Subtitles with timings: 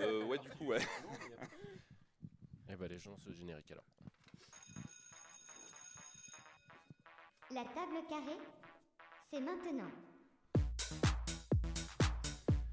[0.00, 0.80] Euh, ouais, du coup, ouais.
[2.70, 3.84] Eh ben les gens se générique alors.
[7.50, 8.38] La table carrée,
[9.30, 9.90] c'est maintenant.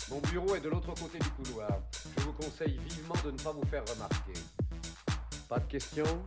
[0.09, 1.81] Mon bureau est de l'autre côté du couloir.
[2.17, 4.33] Je vous conseille vivement de ne pas vous faire remarquer.
[5.49, 6.25] Pas de questions?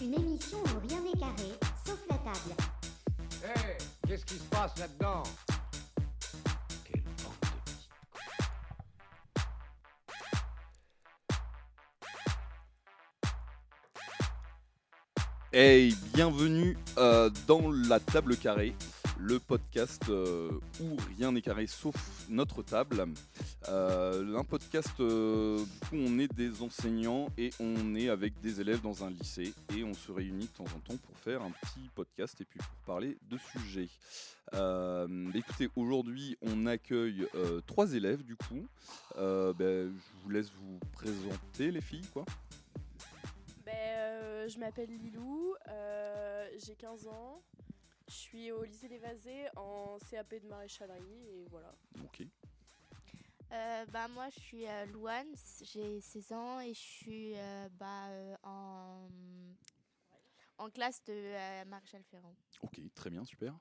[0.00, 1.52] Une émission où rien n'est carré,
[1.84, 2.54] sauf la table.
[3.44, 5.22] Hé, qu'est-ce qui se passe là-dedans?
[15.64, 18.74] Hey, bienvenue euh, dans la table carrée,
[19.20, 21.94] le podcast euh, où rien n'est carré sauf
[22.28, 23.04] notre table.
[23.68, 29.04] Euh, un podcast où on est des enseignants et on est avec des élèves dans
[29.04, 32.40] un lycée et on se réunit de temps en temps pour faire un petit podcast
[32.40, 33.88] et puis pour parler de sujets.
[35.32, 37.24] Écoutez, aujourd'hui on accueille
[37.68, 38.66] trois élèves du coup.
[39.16, 42.24] Ben, je vous laisse vous présenter les filles quoi.
[44.42, 47.42] Euh, je m'appelle Lilou, euh, j'ai 15 ans,
[48.08, 51.72] je suis au lycée des Vasés en CAP de maréchalerie et voilà.
[52.02, 52.22] Ok.
[53.52, 55.32] Euh, bah, moi, je suis euh, Louane,
[55.62, 59.08] j'ai 16 ans et je suis euh, bah, euh, en,
[60.58, 62.34] en classe de euh, Maréchal Ferrand.
[62.62, 63.56] Ok, très bien, super.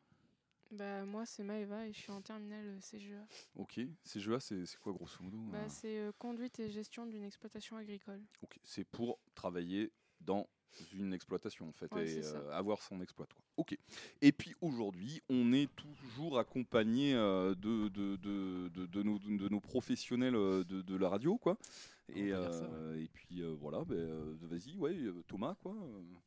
[0.71, 3.27] Bah, moi, c'est Maëva et je suis en terminale CGA.
[3.55, 7.23] Ok, CGA, c'est c'est quoi grosso modo Bah, euh, c'est euh, conduite et gestion d'une
[7.25, 8.23] exploitation agricole.
[8.41, 10.47] Ok, c'est pour travailler dans
[10.93, 13.25] une exploitation en fait Ouais, et euh, avoir son exploit.
[13.27, 13.41] Quoi.
[13.57, 13.77] Ok.
[14.21, 19.49] Et puis aujourd'hui, on est toujours accompagné euh, de, de, de, de, de nos, de
[19.49, 21.57] nos professionnels euh, de, de la radio, quoi.
[22.13, 25.73] Et, ça, et puis euh, voilà, ben, euh, vas-y, ouais, Thomas, quoi.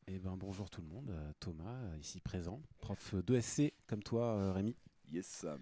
[0.06, 4.74] Eh ben bonjour tout le monde, Thomas ici présent, prof d'ESC comme toi Rémi.
[5.12, 5.44] Yes.
[5.44, 5.56] euh.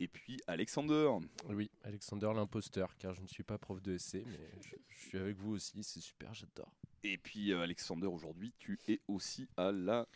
[0.00, 1.10] Et puis Alexander.
[1.48, 5.18] Oui, Alexander l'imposteur, car je ne suis pas prof de SC, mais je, je suis
[5.18, 6.72] avec vous aussi, c'est super, j'adore.
[7.04, 10.06] Et puis euh, Alexander, aujourd'hui, tu es aussi à la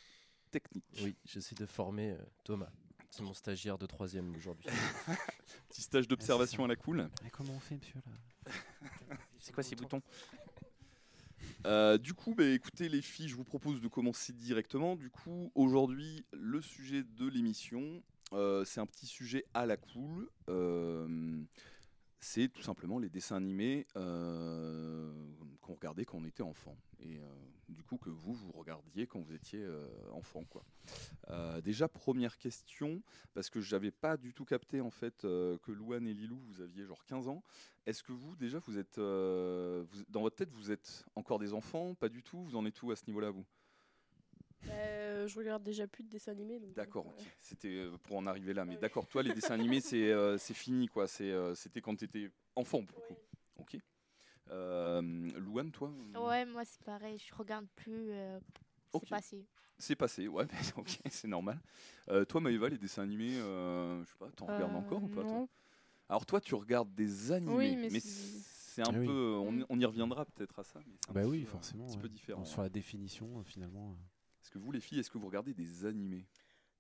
[0.51, 0.85] technique.
[1.03, 2.71] Oui, j'essaie de former euh, Thomas.
[3.11, 4.69] C'est mon stagiaire de troisième aujourd'hui.
[5.69, 7.09] Petit stage d'observation à la cool.
[7.33, 8.53] Comment on fait monsieur là?
[9.39, 10.03] C'est quoi ces boutons?
[11.67, 14.97] Euh, du coup, bah, écoutez les filles, je vous propose de commencer directement.
[14.97, 20.29] Du coup, aujourd'hui, le sujet de l'émission, euh, c'est un petit sujet à la cool.
[20.49, 21.43] Euh,
[22.19, 25.13] c'est tout simplement les dessins animés euh,
[25.61, 26.77] qu'on regardait quand on était enfant.
[27.01, 27.21] Et
[27.69, 29.65] du coup, que vous, vous regardiez quand vous étiez
[30.13, 30.45] enfant.
[30.45, 30.65] Quoi.
[31.61, 33.03] Déjà, première question,
[33.35, 36.85] parce que j'avais pas du tout capté en fait que Louane et Lilou, vous aviez
[36.85, 37.45] genre 15 ans.
[37.85, 38.97] Est-ce que vous, déjà, vous êtes.
[38.97, 41.95] dans votre tête, vous êtes encore des enfants?
[41.95, 42.43] Pas du tout?
[42.43, 43.45] Vous en êtes où à ce niveau-là, vous?
[44.69, 46.59] Euh, je regarde déjà plus de dessins animés.
[46.75, 47.27] D'accord, euh, ok.
[47.41, 48.65] C'était euh, pour en arriver là.
[48.65, 51.07] Mais d'accord, toi, les dessins animés, c'est euh, c'est fini, quoi.
[51.07, 53.15] C'est, euh, C'était quand tu étais enfant, pour le coup.
[53.15, 53.63] ouais.
[53.63, 53.79] Ok.
[54.51, 55.03] Euh,
[55.39, 58.11] Louane, toi Ouais, moi, c'est pareil, je regarde plus.
[58.11, 58.39] euh.
[58.95, 59.45] C'est passé.
[59.79, 61.61] C'est passé, ouais, mais ok, c'est normal.
[62.09, 65.23] Euh, toi, Maëva, les dessins animés, euh, je sais pas, t'en regardes encore ou pas
[65.23, 65.47] toi
[66.09, 69.07] Alors toi, tu regardes des animés, Oui, mais mais c'est- un Ah oui.
[69.07, 70.81] peu, on, on y reviendra peut-être à ça.
[70.87, 71.85] Mais c'est un Bah petit oui peu, forcément.
[71.85, 72.03] un petit ouais.
[72.03, 72.45] peu différent.
[72.45, 73.97] Sur la définition euh, finalement.
[74.47, 76.25] Est-ce que vous, les filles, est-ce que vous regardez des animés?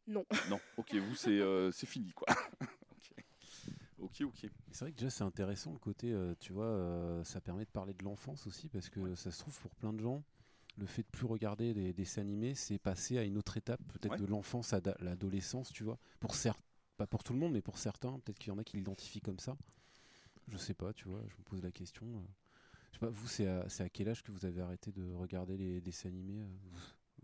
[0.06, 0.24] Non.
[0.48, 2.28] Non, ok, vous, c'est euh, c'est fini, quoi.
[3.98, 4.46] ok, ok.
[4.70, 7.70] C'est vrai que déjà c'est intéressant le côté, euh, tu vois, euh, ça permet de
[7.70, 10.22] parler de l'enfance aussi parce que ça se trouve pour plein de gens,
[10.76, 14.12] le fait de plus regarder des dessins animés, c'est passer à une autre étape, peut-être
[14.12, 14.18] Ouais.
[14.20, 15.98] de l'enfance à l'adolescence, tu vois.
[16.20, 16.62] Pour certains,
[16.98, 19.20] pas pour tout le monde, mais pour certains, peut-être qu'il y en a qui l'identifient
[19.20, 19.56] comme ça.
[20.46, 22.06] Je sais pas, tu vois, je me pose la question.
[22.92, 25.56] Je sais pas, vous, c'est à, à quel âge que vous avez arrêté de regarder
[25.56, 26.46] les dessins animés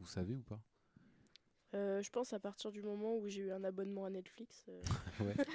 [0.02, 0.60] vous, savez ou pas
[1.74, 4.66] Euh, je pense à partir du moment où j'ai eu un abonnement à Netflix.
[4.68, 4.82] euh,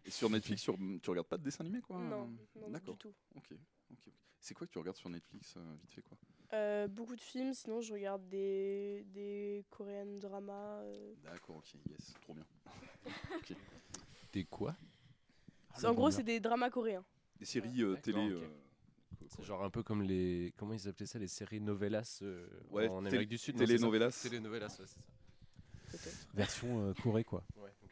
[0.08, 2.94] sur Netflix, sur- tu regardes pas de dessins animés, quoi non, non D'accord.
[2.94, 3.14] du tout.
[3.36, 3.58] Ok, ok.
[3.92, 4.12] ok.
[4.40, 6.16] C'est quoi que tu regardes sur Netflix, euh, vite fait, quoi
[6.54, 10.80] Euh, beaucoup de films, sinon je regarde des, des coréennes dramas.
[10.80, 11.14] euh.
[11.22, 12.46] D'accord, ok, yes, trop bien.
[14.32, 14.74] T'es quoi?
[15.76, 17.04] C'est- en gros, c'est des dramas coréens.
[17.38, 18.34] Des séries euh, télé.
[19.30, 20.52] C'est genre un peu comme les.
[20.56, 24.10] Comment ils appelaient ça Les séries novelas euh, Ouais, en Amérique du Sud télénovelas.
[24.22, 25.00] Télénovelas, ouais, c'est ça.
[25.90, 26.28] peut-être.
[26.34, 27.44] Version euh, Corée, quoi.
[27.56, 27.90] Ouais, ok.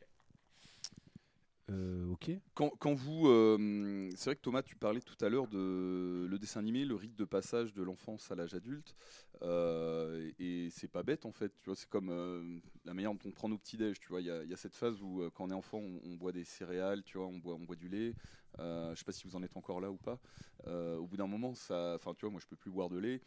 [1.70, 2.31] Euh, ok.
[2.55, 6.38] Quand, quand vous, euh, c'est vrai que Thomas, tu parlais tout à l'heure de le
[6.38, 8.96] dessin animé, le rite de passage de l'enfance à l'âge adulte,
[9.43, 11.52] euh, et, c'est pas bête en fait.
[11.61, 14.00] Tu vois, c'est comme euh, la manière dont on prend nos petits déj.
[14.00, 15.79] Tu vois, il y, a- il y a cette phase où quand on est enfant,
[15.79, 18.14] on, on boit des céréales, tu vois, on boit, on boit du lait.
[18.60, 20.19] Euh, je sais pas si vous en êtes encore là ou pas.
[20.66, 22.99] Euh, au bout d'un moment, ça, enfin, tu vois, moi, je peux plus boire de
[22.99, 23.20] lait.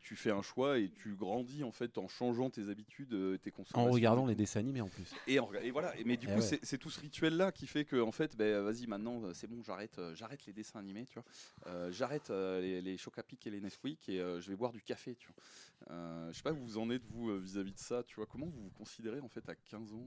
[0.00, 3.48] tu fais un choix et tu grandis en fait en changeant tes habitudes, euh, tes
[3.50, 3.90] En consommations.
[3.90, 5.14] regardant du les dessins animés en plus.
[5.26, 5.96] Et, en voilà.
[5.98, 6.58] Et- Mais du Eh coup, ouais.
[6.62, 9.62] c'est tout ce rituel-là qui fait que, en fait, ben, vas-y, maintenant, euh, c'est bon,
[9.62, 11.90] j'arrête, j'arrête les dessins animés, tu vois.
[11.90, 16.30] J'arrête les, les Chocapic et les Nesquik et je vais boire du café, tu vois.
[16.30, 18.26] Je sais pas où vous en êtes vous vis-à-vis de ça, tu vois.
[18.26, 20.06] Comment vous vous considérez en fait à 15 ans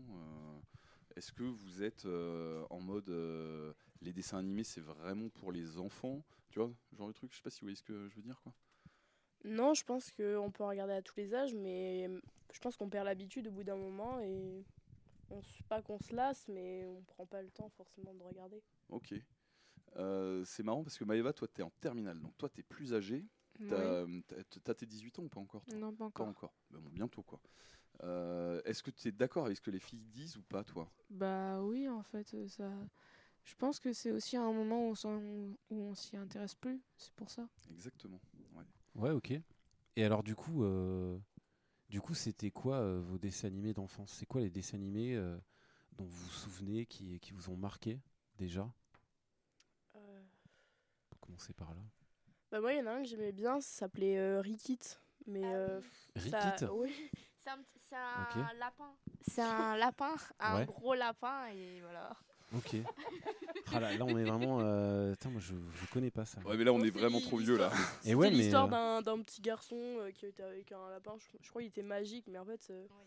[1.17, 3.73] Est-ce que vous êtes euh, en mode euh,
[4.03, 7.31] les dessins animés, c'est vraiment pour les enfants, tu vois, genre de truc.
[7.31, 8.53] Je sais pas si vous voyez ce que je veux dire, quoi.
[9.43, 12.07] Non, je pense qu'on peut regarder à tous les âges, mais
[12.53, 14.63] je pense qu'on perd l'habitude au bout d'un moment et
[15.31, 18.61] on pas qu'on se lasse, mais on prend pas le temps forcément de regarder.
[18.89, 19.15] Ok.
[19.95, 23.25] Euh, c'est marrant parce que Maëva, toi, t'es en terminale, donc toi, t'es plus âgé.
[23.67, 25.77] T'as t'as- t'as tes 18 ans ou pas encore toi?
[25.79, 26.27] Non, pas Pas encore.
[26.27, 26.53] encore.
[26.69, 27.41] Ben bon, bientôt quoi.
[28.03, 30.91] Euh, Est-ce que tu es d'accord avec ce que les filles disent ou pas, toi?
[31.09, 32.69] Bah oui, en fait, euh, ça.
[33.45, 35.17] Je pense que c'est aussi un moment où on s'en-
[35.69, 36.81] où on s'y intéresse plus.
[36.97, 37.47] C'est pour ça.
[37.71, 38.19] Exactement.
[38.55, 38.63] Ouais.
[38.95, 39.31] Ouais, ok.
[39.95, 41.17] Et alors, du coup, euh,
[41.89, 44.11] du coup, c'était quoi euh, vos dessins animés d'enfance?
[44.13, 45.38] C'est quoi les dessins animés euh,
[45.97, 48.01] dont vous vous souvenez qui, qui vous ont marqué
[48.38, 48.71] déjà?
[49.95, 50.21] Euh,
[51.05, 51.81] On peut commencer par là.
[52.51, 54.79] Bah moi, il y en a un que j'aimais bien, ça s'appelait euh, Rikit.
[55.25, 55.79] Mais Ah
[56.15, 56.91] Rickit ça- oui.
[57.89, 58.94] C'est un, c'est lapin.
[59.21, 60.65] C'est un lapin, un Ouais.
[60.65, 62.15] gros lapin et voilà.
[62.55, 62.75] Ok.
[63.73, 64.59] Ah là, là, on est vraiment.
[64.61, 66.39] euh, Attends, moi, je, je connais pas ça.
[66.41, 67.69] Ouais, mais là, on est vraiment trop vieux là.
[67.69, 70.89] l'histoire- Et ouais, mais, l'histoire euh, d'un- d'un petit garçon euh, qui était avec un
[70.89, 71.15] lapin.
[71.19, 73.05] Je, je crois qu'il était magique, mais en fait, euh, Oui.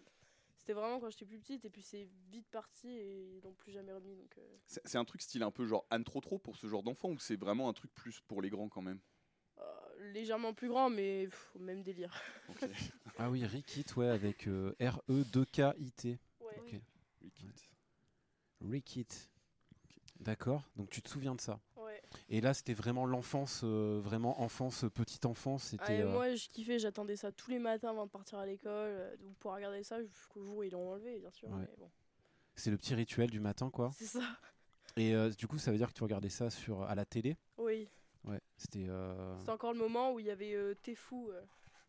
[0.58, 1.64] c'était vraiment quand j'étais plus petite.
[1.64, 4.14] Et puis c'est vite parti et ils l'ont plus jamais remis.
[4.16, 6.66] Donc, euh, C'est c'est un truc style un peu genre Anne trop trop pour ce
[6.66, 9.00] genre d'enfant ou c'est vraiment un truc plus pour les grands quand même?
[10.12, 12.12] Légèrement plus grand, mais pff, même délire.
[13.18, 16.18] Ah oui, Rickit, ouais, avec euh, R-E-2-K-I-T.
[16.40, 16.56] Ouais.
[16.58, 16.80] Ok.
[17.20, 17.48] Rickit.
[18.62, 19.06] Rickit.
[20.20, 20.62] D'accord.
[20.76, 21.60] Donc tu te souviens de ça.
[21.76, 22.00] Ouais.
[22.30, 25.64] Et là, c'était vraiment l'enfance, euh, vraiment enfance, petite enfance.
[25.64, 25.84] C'était.
[25.86, 28.46] Ah, et euh, Moi, je kiffais, j'attendais ça tous les matins avant de partir à
[28.46, 28.70] l'école.
[28.72, 31.48] euh, donc pour regarder ça jusqu'au jour où ils l'ont enlevé, bien sûr.
[31.50, 31.56] Ouais.
[31.60, 31.90] mais bon,
[32.54, 33.90] C'est le petit rituel du matin, quoi.
[33.96, 34.22] c'est ça.
[34.96, 37.36] Et euh, du coup, ça veut dire que tu regardais ça sur à la télé?
[37.58, 37.88] Oui.
[38.24, 38.40] Ouais.
[38.56, 38.86] C'était.
[38.88, 41.40] euh, C'est encore le moment où il y avait euh, T'es fou euh,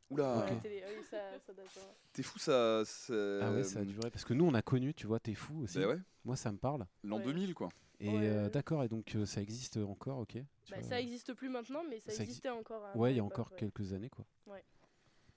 [0.10, 0.62] Oula, à la Ok.
[0.62, 0.84] télé.
[0.86, 1.80] Ah oui, ça, ça date.
[2.14, 2.84] t'es fou ça.
[2.86, 4.10] ça- Ah ouais, ça a duré.
[4.12, 5.80] Parce que nous, on a connu, tu vois, t'es fou aussi.
[5.80, 6.86] Bah ouais, Moi, ça me parle.
[7.04, 7.24] l'an Ouais.
[7.24, 7.70] 2000 quoi.
[8.00, 8.50] Et Ouais, euh, ouais.
[8.50, 8.84] d'accord.
[8.84, 10.36] Et donc, euh, ça existe encore, ok.
[10.70, 10.84] Bah, vois.
[10.90, 12.84] ça existe plus maintenant, mais ça, Ça exi- existait encore.
[12.96, 13.58] Ouais, il y a encore ouais.
[13.58, 14.26] quelques années, quoi.
[14.48, 14.64] Ouais.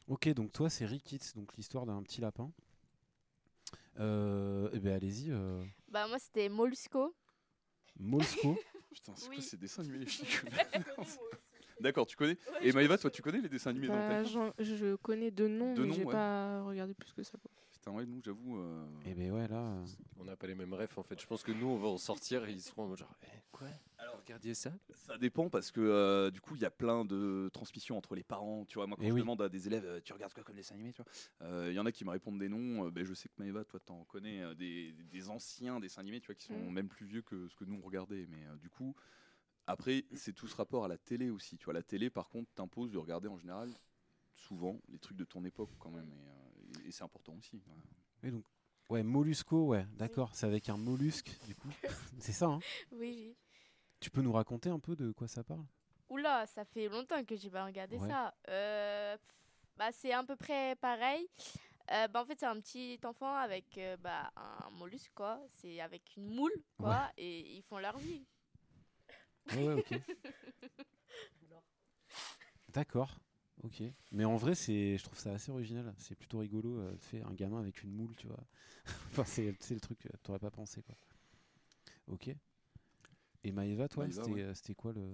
[0.08, 2.50] Ok, donc toi, c'est Rickit, donc l'histoire d'un petit lapin.
[4.00, 7.14] Euh, eh ben, allez-y, euh, Bah moi c'était Mollusco.
[7.98, 8.58] Molsco.
[8.94, 9.36] Putain, c'est Oui.
[9.36, 10.06] quoi ces dessins animés.
[11.80, 14.24] D'accord, tu connais Ouais, Et Maëva, toi, tu connais les dessins animés dans Bah, ta
[14.24, 16.12] j'en- je connais deux noms, Deux mais noms, j'ai ouais.
[16.12, 17.36] pas regardé plus que ça.
[17.42, 17.50] Quoi.
[17.84, 18.58] Putain, ouais, nous, j'avoue.
[18.60, 19.58] euh, Eh ben ouais, là.
[19.58, 19.84] euh,
[20.18, 21.20] On n'a pas les mêmes refs en fait.
[21.20, 23.42] Je pense que nous, on va en sortir et ils seront en mode genre, Eh,
[23.52, 23.66] quoi?
[23.98, 27.50] Alors, regardiez ça Ça dépend parce que euh, du coup il y a plein de
[27.52, 28.64] transmissions entre les parents.
[28.64, 29.20] Tu vois, moi quand Eh je oui.
[29.20, 31.74] demande à des élèves, euh, tu regardes quoi comme dessin animé, tu vois, euh, il
[31.74, 32.86] y en a qui me répondent des noms.
[32.86, 36.20] euh, ben, je sais que Maëva, toi t'en connais euh, des, des anciens dessins animés,
[36.20, 36.72] tu vois, qui sont Mm.
[36.72, 38.26] même plus vieux que ce que nous on regardait.
[38.30, 38.94] Mais euh, du coup,
[39.66, 41.58] après c'est tout ce rapport à la télé aussi.
[41.58, 43.68] Tu vois, la télé par contre t'impose de regarder en général
[44.36, 46.43] souvent les trucs de ton époque quand même, et, euh,
[46.86, 47.62] et- c'est important aussi.
[47.66, 47.82] voilà.
[48.22, 48.44] oui, donc,
[48.90, 50.34] ouais, Mollusco, ouais, d'accord.
[50.34, 51.68] C'est avec un mollusque, du coup.
[52.18, 52.58] c'est ça, hein
[52.92, 53.36] Oui, oui.
[54.00, 55.64] Tu peux nous raconter un peu de quoi ça parle?
[56.10, 58.08] Oula, ça fait longtemps que j'ai pas regardé Ouais.
[58.08, 58.34] ça.
[58.48, 59.16] Euh,
[59.76, 61.26] bah, c'est à peu près pareil.
[61.90, 65.40] Euh, bah, en fait, c'est un petit enfant avec euh, bah, un mollusque, quoi.
[65.52, 67.10] C'est avec une moule, quoi.
[67.16, 68.26] Et ils font leur vie.
[69.52, 69.90] Ouais, ouais, ok.
[72.68, 73.18] D'accord,
[73.64, 73.82] ok.
[74.12, 75.92] Mais en vrai, c'est, je trouve ça assez original.
[75.98, 78.44] C'est plutôt rigolo euh, de faire un gamin avec une moule, tu vois.
[79.12, 80.96] enfin, c'est, c'est le truc que t'aurais pas pensé, quoi.
[82.06, 82.34] Ok.
[83.44, 84.40] Et Maëva, toi, Maëva, c'était, ouais.
[84.42, 85.06] euh, c'était quoi le,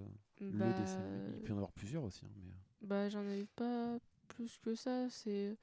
[0.57, 1.03] le Bah, dessin
[1.35, 2.25] Il peut y en avoir plusieurs aussi.
[2.25, 5.09] hein, mais, euh, bah, j'en avais pas plus que ça.
[5.09, 5.57] C'est.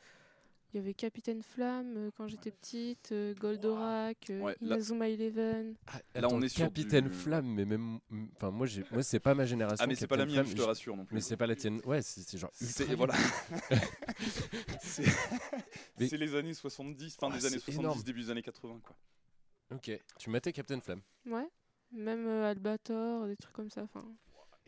[0.74, 5.08] Il y avait Capitaine Flamme euh, quand j'étais petite, euh, Goldorak, euh, Ouais, là- Inazuma
[5.08, 5.74] Eleven.
[6.14, 8.00] Là, on est sur Capitaine du- Flamme, mais même.
[8.36, 9.82] Enfin, moi, j'ai, moi, c'est pas ma génération.
[9.82, 11.14] Ah mais c'est pas la Capitaine mienne, je te rassure non plus.
[11.14, 11.80] Mais c'est pas la tienne.
[11.86, 12.50] Ouais, c'est, genre.
[12.60, 13.14] ultra C'est voilà.
[14.80, 15.04] c'est
[15.98, 18.02] Mais- les années 70, fin Ah, des années c'est 70, énorme.
[18.02, 18.96] début des années 80 quoi.
[19.74, 19.90] Ok.
[20.18, 21.00] Tu matais Captain Flamme.
[21.26, 21.48] Ouais.
[21.92, 23.82] Même euh, Albator, des trucs comme ça.
[23.84, 24.04] Enfin,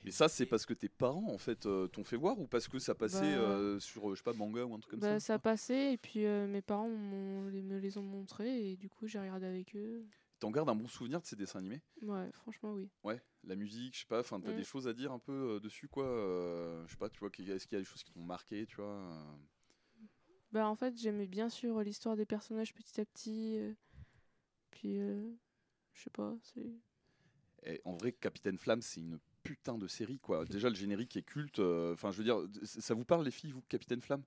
[0.07, 2.69] Et ça c'est parce que tes parents en fait euh, t'ont fait voir ou parce
[2.69, 5.00] que ça passait Bah- euh, sur euh, je sais pas manga ou un truc comme
[5.00, 5.26] bah, ça.
[5.26, 9.19] ça passait et puis euh, mes parents me les ont montrés et du coup j'ai
[9.19, 10.04] regardé avec eux.
[10.38, 11.83] T'en gardes un bon souvenir de ces dessins animés?
[12.02, 12.88] Ouais, franchement oui.
[13.04, 14.57] Ouais, la musique, je sais pas, enfin t'as Mm.
[14.57, 16.04] des choses à dire un peu dessus quoi.
[16.87, 18.76] je sais pas, tu vois, est-ce qu'il y a des choses qui t'ont marqué, tu
[18.76, 18.99] vois
[20.52, 23.59] Bah en fait j'aimais bien sûr l'histoire des personnages petit à petit.
[24.71, 26.73] puis je sais pas, c'est...
[27.85, 30.45] en vrai, Capitaine Flamme, c'est une putain de série, quoi.
[30.45, 31.59] Déjà, le générique est culte.
[31.59, 34.23] euh, Enfin, je veux dire, ça vous parle, les filles, vous, Capitaine Flamme?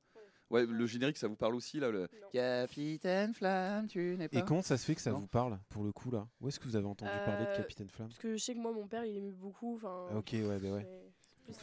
[0.50, 2.02] Ouais, le générique, ça vous parle aussi, là le...
[2.02, 2.08] Non.
[2.32, 4.38] Capitaine Flamme, tu n'es pas...
[4.40, 5.18] Et comment ça se fait que ça Non.
[5.20, 6.28] vous parle, pour le coup, là?
[6.42, 8.10] Où est-ce que vous avez entendu parler de Euh, Capitaine Flamme?
[8.10, 9.76] Parce que je sais que moi, mon père, il aimait beaucoup.
[9.76, 10.88] Enfin, Ah, Ok, ouais, bah ouais.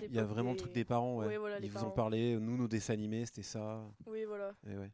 [0.08, 1.26] Il y a vraiment le truc des parents, ouais.
[1.26, 3.82] Ouais, voilà, les Ils vous en parlaient, nous, nos dessins animés, c'était ça.
[4.06, 4.52] Oui, voilà.
[4.66, 4.90] Et ouais.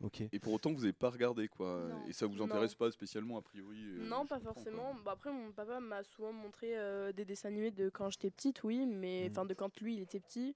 [0.00, 0.22] Ok.
[0.32, 1.86] Et pour autant, vous n'avez pas regardé, quoi.
[1.88, 2.04] Non.
[2.06, 2.44] Et ça vous Non.
[2.44, 4.94] intéresse pas spécialement, a priori euh, non, pas forcément.
[5.04, 8.62] Bah, après, mon papa m'a souvent montré euh, des dessins animés de quand j'étais petite,
[8.62, 9.30] oui, mais Mhm.
[9.32, 10.54] enfin de quand lui il était petit.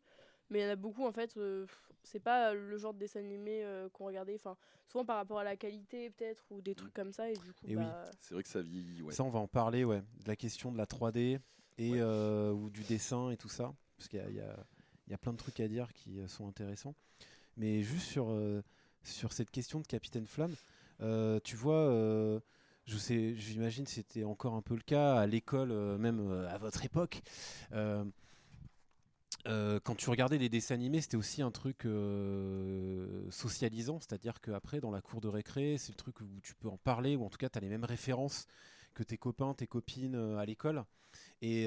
[0.50, 1.36] Mais il y en a beaucoup en fait.
[1.38, 1.66] euh,
[2.04, 4.34] c'est pas le genre de dessin animé euh, qu'on regardait.
[4.34, 4.56] Enfin,
[4.86, 7.66] souvent par rapport à la qualité peut-être ou des trucs comme ça et du coup.
[7.66, 7.82] Et oui.
[7.84, 9.12] bah, C'est vrai que ça vieillit, ouais.
[9.14, 10.00] Ça, on va en parler, ouais.
[10.22, 11.38] De la question de la 3D
[11.78, 11.98] et Ouais.
[12.00, 13.74] euh, ou du dessin et tout ça.
[13.96, 14.56] Parce qu'il y a, il y, a,
[15.08, 16.94] y a plein de trucs à dire qui euh, sont intéressants.
[17.56, 18.62] Mais juste sur, euh,
[19.04, 20.54] sur cette question de Capitaine Flamme,
[21.00, 22.40] euh, tu vois, euh,
[22.86, 26.48] je sais, j'imagine que c'était encore un peu le cas à l'école, euh, même euh,
[26.48, 27.22] à votre époque.
[29.44, 31.86] Quand tu regardais les dessins animés, c'était aussi un truc
[33.30, 36.76] socialisant, c'est-à-dire qu'après, dans la cour de récré, c'est le truc où tu peux en
[36.76, 38.46] parler, ou en tout cas, tu as les mêmes références
[38.94, 40.84] que tes copains, tes copines à l'école.
[41.40, 41.66] Et,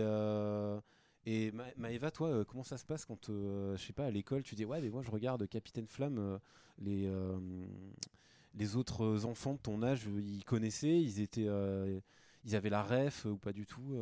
[1.26, 4.12] et Ma- Maëva, toi, euh, comment ça se passe quand, euh, je sais pas, à
[4.12, 6.38] l'école, tu dis, ouais, mais moi, je regarde Capitaine Flamme, euh,
[6.80, 7.40] les, euh,
[8.56, 11.48] les autres enfants de ton âge, ils connaissaient, ils étaient...
[12.46, 13.98] ils avaient la ref ou pas du tout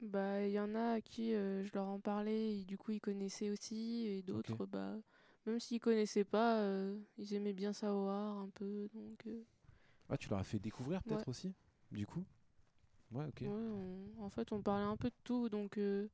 [0.00, 3.00] Bah, il y en a à qui je leur en parlais, et du coup ils
[3.00, 4.94] connaissaient aussi, et d'autres, bah,
[5.46, 6.62] même s'ils connaissaient pas,
[7.18, 9.26] ils aimaient bien savoir un peu, donc
[10.10, 11.28] Ah, tu leur as fait découvrir peut-être Ouais.
[11.28, 11.54] aussi,
[11.92, 12.24] du coup?
[13.12, 13.44] Ouais, ok.
[13.44, 16.08] ouais, on- en fait on parlait un peu de tout, donc euh,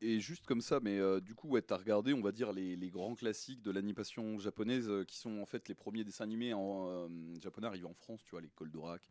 [0.00, 2.76] Et, juste comme ça, mais euh, du coup, ouais, t'as regardé, on va dire, les,
[2.76, 6.52] les grands classiques de l'animation japonaise, euh, qui sont en fait les premiers dessins animés
[6.52, 7.08] en, euh,
[7.40, 9.02] japonais arrivés en France, tu vois, les Goldorak,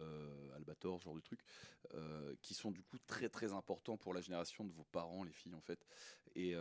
[0.00, 1.42] euh, Albator, ce genre de trucs,
[2.42, 5.54] qui sont du coup très très importants pour la génération de vos parents, les filles,
[5.54, 5.86] en fait.
[6.34, 6.54] Et,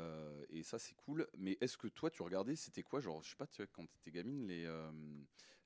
[0.50, 1.28] et ça, c'est cool.
[1.38, 3.86] Mais est-ce que toi, tu regardais, c'était quoi, genre, je sais pas, tu vois, quand
[3.86, 4.70] t'étais gamine, les,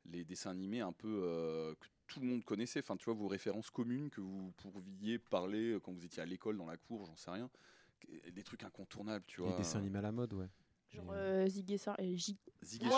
[0.06, 3.70] les dessins animés un peu que tout le monde connaissait, enfin, tu vois, vos références
[3.70, 7.16] communes que vous pourriez parler euh, quand vous étiez à l'école, dans la cour, j'en
[7.16, 7.50] sais rien
[8.32, 9.52] des trucs incontournables, tu vois.
[9.52, 10.48] Les dessins animés à la mode, ouais.
[10.90, 12.38] genre euh, euh, Ziggy et J.
[12.64, 12.90] Ziggy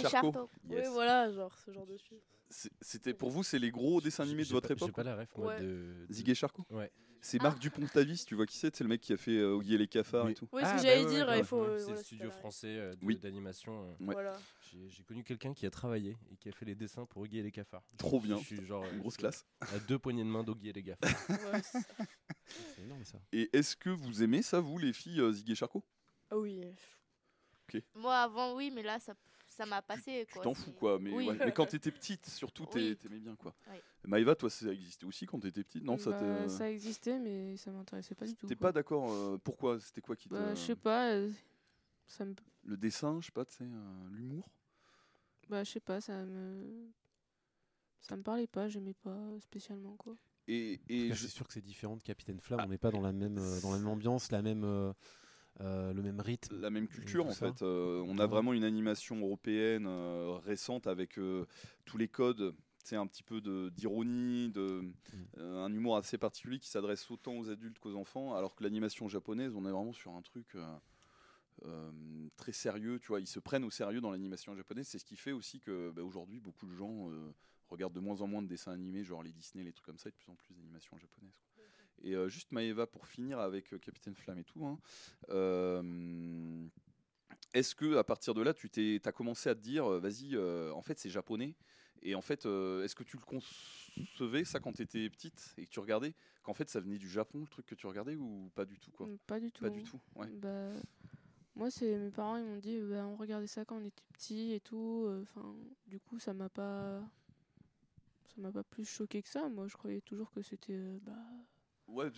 [0.00, 0.48] Charcot.
[0.68, 2.20] Oui, voilà, genre ce genre de film.
[2.48, 5.02] C'est- C'était pour vous, c'est les gros dessins animés de votre pas- époque J'ai pas
[5.02, 5.60] la ref, moi, Ouais.
[5.60, 5.66] de.
[6.06, 6.90] de- Ziggy Charcot Ouais.
[7.24, 7.44] C'est Ah.
[7.44, 9.78] Marc Dupont-Tavis, tu vois qui c'est C'est le mec qui a fait euh, Oggy et
[9.78, 10.32] les cafards Oui.
[10.32, 10.48] et tout.
[10.52, 11.62] Oui, Ah, ce bah que j'allais ouais, dire, ouais, il faut.
[11.62, 11.78] ouais.
[11.78, 13.72] C'est voilà, le studio français euh, d'animation.
[13.84, 14.04] euh.
[14.04, 14.12] Ouais.
[14.14, 14.36] Voilà.
[14.88, 17.42] J'ai connu quelqu'un qui a travaillé et qui a fait les dessins pour Oggy et
[17.42, 17.82] les cafards.
[17.98, 18.38] Trop Je- bien.
[18.38, 19.46] Je suis genre Une euh, grosse je- classe.
[19.60, 21.10] À deux poignées de main d'Oggy et les cafards.
[21.52, 23.18] Ouais, c'est- énorme ça.
[23.32, 25.84] Et est-ce que vous aimez ça, vous, les filles, euh, Ziggy et Charcot?
[26.30, 26.62] Ah oui.
[27.94, 29.14] Moi avant oui, mais là ça
[29.48, 30.42] ça m'a passé Tu quoi.
[30.44, 30.98] t'en c'est- fous, quoi.
[30.98, 31.26] Mais, Oui.
[31.28, 31.36] ouais.
[31.38, 32.96] mais quand t'étais petite, surtout, Oui.
[32.96, 33.54] t'aimais bien, quoi.
[33.70, 33.76] Oui.
[34.04, 35.84] Maëva, toi, ça existait aussi quand t'étais petite?
[35.84, 38.46] Non, ça bah, te- ça existait, mais ça m'intéressait pas du tout.
[38.46, 39.78] T'es pas d'accord euh, Pourquoi?
[39.78, 40.34] C'était quoi qui te.
[40.34, 41.30] Bah, je sais pas, euh,
[42.06, 44.48] ça me, Le dessin, je sais pas, tu sais, euh, l'humour?
[45.52, 46.90] Bah, je sais pas, ça me,
[48.00, 50.16] ça me parlait pas, j'aimais pas spécialement quoi.
[50.48, 52.60] Et, je- C'est sûr que c'est différent de Capitaine Flamme.
[52.62, 52.64] Ah.
[52.66, 54.92] On n'est pas dans la même, euh, dans la même ambiance, la même, euh,
[55.60, 56.58] euh, le même rythme.
[56.60, 57.52] la même culture en ça.
[57.52, 57.62] fait.
[57.62, 61.44] Euh, on a vraiment une animation européenne euh, récente avec euh,
[61.84, 62.54] tous les codes.
[62.84, 63.40] C'est un petit peu
[63.70, 64.94] d'ironie, de, Mm.
[65.38, 69.06] euh, un humour assez particulier qui s'adresse autant aux adultes qu'aux enfants, alors que l'animation
[69.08, 70.56] japonaise, on est vraiment sur un truc
[71.64, 71.90] euh,
[72.36, 72.98] très sérieux.
[72.98, 74.88] Tu vois, ils se prennent au sérieux dans l'animation japonaise.
[74.88, 77.32] C'est ce qui fait aussi que bah, aujourd'hui, beaucoup de gens euh,
[77.68, 80.08] regardent de moins en moins de dessins animés, genre les Disney, les trucs comme ça,
[80.08, 81.36] et de plus en plus d'animations japonaises.
[81.36, 81.64] quoi.
[82.02, 84.66] Et euh, juste Maeva pour finir avec Capitaine Flamme et tout.
[84.66, 84.78] hein,
[87.54, 90.82] Est-ce que à partir de là, tu t'es, as commencé à te dire, vas-y, en
[90.82, 91.54] fait, c'est japonais.
[92.04, 95.70] Et en fait, est-ce que tu le concevais ça quand tu étais petite et que
[95.70, 98.64] tu regardais, qu'en fait, ça venait du Japon, le truc que tu regardais ou pas
[98.64, 99.08] du tout quoi?
[99.26, 99.62] Pas du tout.
[99.62, 100.00] Pas du tout.
[100.16, 100.26] Ouais.
[100.32, 100.72] Bah,
[101.56, 104.52] moi, c'est mes parents, ils m'ont dit, bah, on regardait ça quand on était petit
[104.52, 105.04] et tout.
[105.06, 105.54] euh, Enfin,
[105.86, 107.00] du coup, ça m'a pas,
[108.26, 109.48] ça m'a pas plus choqué que ça.
[109.48, 111.12] Moi, je croyais toujours que c'était, euh, bah,
[111.86, 112.10] Ouais,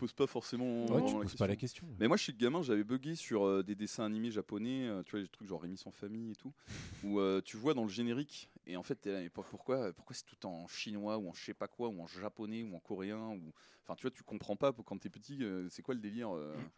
[0.00, 0.86] poses pas forcément.
[0.86, 1.86] Ouais, vraiment tu la poses pas la question.
[1.98, 5.10] Mais moi, je suis gamin, j'avais bugué sur euh, des dessins animés japonais, euh, tu
[5.10, 6.54] vois, les trucs genre Rémi sans famille et tout,
[7.04, 9.92] où euh, tu vois dans le générique, et en fait, t'es là, mais pour- pourquoi,
[9.92, 12.74] pourquoi c'est tout en chinois, ou en je sais pas quoi, ou en japonais, ou
[12.74, 13.52] en coréen, ou.
[13.82, 15.38] Enfin, tu vois, tu comprends pas quand t'es petit,
[15.68, 16.30] c'est quoi le délire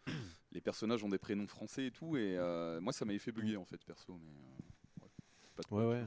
[0.52, 2.36] Les personnages ont des prénoms français et tout, et
[2.80, 4.32] moi, ça m'avait fait bugger, en fait, perso, mais.
[5.00, 5.10] ouais,
[5.54, 6.06] pas Ouais, ouais.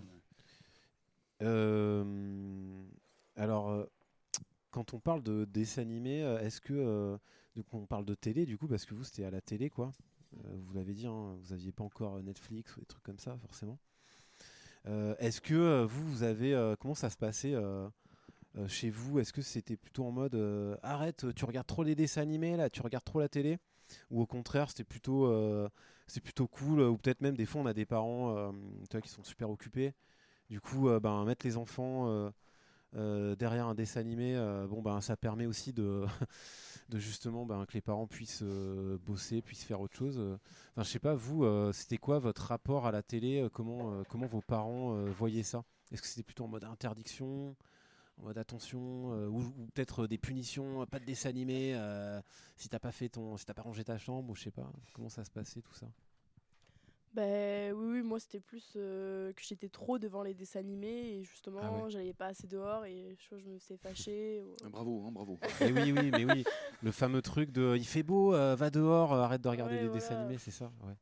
[1.40, 2.86] mais-
[3.38, 3.88] alors,
[4.76, 6.74] quand on parle de dessins animés, euh, est-ce que.
[6.74, 7.18] euh,
[7.56, 9.94] donc, on parle de télé, du coup, parce que vous, c'était à la télé, quoi.
[10.34, 13.38] Euh, vous l'avez dit, hein, vous n'aviez pas encore Netflix ou des trucs comme ça,
[13.38, 13.80] forcément.
[15.18, 16.76] Est-ce que vous, vous avez.
[16.80, 17.56] comment ça se passait
[18.68, 19.18] chez vous?
[19.18, 20.36] Est-ce que c'était plutôt en mode
[20.84, 23.58] arrête, tu regardes trop les dessins animés là, tu regardes trop la télé?
[24.12, 25.28] Ou au contraire, c'était plutôt,
[26.06, 28.52] c'est plutôt cool Ou peut-être même des fois, on a des parents
[28.92, 29.96] vois, qui sont super occupés.
[30.52, 32.32] Du coup, ben, mettre les enfants
[32.96, 36.06] euh, derrière un dessin animé, euh, bon, ben, ça permet aussi de,
[36.94, 40.18] justement ben, que les parents puissent euh, bosser, puissent faire autre chose.
[40.72, 44.96] Enfin, je sais pas, vous, c'était quoi votre rapport à la télé comment, vos parents
[45.06, 45.64] voyaient ça?
[45.92, 47.56] Est-ce que c'était plutôt en mode interdiction
[48.18, 49.42] en mode attention, ou,
[49.74, 51.78] peut-être des punitions, pas de dessin animé,
[52.56, 55.10] si t'as pas fait ton, t'as pas rangé ta chambre, ou je sais pas, comment
[55.10, 55.88] ça se passait tout ça?
[57.16, 61.24] Ben oui, oui, moi c'était plus euh, que j'étais trop devant les dessins animés et
[61.24, 61.90] justement Ah ouais.
[61.92, 64.42] j'allais pas assez dehors et je, je me faisais fâcher.
[64.42, 65.40] ou- Ah, Bravo, hein, bravo.
[65.62, 66.44] Mais oui, oui, mais oui,
[66.82, 69.82] le fameux truc de, il fait beau, euh, va dehors, euh, arrête de regarder Ouais,
[69.88, 69.94] voilà.
[69.94, 70.94] dessins animés, c'est ça, ouais.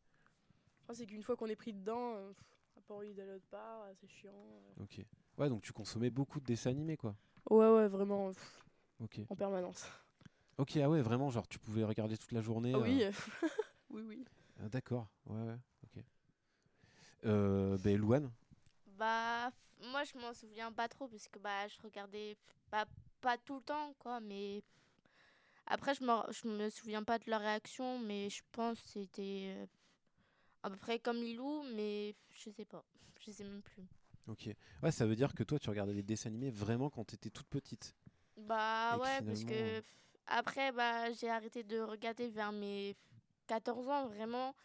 [0.84, 2.44] Enfin, c'est qu'une fois qu'on est pris dedans, euh, pff,
[2.76, 4.32] on a pas envie d'aller autre part, c'est chiant.
[4.80, 4.84] euh.
[4.84, 5.04] Ok.
[5.40, 7.16] Ouais, donc tu consommais beaucoup de dessins animés, quoi.
[7.50, 8.64] Ouais, ouais, vraiment, pff,
[9.00, 9.20] Ok.
[9.30, 9.86] en permanence.
[10.58, 12.74] Ok, ah ouais, vraiment, genre tu pouvais regarder toute la journée.
[12.76, 13.04] Ah oui,
[13.90, 14.26] oui, oui.
[14.64, 15.56] ah, D'accord, ouais.
[17.26, 18.32] Euh, ben, Louane
[18.98, 22.38] Bah, f- moi, je m'en souviens pas trop parce que bah, je regardais
[22.70, 22.86] pas,
[23.22, 24.20] pas tout le temps, quoi.
[24.22, 24.64] Mais
[25.66, 29.54] après, je me, je me souviens pas de leur réaction, mais je pense que c'était
[29.58, 29.66] euh,
[30.64, 32.84] à peu près comme Lilou, mais je sais pas.
[33.26, 33.88] Je sais même plus.
[34.28, 34.50] Ok.
[34.82, 37.48] Ouais, ça veut dire que toi, tu regardais les dessins animés vraiment quand t'étais toute
[37.48, 37.96] petite.
[38.38, 39.82] Bah Et que ouais, parce que euh,
[40.28, 42.96] après, bah, j'ai arrêté de regarder vers mes
[43.48, 44.56] 14 ans, vraiment.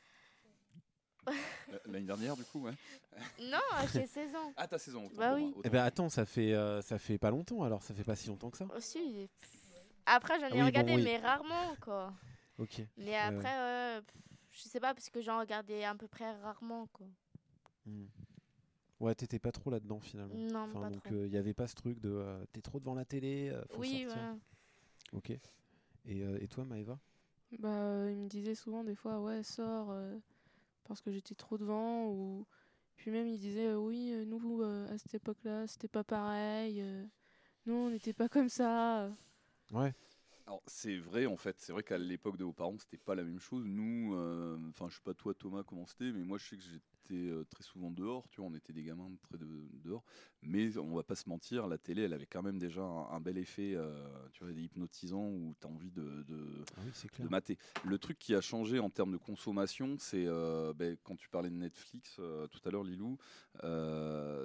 [1.27, 2.73] Euh, L'année dernière, du coup, ouais.
[3.43, 3.59] Non,
[3.93, 4.53] j'ai 16 ans.
[4.57, 5.11] Ah, t'as saison.
[5.17, 5.53] Bah oui.
[5.65, 8.29] Eh ben attends, ça fait, euh, ça fait pas longtemps alors, ça fait pas si
[8.29, 8.67] longtemps que ça.
[8.77, 8.99] Aussi.
[8.99, 9.31] et-
[10.07, 11.03] Après, j'en ai Ah oui, bon, regardé, oui.
[11.05, 12.15] mais rarement, quoi.
[12.59, 12.81] Ok.
[12.97, 14.17] Mais après, euh, pff,
[14.53, 17.07] je sais pas, parce que j'en regardais à peu près rarement, quoi.
[17.87, 18.07] Hmm.
[19.01, 20.35] Ouais, t'étais pas trop là-dedans finalement.
[20.35, 21.15] Non, Enfin, pas donc trop.
[21.15, 23.81] il y avait pas ce truc de euh, t'es trop devant la télé, euh, faut
[23.81, 24.09] Oui, sortir.
[24.15, 24.37] voilà.
[25.13, 25.31] Ok.
[25.31, 25.41] Et,
[26.23, 26.99] euh, et toi, Maëva?
[27.61, 30.17] Bah, euh, il me disait souvent des fois, ouais, sors, euh,
[30.89, 32.07] parce que j'étais trop devant.
[32.09, 32.47] Ou...
[32.97, 36.81] Puis même, il disait, euh, oui, euh, nous, euh, à cette époque-là, c'était pas pareil.
[36.81, 37.05] euh,
[37.67, 39.11] nous, on n'était pas comme ça.
[39.71, 39.95] Ouais.
[40.47, 43.23] Alors c'est vrai en fait, c'est vrai qu'à l'époque de vos parents c'était pas la
[43.23, 43.67] même chose.
[43.67, 46.63] Nous, euh, enfin je sais pas toi Thomas comment c'était, mais moi je sais que
[47.15, 49.47] euh, très souvent dehors, tu vois, on était des gamins très de,
[49.85, 50.05] dehors.
[50.43, 53.21] Mais on va pas se mentir, la télé elle avait quand même déjà un, un
[53.21, 57.29] bel effet, euh, tu vois, hypnotisant où tu as envie de, de, Ah oui, de
[57.29, 57.59] mater.
[57.85, 61.51] Le truc qui a changé en termes de consommation, c'est euh, ben, quand tu parlais
[61.51, 63.19] de Netflix euh, tout à l'heure, Lilou.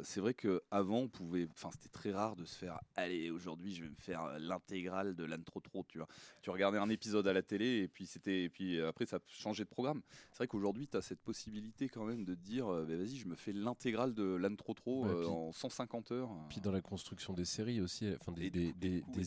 [0.04, 2.80] c'est vrai que avant, on pouvait, enfin, c'était très rare de se faire.
[2.96, 5.86] Allez, aujourd'hui, je vais me faire l'intégrale de l'âne trop trop.
[5.88, 6.08] Tu vois,
[6.42, 9.64] tu regardais un épisode à la télé et puis c'était, et puis après, ça changeait
[9.64, 10.02] de programme.
[10.32, 13.18] C'est vrai qu'aujourd'hui, tu as cette possibilité quand même de te dire, euh, ben, vas-y,
[13.18, 16.30] je me fais l'intégrale de l'âne trop trop Ouais, euh, puis- en 150 heures.
[16.50, 18.80] Puis dans la construction des séries aussi, enfin des, coup,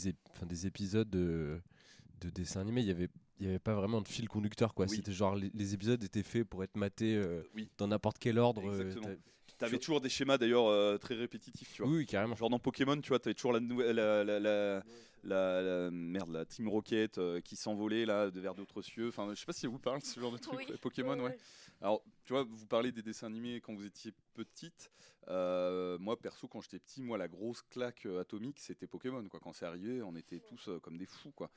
[0.08, 0.16] ép-
[0.66, 1.60] épisodes de,
[2.20, 3.08] de dessins animés, il y avait
[3.38, 4.86] il y avait pas vraiment de fil conducteur quoi.
[4.88, 4.96] Oui.
[4.96, 7.68] C'était genre les, les épisodes étaient faits pour être matés euh, Oui.
[7.76, 8.62] dans n'importe quel ordre.
[9.62, 9.66] Euh, Exactement.
[9.66, 11.90] t'as- Tu avais toujours des schémas d'ailleurs euh, très répétitifs, tu vois.
[11.90, 12.34] Oui, oui, carrément.
[12.36, 14.82] Genre dans Pokémon, tu vois, t'avais toujours la, nouvelle- la, la, la,
[15.24, 19.08] la- la- merde, la Team Rocket euh, qui s'envolait là de vers d'autres cieux.
[19.08, 20.66] Enfin, je sais pas si ça vous parle ce genre de truc, Oui.
[20.70, 21.36] ouais, Pokémon, ouais.
[21.80, 24.90] Alors, tu vois, vous parlez des dessins animés quand vous étiez petite.
[25.28, 29.26] Euh, moi, perso, quand j'étais petit, moi, la grosse claque euh, atomique, c'était Pokémon.
[29.28, 29.40] Quoi.
[29.40, 31.50] Quand c'est arrivé, on était tous euh, comme des fous, quoi.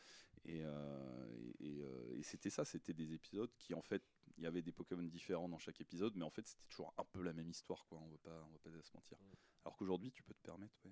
[0.45, 1.25] Et, euh,
[1.59, 4.01] et, et, euh, et c'était ça, c'était des épisodes qui, en fait,
[4.37, 7.05] il y avait des Pokémon différents dans chaque épisode, mais en fait, c'était toujours un
[7.05, 7.99] peu la même histoire, quoi.
[7.99, 9.17] On va pas, on va pas se mentir.
[9.65, 10.91] Alors qu'aujourd'hui, tu peux te permettre ouais,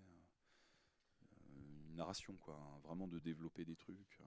[1.23, 4.19] euh, une narration, quoi, hein, vraiment de développer des trucs.
[4.21, 4.23] euh.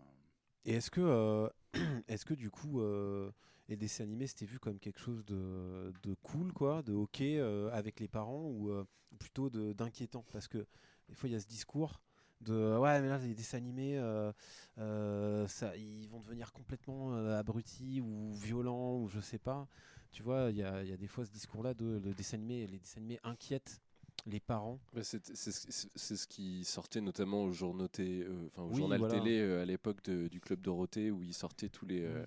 [0.64, 1.48] Et est-ce que, euh,
[2.08, 3.30] est-ce que du coup, euh,
[3.68, 7.70] les dessins animés, c'était vu comme quelque chose de, de cool, quoi, de ok euh,
[7.72, 8.84] avec les parents ou euh,
[9.18, 10.24] plutôt de- d'inquiétant?
[10.32, 10.66] Parce que
[11.08, 12.00] des fois, il y a ce discours
[12.40, 14.32] de ouais, mais là, les dessins animés, euh,
[14.78, 19.68] euh, ça, ils vont devenir complètement euh, abrutis ou violents ou je sais pas.
[20.12, 22.36] Tu vois, il y a, il y a des fois ce discours-là de le dessin
[22.38, 23.80] animé, les dessins animés inquiètent
[24.26, 24.78] les parents.
[25.02, 28.76] C'est c'est ce c'est- c'est ce qui sortait notamment au, journaux euh, enfin, au Oui,
[28.76, 29.14] journal voilà.
[29.20, 32.00] télé à l'époque du Club Dorothée où ils sortaient tous les.
[32.08, 32.26] Mm.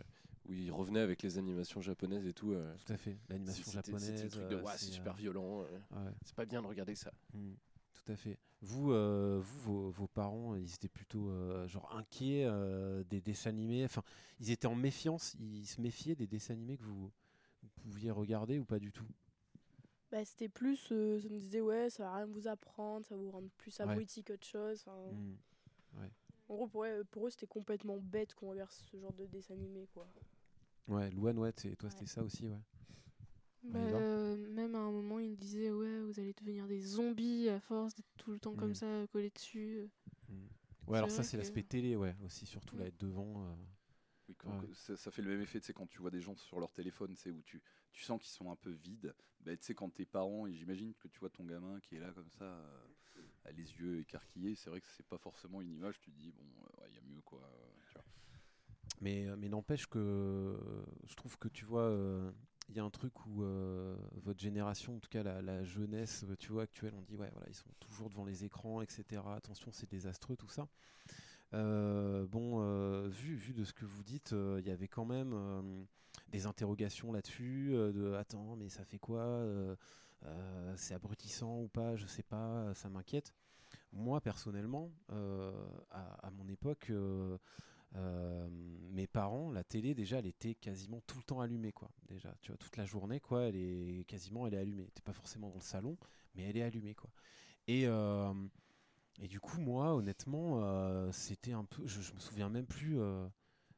[0.50, 2.52] où ils revenaient avec les animations japonaises et tout.
[2.54, 4.04] euh, Tout à fait, l'animation japonaise.
[4.04, 5.66] C'était le truc de ouais, c'est super violent, euh,
[6.06, 6.12] ouais.
[6.26, 7.12] c'est pas bien de regarder ça.
[7.34, 7.54] Mm,
[7.94, 8.38] tout à fait.
[8.64, 13.50] Vous, euh, vous vos, vos parents, ils étaient plutôt euh, genre inquiets euh, des dessins
[13.50, 13.84] animés.
[13.84, 14.04] Enfin,
[14.40, 15.36] ils étaient en méfiance.
[15.40, 17.12] Ils se méfiaient des dessins animés que vous,
[17.62, 19.06] vous pouviez regarder ou pas du tout?
[20.12, 23.22] Bah, c'était plus, euh, ça me disait, ouais, ça va rien vous apprendre, ça va
[23.22, 23.84] vous rendre plus Ouais.
[23.84, 24.82] abruti qu'autre chose.
[24.88, 25.36] enfin, Mm.
[26.50, 30.08] En gros, pour, eux- c'était complètement bête qu'on regarde ce genre de dessin animé, quoi.
[30.88, 31.90] Ouais, Louane, ouais, toi Ouais.
[31.90, 32.60] c'était ça aussi, ouais.
[33.64, 36.82] Bah, Maëva euh, même à un moment, il me disait, ouais, vous allez devenir des
[36.82, 38.58] zombies à force d'être tout le temps Mm.
[38.58, 39.90] comme ça, collés dessus.
[40.88, 42.88] Ouais, alors C'est ça, c'est que- l'aspect télé, ouais, aussi, surtout là, Mm.
[42.88, 43.46] être devant.
[43.48, 43.56] euh,
[44.30, 44.70] Oui, quand- Ouais.
[44.74, 46.72] ça, ça fait le même effet, tu sais, quand tu vois des gens sur leur
[46.72, 49.14] téléphone, tu sais, où tu, tu sens qu'ils sont un peu vides.
[49.42, 52.00] Bah, tu sais, quand tes parents, et j'imagine que tu vois ton gamin qui est
[52.00, 52.86] là comme ça, euh,
[53.52, 56.44] les yeux écarquillés, c'est vrai que c'est pas forcément une image, tu te dis, bon,
[56.44, 57.42] euh, ouais, il y a mieux, quoi.
[57.44, 58.04] euh, tu vois.
[59.02, 62.32] Mais, mais n'empêche que euh, je trouve que tu vois, euh,
[62.70, 66.36] il y a un truc où euh, votre génération, en tout cas la, jeunesse, euh,
[66.38, 69.22] tu vois, actuelle, on dit ouais, voilà, ils sont toujours devant les écrans, etc.
[69.36, 70.68] Attention, c'est désastreux tout ça.
[71.54, 72.60] Euh, bon,
[73.10, 75.86] vu, vu de ce que vous dites, il y avait quand même
[76.30, 77.72] des interrogations là-dessus.
[77.72, 79.46] de attends, mais ça fait quoi
[80.76, 83.34] C'est abrutissant ou pas Je sais pas, ça m'inquiète.
[83.92, 84.92] Moi, personnellement,
[85.92, 86.92] à mon époque,
[87.96, 88.48] euh,
[88.92, 91.90] mes parents, la télé déjà, elle était quasiment tout le temps allumée, quoi.
[92.08, 94.90] Déjà, tu vois, toute la journée, quoi, elle est quasiment, elle est allumée.
[94.94, 95.98] T'es pas forcément dans le salon,
[96.36, 97.12] mais elle est allumée, quoi.
[97.68, 98.34] Et euh,
[99.22, 103.00] et du coup, moi, honnêtement, euh, c'était un peu, je, je me souviens même plus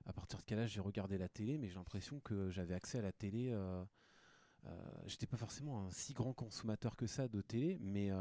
[0.06, 3.00] à partir de quel âge j'ai regardé la télé, mais j'ai l'impression que j'avais accès
[3.00, 3.54] à la télé.
[5.06, 8.12] J'étais pas forcément un si grand consommateur que ça de télé, mais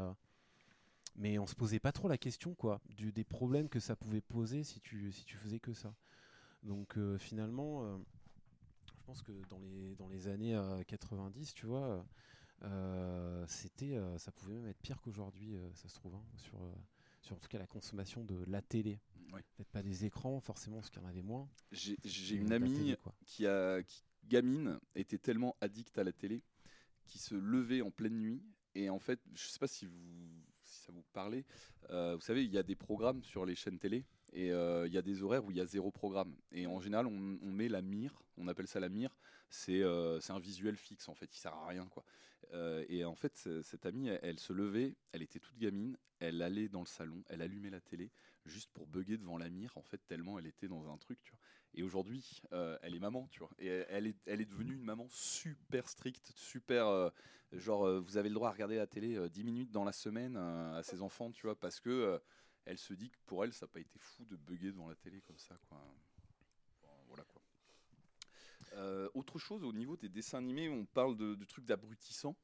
[1.15, 4.21] mais on se posait pas trop la question quoi du, des problèmes que ça pouvait
[4.21, 5.93] poser si tu si tu faisais que ça.
[6.63, 7.97] Donc euh, finalement euh,
[8.97, 12.05] je pense que dans les dans les années euh, 90 tu vois
[12.63, 16.61] euh, c'était euh, ça pouvait même être pire qu'aujourd'hui euh, ça se trouve hein, sur
[16.63, 16.71] euh,
[17.21, 18.99] sur en tout cas la consommation de la télé.
[19.57, 21.49] Peut-être pas des écrans forcément parce qu'il y en avait moins.
[21.71, 26.41] J'ai une amie télé, qui, a, qui, gamine, était tellement addict à la télé
[27.05, 28.41] qui se levait en pleine nuit.
[28.75, 30.44] Et en fait, je sais pas si, vous,
[30.85, 31.45] ça vous parlait,
[31.89, 34.93] euh, vous savez, il y a des programmes sur les chaînes télé et euh, il
[34.93, 36.35] y a des horaires où il y a zéro programme.
[36.51, 39.17] Et en général, on, met la mire, on appelle ça la mire,
[39.49, 42.03] c'est euh, un visuel fixe en fait, il sert à rien quoi.
[42.53, 46.41] Euh, et en fait, cette amie, elle, elle se levait, elle était toute gamine, elle
[46.41, 48.11] allait dans le salon, elle allumait la télé
[48.45, 51.31] juste pour bugger devant la mire en fait, tellement elle était dans un truc, tu
[51.31, 51.39] vois.
[51.75, 53.51] Et aujourd'hui, euh, elle est maman, tu vois.
[53.59, 56.87] Et elle- est, elle est devenue une maman super stricte, super.
[56.87, 57.09] euh,
[57.51, 59.91] genre, euh, vous avez le droit à regarder la télé euh, 10 minutes dans la
[59.91, 62.19] semaine à ses enfants, tu vois, parce que
[62.63, 64.95] elle se dit que pour elle, ça n'a pas été fou de bugger devant la
[64.95, 65.79] télé comme ça, quoi.
[67.07, 67.41] Voilà, quoi.
[69.13, 72.37] Autre chose, au niveau des dessins animés, on parle de, trucs d'abrutissants.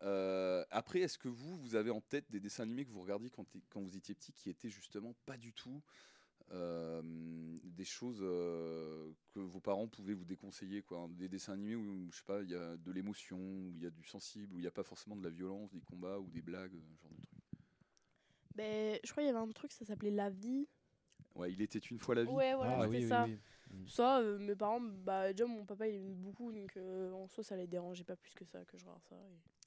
[0.00, 3.46] Après, est-ce que vous, vous avez en tête des dessins animés que vous regardiez quand,
[3.70, 5.82] quand vous étiez petit qui étaient justement pas du tout
[6.52, 7.02] euh,
[7.64, 10.98] des choses euh, que vos parents pouvaient vous déconseiller, quoi.
[11.00, 13.82] hein, Des dessins animés où, je sais pas, il y a de l'émotion, où il
[13.82, 16.18] y a du sensible, où il n'y a pas forcément de la violence, des combats
[16.18, 17.40] ou des blagues, euh, ce genre de trucs.
[18.54, 20.66] Ben, je crois qu'il y avait un truc, ça s'appelait La Vie.
[21.34, 22.30] Ouais, il était une fois la vie.
[22.30, 23.26] Ouais, voilà, ah c'était oui, oui, ça.
[23.26, 23.38] oui.
[23.70, 23.86] Mm.
[23.88, 27.44] Ça, euh, mes parents, bah, déjà mon papa il aimait beaucoup, donc euh, en soi
[27.44, 29.16] ça les dérangeait pas plus que ça que je regarde ça.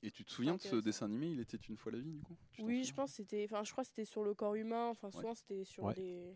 [0.01, 2.11] et- Et tu te souviens de ce dessin animé Il était une fois la vie,
[2.11, 2.35] du coup?
[2.53, 5.09] Tu Oui, je pense c'était, enfin je crois que c'était sur le corps humain, enfin
[5.09, 5.13] Ouais.
[5.13, 5.93] souvent c'était sur Ouais.
[5.93, 6.35] des,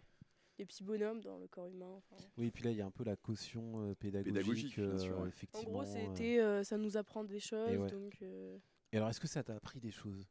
[0.57, 1.89] des petits bonhommes dans le corps humain.
[1.97, 2.15] enfin.
[2.37, 4.33] oui et puis là il y a un peu la caution euh, pédagogique,
[4.75, 5.23] Pédagogique, bien sûr, euh.
[5.23, 5.85] En effectivement gros, euh.
[5.85, 7.89] c'était, euh, ça nous apprend des choses, ouais.
[7.89, 8.17] donc.
[8.21, 8.57] euh,
[8.91, 10.27] et alors est-ce que ça t'a appris des choses?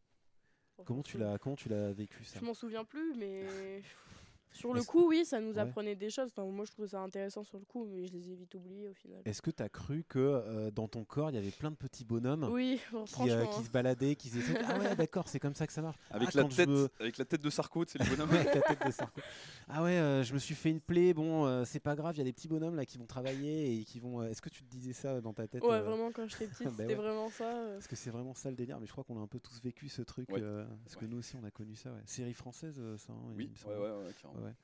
[0.85, 2.41] Comment tu l'as comment tu l'as vécu ça?
[2.41, 3.83] Je m'en souviens plus, mais
[4.53, 5.59] sur le coup, oui, ça nous Ouais.
[5.61, 6.29] apprenait des choses.
[6.37, 8.89] Enfin, moi, je trouvais ça intéressant sur le coup, mais je les ai vite oubliés
[8.89, 9.21] au final.
[9.25, 11.77] Est-ce que tu as cru que euh, dans ton corps, il y avait plein de
[11.77, 13.63] petits bonhommes Oui, bon, qui, euh, qui hein.
[13.65, 15.97] se baladaient, qui se disaient Ah ouais, d'accord, c'est comme ça que ça marche.
[16.11, 18.31] Avec, Ah, la tête, me- avec la tête de Sarko, c'est le bonhomme.
[18.31, 19.21] Avec la tête de Sarko.
[19.69, 21.15] Ah ouais, euh, je me suis fait une plaie.
[21.15, 23.79] Bon, euh, c'est pas grave, il y a des petits bonhommes là qui vont travailler
[23.81, 24.23] et qui vont.
[24.23, 26.67] Est-ce que tu te disais ça dans ta tête Ouais, euh, vraiment, quand j'étais petite,
[26.67, 26.95] Bah c'était ouais.
[26.95, 27.45] vraiment ça.
[27.57, 27.75] euh.
[27.75, 29.61] Parce que c'est vraiment ça le délire, mais je crois qu'on a un peu tous
[29.63, 30.29] vécu ce truc.
[30.31, 30.41] Ouais.
[30.43, 31.91] euh, parce que nous aussi, on a connu ça.
[31.91, 32.01] Ouais.
[32.07, 33.13] Série française, ça.
[33.13, 33.89] hein, Oui, ouais, ouais,
[34.43, 34.49] ouais.
[34.49, 34.55] Ouais, ouais.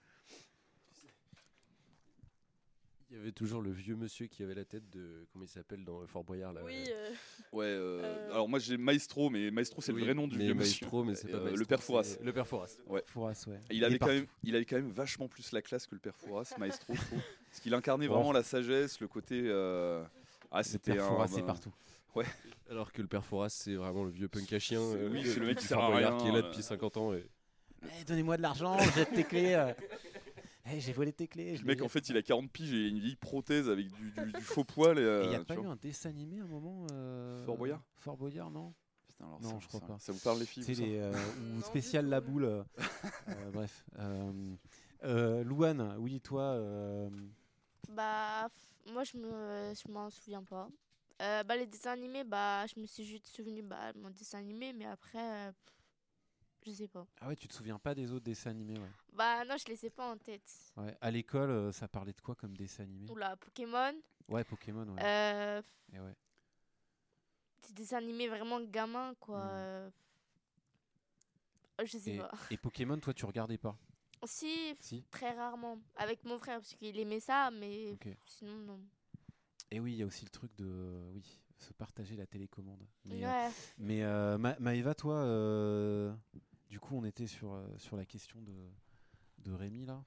[3.11, 5.27] Il y avait toujours le vieux monsieur qui avait la tête de.
[5.33, 7.11] Comment il s'appelle dans Fort Boyard là Oui, euh,
[7.53, 10.37] Ouais, euh, Euh, alors moi j'ai Maestro, mais Maestro c'est oui, le vrai nom du
[10.37, 11.05] vieux Maestro, monsieur.
[11.05, 12.17] mais c'est Et, pas Maestro, le père Fouras.
[12.23, 12.77] Le père Fouras.
[13.07, 13.61] Fouras, ouais.
[13.71, 16.15] Il avait, quand même, il avait quand même vachement plus la classe que le père
[16.17, 17.21] Fouras, Maestro, je trouve.
[17.49, 19.41] Parce qu'il incarnait vraiment la sagesse, le côté.
[19.47, 20.05] euh,
[20.51, 21.09] Ah, c'était père un.
[21.09, 21.73] Fouras, c'est ben, partout.
[22.69, 24.81] Alors que le père Fouras, c'est vraiment le vieux punk à chien.
[24.83, 26.63] Euh, oui, c'est le mec qui sert Fort à Boyard rien, qui est là depuis
[26.63, 27.15] 50 ans.
[27.15, 27.25] Et...
[27.83, 29.55] Eh, Donnez-moi de l'argent, jette tes clés.
[29.55, 29.73] euh.
[30.71, 31.57] Eh, J'ai volé tes clés.
[31.57, 34.33] Le mec en fait il a 40 piges et une vieille prothèse avec du, du-
[34.33, 34.99] du faux poil.
[34.99, 37.83] Euh, il n'y a pas eu un dessin animé à un moment euh, Fort Boyard?
[37.97, 38.75] Fort Boyard, non?
[39.09, 39.99] Putain, alors Non, ça- je crois ça- pas.
[39.99, 41.13] Ça vous parle les filles C'est les euh,
[41.59, 42.45] ou spécial la boule.
[42.45, 42.63] euh,
[43.29, 43.85] euh, bref.
[43.99, 44.33] Euh,
[45.05, 46.43] euh, Louane, oui, toi.
[46.43, 47.09] euh,
[47.89, 48.49] Bah,
[48.93, 50.69] moi, je me, je m'en souviens pas.
[51.23, 54.39] Euh, bah, les dessins animés, bah, je me suis juste souvenu bah, de mon dessin
[54.39, 55.53] animé, mais après, euh,
[56.65, 57.07] je sais pas.
[57.21, 58.89] Ah ouais, tu te souviens pas des autres dessins animés, ouais.
[59.13, 60.73] Bah, non, je les ai pas en tête.
[60.77, 60.97] ouais.
[61.01, 63.11] À l'école, euh, ça parlait de quoi comme dessin animé?
[63.11, 63.95] Oula, Pokémon,
[64.29, 65.03] Ouais, Pokémon, ouais.
[65.03, 66.15] euh, Et ouais.
[67.69, 69.39] des dessins animés vraiment gamins, quoi.
[69.41, 69.51] Mm.
[69.51, 69.91] euh,
[71.85, 72.31] Je sais Et, pas.
[72.51, 73.77] et Pokémon, toi, tu regardais pas?
[74.25, 75.79] Si, Si très rarement.
[75.97, 78.81] Avec mon frère, parce qu'il aimait ça, mais sinon, non.
[79.71, 82.87] Et oui, il y a aussi le truc de oui, se partager la télécommande.
[83.05, 83.51] Mais, euh, Ouais.
[83.79, 86.15] mais euh, Ma- Maëva, toi, euh,
[86.69, 88.55] du coup, on était sur, sur la question de,
[89.39, 90.05] de Rémi, là.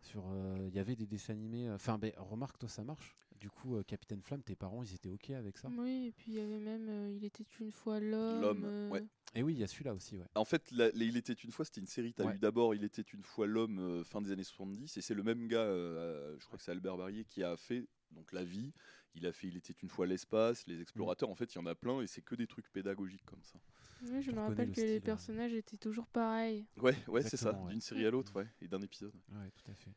[0.00, 1.70] Sur, euh, il y avait des dessins animés.
[1.70, 3.16] Enfin, ben, remarque, toi, ça marche.
[3.40, 5.68] Du coup, euh, Capitaine Flamme, tes parents, ils étaient OK avec ça?
[5.76, 8.40] Oui, et puis il y avait même euh, Il était une fois l'homme.
[8.40, 9.04] L'homme, euh, ouais.
[9.34, 10.26] Et oui, il y a celui-là aussi, ouais.
[10.34, 12.14] En fait, la- les Il était une fois, c'était une série.
[12.14, 12.36] Tu as Ouais.
[12.36, 15.22] eu d'abord Il était une fois l'homme euh, fin des années 70, et c'est le
[15.22, 18.72] même gars, euh, je crois que c'est Albert Barrier, qui a fait donc la vie.
[19.16, 21.28] Il a fait Il était une fois l'espace, les explorateurs.
[21.30, 23.58] En fait, il y en a plein, et c'est que des trucs pédagogiques comme ça.
[24.02, 25.00] Oui, je Tu me rappelle le que les style, euh.
[25.00, 26.66] personnages étaient toujours pareils.
[26.76, 27.70] Ouais, ouais, c'est ça, ouais.
[27.72, 29.14] d'une série à l'autre, ouais, et d'un épisode.
[29.32, 29.90] Ouais, tout à fait.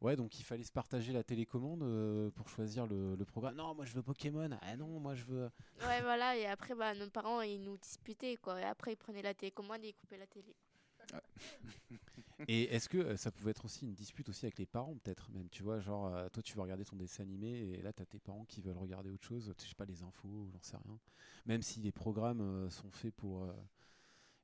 [0.00, 3.56] Ouais, donc il fallait se partager la télécommande euh, pour choisir le, le programme.
[3.56, 4.48] Non, moi je veux Pokémon.
[4.62, 5.50] Ah non, moi je veux.
[5.80, 6.36] Ouais, voilà.
[6.36, 8.60] Et après, bah, nos parents, ils nous disputaient, quoi.
[8.60, 10.54] Et après, ils prenaient la télécommande et ils coupaient la télé.
[12.46, 15.30] Et est-ce que euh, ça pouvait être aussi une dispute aussi avec les parents, peut-être
[15.32, 18.04] même, tu vois, genre euh, toi tu veux regarder ton dessin animé et là t'as
[18.06, 20.98] tes parents qui veulent regarder autre chose, je sais pas les infos, j'en sais rien.
[21.46, 23.52] Même si les programmes euh, sont faits pour euh,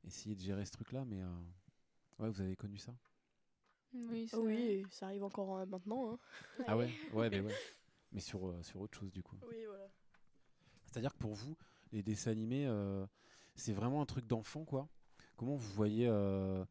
[0.04, 1.28] essayer de gérer ce truc-là, mais euh,
[2.18, 2.94] ouais, vous avez connu ça?
[3.94, 6.12] Oui, ça- oui, ça arrive encore euh, maintenant.
[6.12, 6.18] hein.
[6.66, 7.52] Ah ouais, ouais, mais ouais.
[8.12, 9.36] Mais sur euh, sur autre chose du coup.
[9.48, 9.88] Oui, voilà.
[10.86, 11.56] C'est-à-dire que pour vous,
[11.92, 13.06] les dessins animés, euh,
[13.54, 14.88] c'est vraiment un truc d'enfant, quoi?
[15.36, 16.64] Comment vous voyez euh,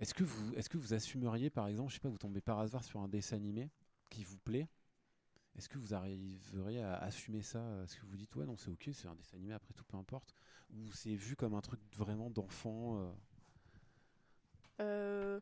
[0.00, 2.58] Est-ce que vous, est-ce que vous assumeriez, par exemple, je sais pas, vous tombez par
[2.60, 3.70] hasard sur un dessin animé
[4.10, 4.68] qui vous plaît
[5.56, 8.90] Est-ce que vous arriveriez à assumer ça Est-ce que vous dites ouais non c'est ok,
[8.92, 10.34] c'est un dessin animé après tout peu importe
[10.74, 13.12] Ou c'est vu comme un truc vraiment d'enfant euh,
[14.80, 15.40] Euh,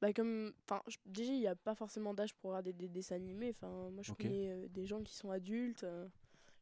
[0.00, 3.50] bah comme, enfin, déjà il n'y a pas forcément d'âge pour regarder des dessins animés.
[3.50, 5.86] Enfin, moi je connais euh, des gens qui sont adultes.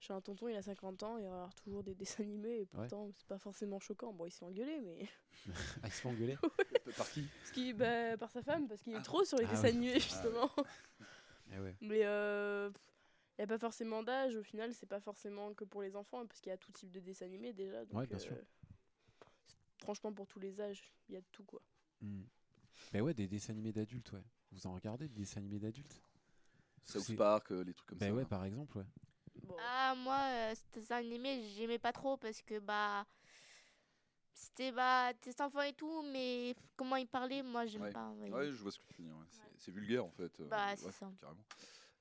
[0.02, 3.08] J'ai un tonton, il a 50 ans, il regarde toujours des dessins animés et pourtant
[3.16, 4.12] c'est pas forcément choquant.
[4.12, 5.06] Bon, il s'est engueulé, mais
[5.82, 6.36] Ah, ils se font engueuler
[6.96, 9.50] Par qui parce qu'il, bah, par sa femme, parce qu'il est trop sur les Ah
[9.50, 10.50] dessins animés justement.
[11.54, 11.76] Eh ouais.
[11.82, 12.70] Mais euh,
[13.38, 14.34] il n'y a pas forcément d'âge.
[14.36, 16.90] Au final, c'est pas forcément que pour les enfants, parce qu'il y a tout type
[16.90, 17.84] de dessins animés déjà.
[17.84, 18.32] Donc, Ouais, bien sûr.
[18.32, 19.24] euh,
[19.82, 21.60] franchement, pour tous les âges, il y a de tout quoi.
[22.00, 22.22] Hmm.
[22.94, 24.24] Mais ouais, des dessins animés d'adultes, ouais.
[24.50, 26.00] Vous en regardez des dessins animés d'adultes?
[26.84, 28.14] South Park, euh, les trucs comme Bah ça.
[28.14, 28.28] ouais, là.
[28.28, 28.86] par exemple, ouais.
[29.44, 29.56] Bon.
[29.60, 33.04] Ah, moi, euh, ce dessin animé, j'aimais pas trop parce que, bah.
[34.34, 37.92] C'était bah, des enfants et tout, mais comment ils parlaient, moi, j'aime Ouais.
[37.92, 38.10] pas.
[38.12, 38.30] ouais.
[38.30, 39.16] Ouais, je vois ce que tu veux dire.
[39.16, 39.26] ouais.
[39.58, 40.40] C'est- vulgaire en fait.
[40.40, 41.10] euh, Bah, c'est ouais, ça.
[41.20, 41.44] Carrément.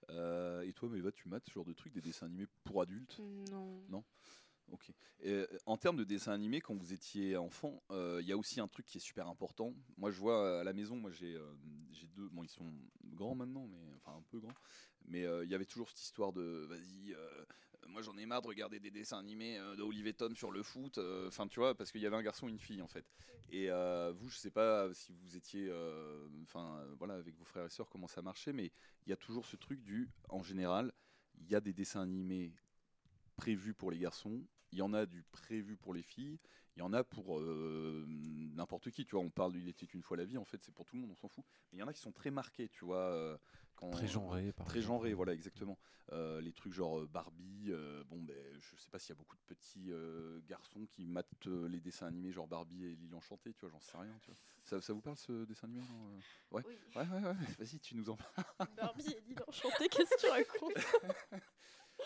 [0.09, 3.19] Euh, et toi, Maëva, tu mates ce genre de trucs, des dessins animés pour adultes?
[3.89, 4.03] Non?
[4.71, 4.91] Ok.
[5.25, 8.59] Euh, en termes de dessins animés, quand vous étiez enfant, euh, il y a aussi
[8.59, 9.73] un truc qui est super important.
[9.97, 11.37] Moi, je vois euh, à la maison, moi j'ai
[12.15, 12.29] deux.
[12.29, 14.53] Bon, ils sont grands maintenant, mais enfin un peu grands.
[15.05, 17.15] Mais il y avait toujours cette histoire de vas-y,
[17.87, 20.99] moi j'en ai marre de regarder des dessins animés de Tom sur le foot.
[21.27, 23.05] Enfin, tu vois, parce qu'il y avait un garçon et une fille en fait.
[23.49, 23.69] Et
[24.13, 25.71] vous, je sais pas si vous étiez,
[26.43, 28.71] enfin voilà, avec vos frères et sœurs, comment ça marchait, mais
[29.05, 30.93] il y a toujours ce truc du, en général,
[31.39, 32.53] il y a des dessins animés
[33.35, 34.39] prévus pour les garçons,
[34.71, 36.39] il y en a du prévu pour les filles,
[36.75, 39.05] il y en a pour euh, n'importe qui.
[39.05, 40.95] Tu vois, on parle Il était une fois la vie, en fait, c'est pour tout
[40.95, 41.43] le monde, on s'en fout.
[41.71, 42.97] Mais il y en a qui sont très marqués, tu vois.
[42.97, 43.37] euh,
[43.75, 44.97] quand, Très genré, par Très exemple.
[44.99, 45.77] genré, voilà, exactement.
[46.13, 49.35] Euh, les trucs genre Barbie, euh, bon, ben, je sais pas s'il y a beaucoup
[49.37, 53.53] de petits euh, garçons qui matent euh, les dessins animés genre Barbie et Lily Enchantée,
[53.53, 54.35] tu vois, j'en sais rien, tu vois.
[54.63, 56.17] Ça, ça vous parle ce dessin animé non,
[56.51, 56.63] ouais.
[56.67, 56.77] Oui.
[56.95, 58.69] ouais, ouais, ouais, vas-y, tu nous en parles.
[58.75, 60.73] Barbie et l'île enchantée, qu'est-ce que tu racontes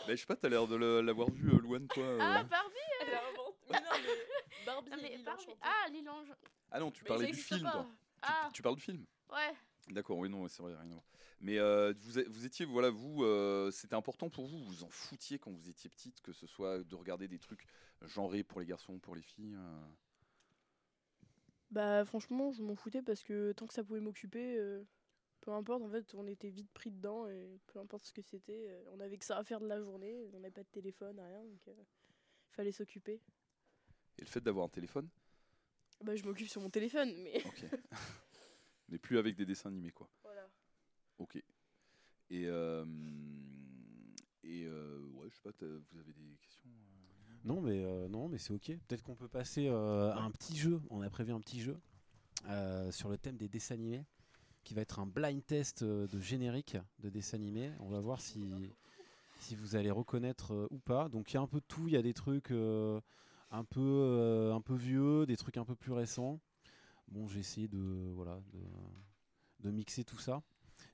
[0.07, 2.03] Ben, je sais pas, t'as l'air de l'avoir vu, euh, Louane, toi.
[2.03, 2.19] euh.
[2.21, 3.55] Ah, Barbie Elle a inventé.
[3.71, 5.45] Mais non, mais Barbie Ah, et mais Barbie-.
[5.61, 6.09] Ah, Lille.
[6.71, 7.71] Ah non, tu Mais parlais ça du existe film, pas.
[7.71, 7.87] toi.
[7.89, 9.53] Tu- Ah, Tu, parles du film ouais.
[9.89, 11.03] D'accord, oui, non, c'est vrai, rien à voir.
[11.41, 14.89] Mais euh, vous, êtes- vous étiez, voilà, vous, euh, c'était important pour vous, vous en
[14.89, 17.65] foutiez quand vous étiez petite, que ce soit de regarder des trucs
[18.01, 19.55] genrés pour les garçons, pour les filles.
[19.55, 19.81] euh.
[21.71, 24.83] Bah franchement, je m'en foutais parce que tant que ça pouvait m'occuper, euh,
[25.45, 28.65] peu importe, en fait, on était vite pris dedans et peu importe ce que c'était,
[28.67, 31.19] euh, on avait que ça à faire de la journée, on n'avait pas de téléphone,
[31.19, 31.75] rien, donc il
[32.55, 33.21] fallait s'occuper.
[34.17, 35.07] Et le fait d'avoir un téléphone,
[36.03, 37.65] Bah je m'occupe sur mon téléphone, mais ok.
[38.89, 40.09] Mais plus avec des dessins animés, quoi.
[40.23, 40.47] voilà.
[41.17, 41.35] Ok.
[42.29, 42.85] Et, euh,
[44.43, 47.33] et euh, ouais, je sais pas, t'as- vous avez des questions euh?
[47.43, 48.77] Non, mais, euh, non, mais c'est ok.
[48.87, 50.81] Peut-être qu'on peut passer euh, à un petit jeu.
[50.89, 51.77] On a prévu un petit jeu
[52.47, 54.03] euh, sur le thème des dessins animés
[54.65, 57.71] qui va être un blind test euh, de générique de dessins animés.
[57.79, 58.43] On va voir si,
[59.39, 61.07] si vous allez reconnaître euh, ou pas.
[61.07, 61.87] Donc il y a un peu de tout.
[61.87, 62.99] Il y a des trucs euh,
[63.51, 66.41] un, peu, un peu vieux, des trucs un peu plus récents.
[67.07, 68.41] Bon, j'ai essayé de, voilà,
[69.59, 70.41] de, mixer tout ça.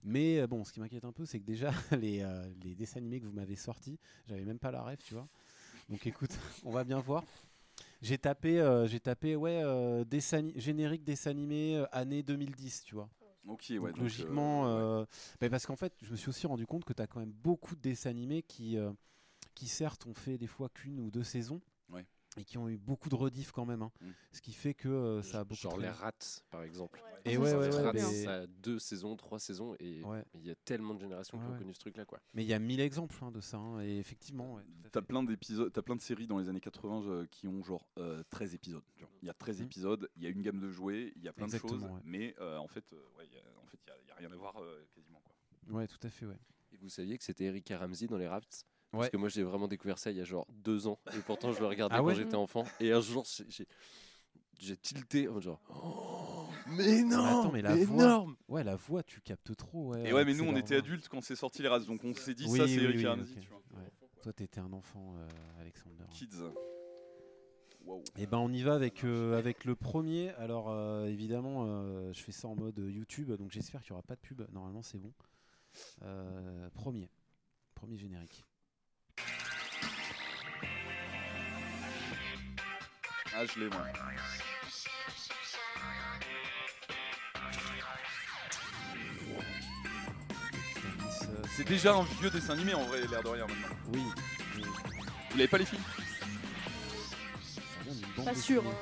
[0.04, 2.26] Mais bon, ce qui m'inquiète un peu, c'est que déjà, les,
[2.64, 5.28] les dessins animés que vous m'avez sortis, j'avais même pas la rêve, tu vois.
[5.90, 6.32] Donc écoute,
[6.66, 7.24] on va bien voir.
[8.02, 9.64] J'ai tapé, j'ai tapé, ouais,
[10.06, 13.10] dessin générique dessin animé année 2010, tu vois.
[13.48, 13.78] Ok, ouais.
[13.80, 15.02] Donc, donc, logiquement, euh, ouais.
[15.02, 15.06] euh,
[15.40, 17.32] bah, parce qu'en fait, je me suis aussi rendu compte que tu as quand même
[17.32, 18.92] beaucoup de dessins animés qui, euh,
[19.56, 21.62] qui certes, ont fait des fois qu'une ou deux saisons.
[22.38, 22.42] Ouais.
[22.42, 23.82] Et qui ont eu beaucoup de rediff quand même.
[23.82, 23.92] hein.
[24.02, 24.10] Mm.
[24.32, 26.12] Ce qui fait que euh, ça a beaucoup Genre les rats,
[26.50, 27.02] par exemple.
[27.26, 29.76] Et Ça, ouais, ça ouais, ouais, trop Rats, mais- ça a deux saisons, trois saisons,
[29.80, 30.24] et Ouais.
[30.36, 31.60] il y a tellement de générations qui Ouais, ont ouais.
[31.60, 32.20] connu ce truc-là, quoi.
[32.34, 33.58] Mais il y a mille exemples hein, de ça.
[33.58, 37.04] hein, et effectivement, ouais, T'as plein d'épisodes, t'as plein de séries dans les années 80
[37.08, 38.84] euh, qui ont genre euh, 13 épisodes.
[39.22, 39.66] Il y a 13 Mhm.
[39.66, 41.90] épisodes, il y a une gamme de jouets, il y a plein de choses, ouais.
[42.04, 44.32] mais euh, en fait, euh, ouais, il en fait, il y a, y a rien
[44.32, 45.22] à voir euh, quasiment.
[45.24, 45.36] Quoi.
[45.78, 46.40] Ouais, tout à fait, ouais.
[46.74, 48.40] Et vous saviez que c'était Eric Ramsey dans les Rats?
[48.40, 48.71] Ouais.
[48.92, 51.52] Parce que moi j'ai vraiment découvert ça il y a genre deux ans et pourtant
[51.54, 53.68] je le regardais Ah quand ouais j'étais enfant et un jour j'ai- j'ai
[54.60, 59.02] j'ai tilté en genre Oh, mais non attends, mais la voix- énorme Ouais, la voix,
[59.02, 59.94] tu captes trop.
[59.94, 62.14] Ouais, Et ouais, mais nous, on était adultes quand c'est sorti les races, donc on
[62.14, 63.40] s'est dit Oui, ça, c'est oui, Eric oui, Ramsey, ok.
[63.42, 63.62] tu vois.
[63.82, 63.90] Ouais.
[64.22, 65.28] Toi, t'étais un enfant, euh,
[65.62, 66.04] Alexander.
[66.12, 66.44] Kids.
[67.84, 68.04] Waouh.
[68.18, 70.30] Et ben on y va avec, euh, avec le premier.
[70.36, 74.04] Alors euh, évidemment, euh, je fais ça en mode YouTube, donc j'espère qu'il n'y aura
[74.04, 74.44] pas de pub.
[74.52, 75.12] Normalement, c'est bon.
[76.04, 77.10] Euh, premier.
[77.74, 78.46] Premier générique.
[83.36, 83.86] Ah, je l'ai, moi.
[91.56, 93.76] C'est déjà un vieux dessin animé en vrai, l'air de rien maintenant.
[93.94, 94.02] Oui.
[95.32, 95.80] Vous l'avez pas les filles?
[97.42, 98.64] Ça vient d'une bande Pas sûr.
[98.66, 98.76] hein.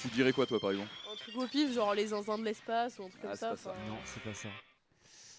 [0.00, 0.90] Tu dirais quoi, toi, par exemple?
[1.12, 3.50] Un truc au pif, genre les zinzins de l'espace ou un truc Ah, comme ça.
[3.50, 3.70] pas ça.
[3.70, 4.48] enfin, Non, c'est pas ça.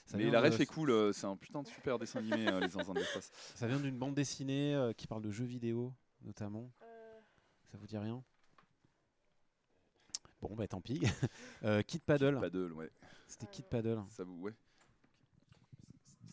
[0.05, 2.47] Ça Mais la de- ref est cool, euh, c'est un putain de super dessin animé,
[2.49, 3.29] euh, les zinzins de l'espace.
[3.55, 6.71] Ça vient d'une bande dessinée euh, qui parle de jeux vidéo, notamment.
[6.81, 6.86] euh,
[7.77, 8.23] Ça vous dit rien?
[10.41, 10.99] Bon, bah tant pis.
[11.63, 12.39] euh, Kid Paddle.
[12.39, 12.89] Paddle, ouais.
[13.27, 14.01] C'était Kid Paddle.
[14.09, 14.53] Ça vous, ouais.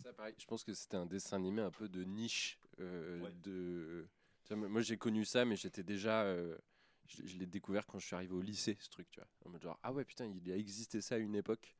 [0.02, 3.33] Ça pareil, je pense que c'était un dessin animé un peu de niche euh, Ouais.
[3.42, 4.09] de
[4.54, 6.57] moi j'ai connu ça mais j'étais déjà euh,
[7.09, 9.50] je, je l'ai découvert quand je suis arrivé au lycée ce truc tu vois en
[9.50, 11.74] mode genre ah ouais putain il a existé ça à une époque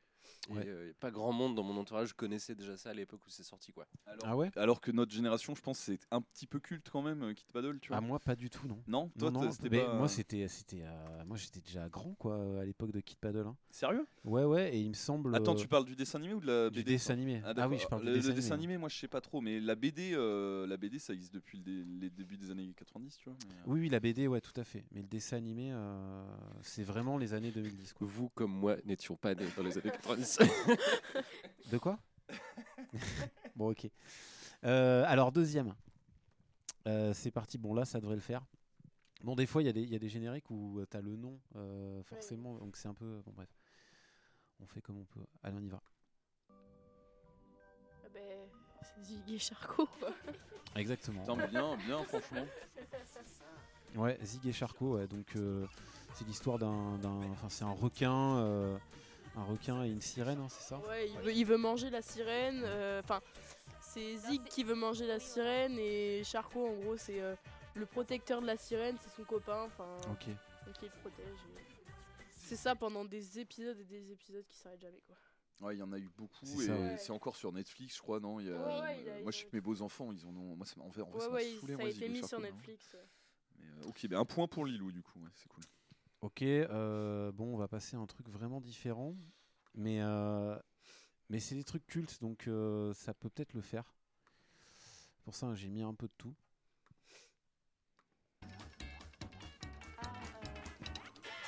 [0.51, 0.65] et Ouais.
[0.67, 3.73] euh, pas grand monde dans mon entourage connaissait déjà ça à l'époque où c'est sorti
[3.73, 6.89] quoi Alors, Ah ouais alors que notre génération, je pense, c'est un petit peu culte
[6.91, 7.97] quand même, euh, Kid Paddle, tu vois.
[7.99, 8.83] Ah moi pas du tout non.
[8.87, 9.95] non, toi, non, non, c'était mais pas.
[9.99, 13.47] moi c'était c'était euh, moi j'étais déjà grand quoi euh, à l'époque de Kid Paddle.
[13.47, 13.57] hein.
[13.71, 14.07] Sérieux?
[14.25, 16.47] Ouais ouais et il me semble Attends, euh, tu parles du dessin animé ou de
[16.47, 17.43] la du BD dessin animé.
[17.45, 18.65] Ah, Ah, oui je parle le, du le dessin, dessin animé.
[18.73, 21.59] animé, moi je sais pas trop, mais la BD, euh, la BD ça existe depuis
[21.59, 23.39] le dé- les débuts des années 90, tu vois.
[23.47, 24.85] mais, euh, Oui oui la BD ouais tout à fait.
[24.93, 26.25] Mais le dessin animé euh,
[26.63, 28.07] c'est vraiment les années 2010 quoi.
[28.11, 30.14] vous comme moi n'étions pas nés dans les années 90
[31.71, 31.99] De quoi?
[33.57, 33.89] Bon ok.
[34.65, 35.75] Euh, alors deuxième.
[36.87, 37.59] Euh, c'est parti.
[37.59, 38.43] Bon là ça devrait le faire.
[39.23, 41.01] Bon des fois il y, a des- il y a des génériques où tu as
[41.01, 43.49] le nom euh, forcément donc c'est un peu bon bref.
[44.61, 45.25] On fait comme on peut.
[45.43, 45.81] Allez on y va.
[46.51, 48.21] ah ben,
[48.83, 49.89] c'est Ziggy et Charcot.
[50.77, 51.23] Exactement.
[51.51, 52.45] Bien, bien, franchement.
[53.97, 55.67] Ouais, Zig et Charcot, ouais, donc euh,
[56.15, 58.77] c'est l'histoire d'un, d'un- enfin c'est un requin, euh,
[59.37, 60.79] un requin et une sirène, hein, c'est ça?
[60.89, 62.63] Ouais, il veut, il veut manger la sirène.
[62.65, 63.21] euh, Enfin,
[63.81, 67.35] c'est Zig qui veut manger la sirène et Charcot, en gros, c'est euh,
[67.75, 69.63] le protecteur de la sirène, c'est son copain.
[69.65, 70.27] Enfin, Ok.
[70.67, 71.27] donc il le protège.
[71.27, 75.17] et C'est ça pendant des épisodes et des épisodes qui s'arrêtent jamais, quoi.
[75.61, 76.97] Ouais, il y en a eu beaucoup C'est et ça, ouais.
[76.99, 78.41] c'est encore sur Netflix, je crois, non?
[78.41, 80.27] Il y a- Ouais, ouais, il a- Moi, je sais que mes beaux enfants, ils
[80.27, 80.57] en ont.
[80.57, 81.87] Moi, ça m'a en vrai, en vrai, Ouais, ça m'a ouais, il- saoulé, ça moi,
[81.87, 82.41] a été et mis Charcot, sur.
[82.41, 82.93] Netflix.
[82.95, 83.01] ouais.
[83.61, 85.63] Mais, euh, ok, ben un point pour Lilou, du coup, ouais, c'est cool.
[86.25, 89.15] Ok, euh, bon, on va passer à un truc vraiment différent,
[89.75, 90.59] mais euh,
[91.29, 93.93] mais c'est des trucs cultes, donc euh, ça peut peut-être le faire.
[95.25, 96.35] Pour ça, j'ai mis un peu de tout.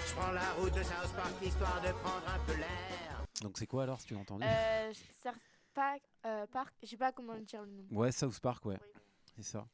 [0.04, 3.24] Je prends la route de South Park histoire de prendre un peu l'air.
[3.40, 4.44] Donc c'est quoi alors, si tu l'as entendu?
[4.44, 5.40] Euh, South
[5.72, 7.86] Park, euh, Park, je sais pas comment dire le nom.
[7.92, 9.00] Ouais, South Park, ouais, Oui.
[9.36, 9.66] c'est ça.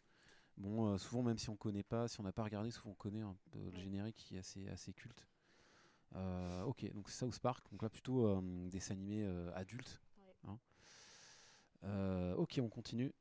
[0.56, 2.94] Bon, euh, souvent, même si on connaît pas, si on n'a pas regardé, souvent on
[2.94, 5.26] connaît un peu le générique qui est assez, assez culte.
[6.14, 10.00] Euh, ok, donc c'est South Park, donc là plutôt euh, des animés adultes.
[10.46, 10.58] Hein.
[12.36, 13.12] Ok, on continue.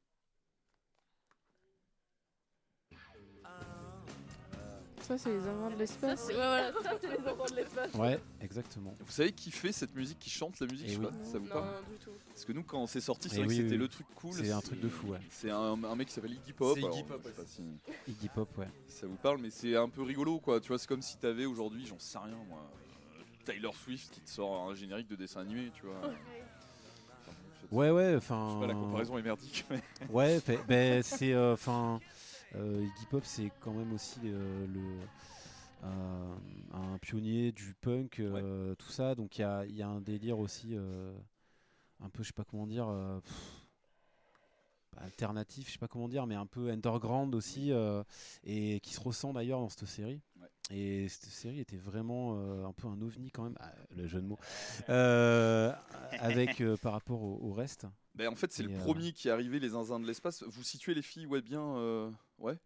[5.01, 6.19] Ça, c'est les amants de Ça, l'espace.
[6.21, 7.93] c'est ouais, voilà, ça, c'est les enfants de l'espace.
[7.95, 8.95] Ouais, exactement.
[8.99, 11.07] Vous savez qui fait cette musique, qui chante la musique Eh je sais oui.
[11.07, 12.11] pas, ça vous parle Non, du tout.
[12.29, 14.07] Parce que nous, quand c'est sorti, c'est Eh vrai oui, que c'était oui, le truc
[14.15, 14.33] cool.
[14.33, 15.19] C'est un truc de fou, ouais.
[15.29, 16.77] C'est un, un mec qui s'appelle Iggy Pop.
[16.77, 17.63] Iggy Pop, je sais pas si
[18.07, 18.67] Iggy Pop, ouais.
[18.87, 20.59] ça vous parle, mais c'est un peu rigolo, quoi.
[20.61, 22.61] Tu vois, c'est comme si t'avais aujourd'hui, j'en sais rien, moi,
[23.43, 25.97] Tyler Swift qui te sort un générique de dessin animé, tu vois.
[25.99, 26.13] Enfin,
[27.69, 28.51] je- Ouais, ouais, Je enfin.
[28.53, 29.81] sais pas, la comparaison est merdique, mais.
[30.09, 31.33] Ouais, ben, c'est.
[31.33, 31.99] euh, Enfin.
[32.01, 32.05] euh,
[32.55, 34.81] Iggy Pop, c'est quand même aussi euh, le.
[35.83, 36.35] euh,
[36.73, 39.15] un pionnier du punk, euh, tout ça.
[39.15, 40.69] Donc il y a, il y a un délire aussi.
[40.75, 41.13] euh,
[42.01, 42.87] un peu, je sais pas comment dire.
[42.89, 43.65] euh, pff,
[44.97, 48.03] alternatif, je sais pas comment dire, mais un peu underground aussi, euh,
[48.43, 50.21] et qui se ressent d'ailleurs dans cette série.
[50.69, 54.21] Et cette série était vraiment euh, un peu un ovni quand même, ah, le jeu
[54.21, 54.39] de mots,
[54.89, 55.73] euh,
[56.19, 57.87] avec euh, par rapport au, au reste.
[58.15, 60.43] Ben, en fait, c'est le euh, premier qui est arrivé, les zinzins de l'espace.
[60.43, 61.61] Vous situez les filles, ouais, bien.
[61.77, 62.57] euh, Ouais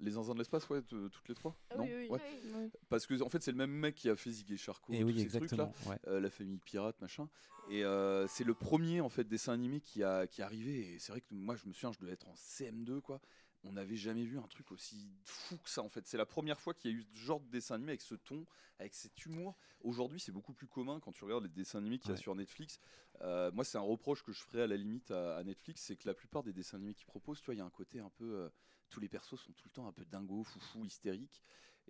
[0.00, 2.08] Les zinzins de l'espace, ouais, de- toutes les trois Ah Non oui, oui.
[2.10, 2.20] Ouais.
[2.54, 2.70] Ouais.
[2.90, 5.00] Parce que, en fait, c'est le même mec qui a fait Zig et Charcot, Et
[5.00, 5.64] tous oui, ces trucs-là.
[5.64, 5.72] exactement.
[5.86, 5.98] ouais.
[6.08, 7.28] euh, la famille pirate, machin.
[7.70, 10.94] Et euh, c'est le premier en fait dessin animé qui a qui est arrivé.
[10.94, 13.20] Et c'est vrai que moi, je me souviens, je devais être en CM2 quoi.
[13.64, 16.06] On n'avait jamais vu un truc aussi fou que ça en fait.
[16.06, 18.14] C'est la première fois qu'il y a eu ce genre de dessin animé avec ce
[18.14, 18.46] ton,
[18.78, 19.56] avec cet humour.
[19.80, 22.20] Aujourd'hui, c'est beaucoup plus commun quand tu regardes les dessins animés qu'il y a Ouais.
[22.20, 22.78] sur Netflix.
[23.20, 25.96] Euh, moi, c'est un reproche que je ferais à la limite à, à Netflix, c'est
[25.96, 27.98] que la plupart des dessins animés qu'ils proposent, tu vois, il y a un côté
[27.98, 28.24] un peu.
[28.24, 28.48] euh,
[28.90, 31.42] tous les persos sont tout le temps un peu dingo, foufou, hystériques.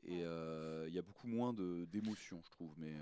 [0.03, 2.73] Et euh, il y a beaucoup moins d'émotions, je trouve.
[2.79, 2.93] Mais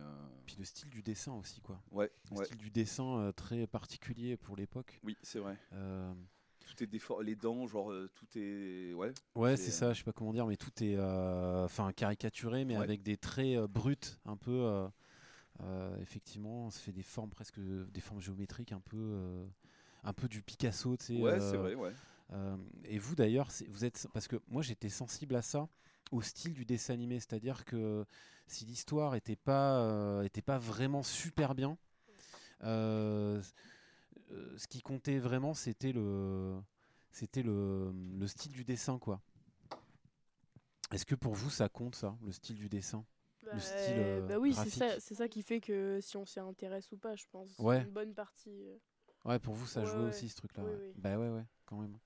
[0.45, 1.81] Puis le style du dessin aussi, quoi.
[1.93, 2.45] ouais, Le ouais.
[2.45, 5.01] style du dessin très particulier pour l'époque.
[5.03, 5.57] Oui, c'est vrai.
[6.67, 9.13] Euh, Tout est défor- les dents, genre euh, tout est ouais.
[9.35, 12.65] Ouais, C'est, c'est ça, je sais pas comment dire, mais tout est euh, enfin caricaturé,
[12.65, 12.85] mais Ouais.
[12.85, 14.51] avec des traits euh, bruts, un peu.
[14.51, 14.89] euh,
[15.63, 19.47] euh, effectivement, on se fait des formes presque des formes géométriques, un peu, euh,
[20.05, 21.15] un peu du Picasso, tu sais.
[21.23, 21.93] Ouais, euh, c'est vrai, ouais.
[22.33, 25.69] euh, et vous d'ailleurs, vous êtes parce que moi j'étais sensible à ça,
[26.13, 28.07] au style du dessin animé, c'est-à-dire que
[28.49, 31.79] si l'histoire était pas euh, était pas vraiment super bien,
[32.65, 33.43] euh,
[34.31, 36.57] euh, ce qui comptait vraiment c'était le
[37.11, 39.21] c'était le, le style du dessin quoi.
[40.93, 43.05] Est-ce que pour vous ça compte ça, le style du dessin?
[43.43, 46.41] Bah, style, euh, bah oui, c'est ça, c'est ça qui fait que si on s'y
[46.41, 47.57] intéresse ou pas, je pense.
[47.59, 47.83] Ouais.
[47.83, 48.65] Une bonne partie.
[48.67, 48.77] euh.
[49.25, 50.09] Ouais, pour vous ça Ouais, jouait ouais.
[50.09, 50.65] aussi ce truc-là.
[50.65, 50.79] Oui, ouais.
[50.81, 50.93] oui.
[50.97, 51.97] Bah ouais, ouais, quand même.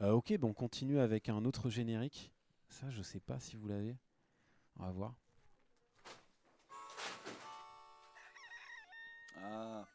[0.00, 2.32] Euh, ok, bon, on continue avec un autre générique.
[2.68, 3.96] Ça, je sais pas si vous l'avez.
[4.78, 5.14] On va voir.
[9.36, 9.86] Ah,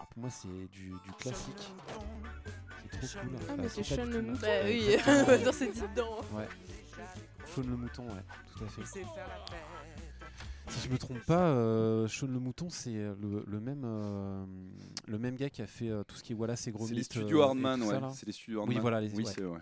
[0.00, 1.72] Alors pour moi, c'est du, du classique.
[3.00, 3.36] C'est trop cool.
[3.36, 4.38] Ah, Enfin, mais c'est Sean le mouton.
[4.40, 4.96] Bah oui,
[5.44, 6.20] dans cette dedans.
[6.32, 6.48] Ouais.
[7.46, 8.24] Sean le mouton, ouais,
[8.56, 8.82] tout à fait.
[10.68, 14.44] Si je me trompe pas, euh, Sean le mouton, c'est euh, le, le même euh,
[15.06, 16.94] le même gars qui a fait euh, tout ce qui est voilà, c'est gros c'est
[16.94, 17.98] les studios et Hardman, ouais.
[18.14, 18.80] C'est les studios Oui, Hardman.
[18.80, 19.32] voilà, les- Oui, ouais.
[19.34, 19.58] c'est ouais.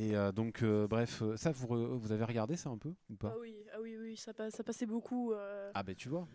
[0.00, 2.94] Et euh, donc, euh, bref, euh, ça, vous, re- vous avez regardé ça un peu
[3.10, 3.32] ou pas?
[3.34, 5.32] Ah oui, ah oui, oui, ça, passe, ça passait beaucoup.
[5.32, 5.70] euh.
[5.74, 6.26] Ah, ben tu vois.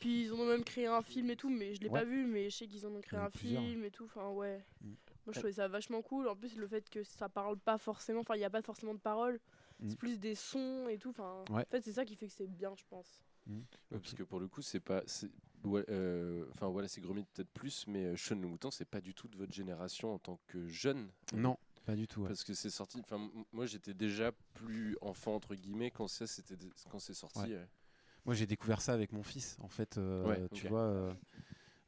[0.00, 2.00] Puis ils en ont même créé un film et tout, mais je l'ai Ouais.
[2.00, 3.62] pas vu, mais je sais qu'ils en ont créé Il y en a un plusieurs.
[3.62, 4.04] film et tout.
[4.06, 4.64] Enfin, ouais.
[4.80, 4.86] Mm.
[4.88, 6.26] Moi, je trouvais ça vachement cool.
[6.26, 8.94] En plus, le fait que ça parle pas forcément, enfin, il n'y a pas forcément
[8.94, 9.38] de paroles,
[9.78, 9.90] Mm.
[9.90, 11.10] c'est plus des sons et tout.
[11.10, 11.62] Enfin, Ouais.
[11.62, 13.22] en fait, c'est ça qui fait que c'est bien, je pense.
[13.46, 13.54] Ouais,
[13.92, 14.00] Ok.
[14.02, 15.02] Parce que pour le coup, c'est pas.
[15.06, 15.30] c'est-
[15.62, 19.00] ouais, euh, Enfin, voilà, c'est Gromit peut-être plus, mais euh, Sean le Mouton, c'est pas
[19.00, 21.10] du tout de votre génération en tant que jeune.
[21.32, 22.22] Non, pas du tout.
[22.22, 22.28] ouais.
[22.28, 22.98] Parce que c'est sorti.
[23.00, 26.56] Enfin, moi, j'étais déjà plus enfant entre guillemets quand ça, c'était
[26.90, 27.40] quand c'est sorti.
[27.40, 27.52] Ouais.
[27.52, 27.64] euh.
[28.24, 29.98] Moi, j'ai découvert ça avec mon fils, en fait.
[29.98, 31.12] euh, Ouais, tu vois, euh,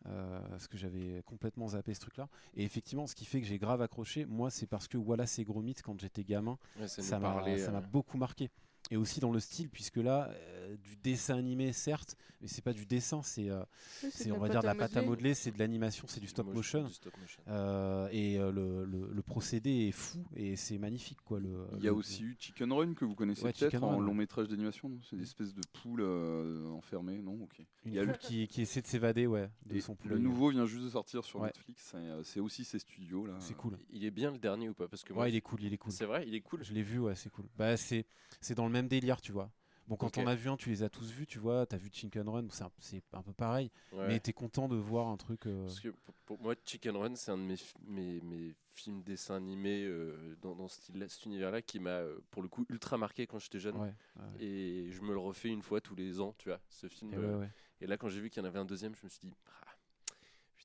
[0.07, 2.29] euh, parce que j'avais complètement zappé ce truc-là.
[2.55, 5.45] Et effectivement, ce qui fait que j'ai grave accroché, moi, c'est parce que voilà, c'est
[5.45, 6.59] gros mythes quand j'étais gamin.
[6.87, 8.51] Ça, m'a beaucoup marqué.
[8.93, 12.73] Et aussi dans le style, puisque là, euh, du dessin animé, certes, mais c'est pas
[12.73, 13.65] du dessin, c'est, euh,
[14.05, 16.29] Oui, c'est, on va dire, de la pâte à modeler, c'est de l'animation, c'est du
[16.29, 16.85] stop motion.
[16.85, 17.43] du stop motion.
[17.49, 21.41] Euh, et euh, le, le- le procédé est fou et c'est magnifique, quoi.
[21.41, 23.83] Le, Il y a le- aussi eu Chicken Run que vous connaissez Ouais, peut-être Chicken
[23.83, 24.89] en long métrage d'animation.
[24.89, 25.01] non?
[25.03, 27.43] C'est des espèces de poules euh, enfermées, non?
[27.43, 27.59] Ok.
[27.59, 29.93] une il y a poule le- qui, qui essaie de s'évader, ouais, de Et son
[29.95, 30.23] le poulailler.
[30.23, 31.49] nouveau vient juste de sortir sur Ouais.
[31.49, 31.89] Netflix.
[31.91, 33.35] C'est euh, c'est aussi ces studios là.
[33.41, 33.79] C'est cool.
[33.91, 34.87] Il est bien le dernier ou pas?
[34.87, 35.91] Parce que moi, Ouais, il est cool, il est cool.
[35.91, 36.63] c'est vrai, il est cool.
[36.63, 37.47] Je l'ai vu, ouais, c'est cool.
[37.57, 38.07] Bah, c'est,
[38.41, 39.51] c'est dans le même délire, tu vois.
[39.89, 41.65] Bon, quand on a vu un, tu les as tous vus, tu vois.
[41.65, 42.65] T'as vu Chicken Run, c'est
[43.13, 43.71] un, peu pareil.
[43.93, 44.09] Ouais.
[44.09, 45.47] Mais t'es content de voir un truc.
[45.47, 45.91] euh, Parce que
[46.25, 47.57] pour, moi, Chicken Run, c'est un de mes,
[47.87, 52.19] mes, mes films dessins animés euh, dans, dans ce style cet univers-là qui m'a, euh,
[52.33, 53.77] pour le coup, ultra marqué quand j'étais jeune.
[53.77, 54.45] Ouais, ouais.
[54.45, 57.13] Et je me le refais une fois tous les ans, tu vois, ce film.
[57.15, 57.47] Euh.
[57.81, 59.35] Et là, quand j'ai vu qu'il y en avait un deuxième, je me suis dit,
[59.47, 59.66] Ah,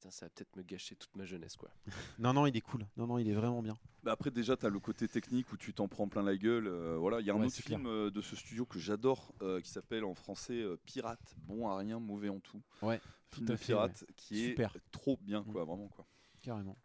[0.01, 1.69] putain, ça va peut-être me gâcher toute ma jeunesse, quoi.
[2.19, 2.87] Non, non, il est cool.
[2.97, 3.77] Non, non, il est vraiment bien.
[4.03, 6.65] Bah après déjà tu as le côté technique où tu t'en prends plein la gueule.
[6.65, 9.31] euh, voilà, il y a un Ouais, autre film euh, de ce studio que j'adore
[9.43, 12.63] euh, qui s'appelle en français euh, Pirate, bon à rien, mauvais en tout.
[12.81, 14.75] Ouais, film tout à de fait, pirate qui Super.
[14.75, 15.51] est trop bien Mm.
[15.51, 16.07] quoi, vraiment quoi.
[16.41, 16.77] Carrément.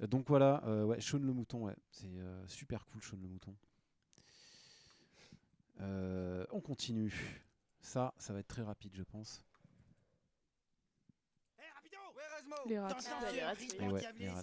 [0.00, 1.76] Donc voilà, euh, ouais, Sean le mouton, ouais.
[1.90, 3.54] c'est euh, super cool, Sean le mouton.
[5.80, 7.42] Euh, on continue.
[7.80, 9.42] Ça, ça va être très rapide, je pense.
[12.66, 12.88] Les rats.
[12.88, 13.68] Ouais, les rats, oui.
[13.80, 14.42] Et ouais, les rats.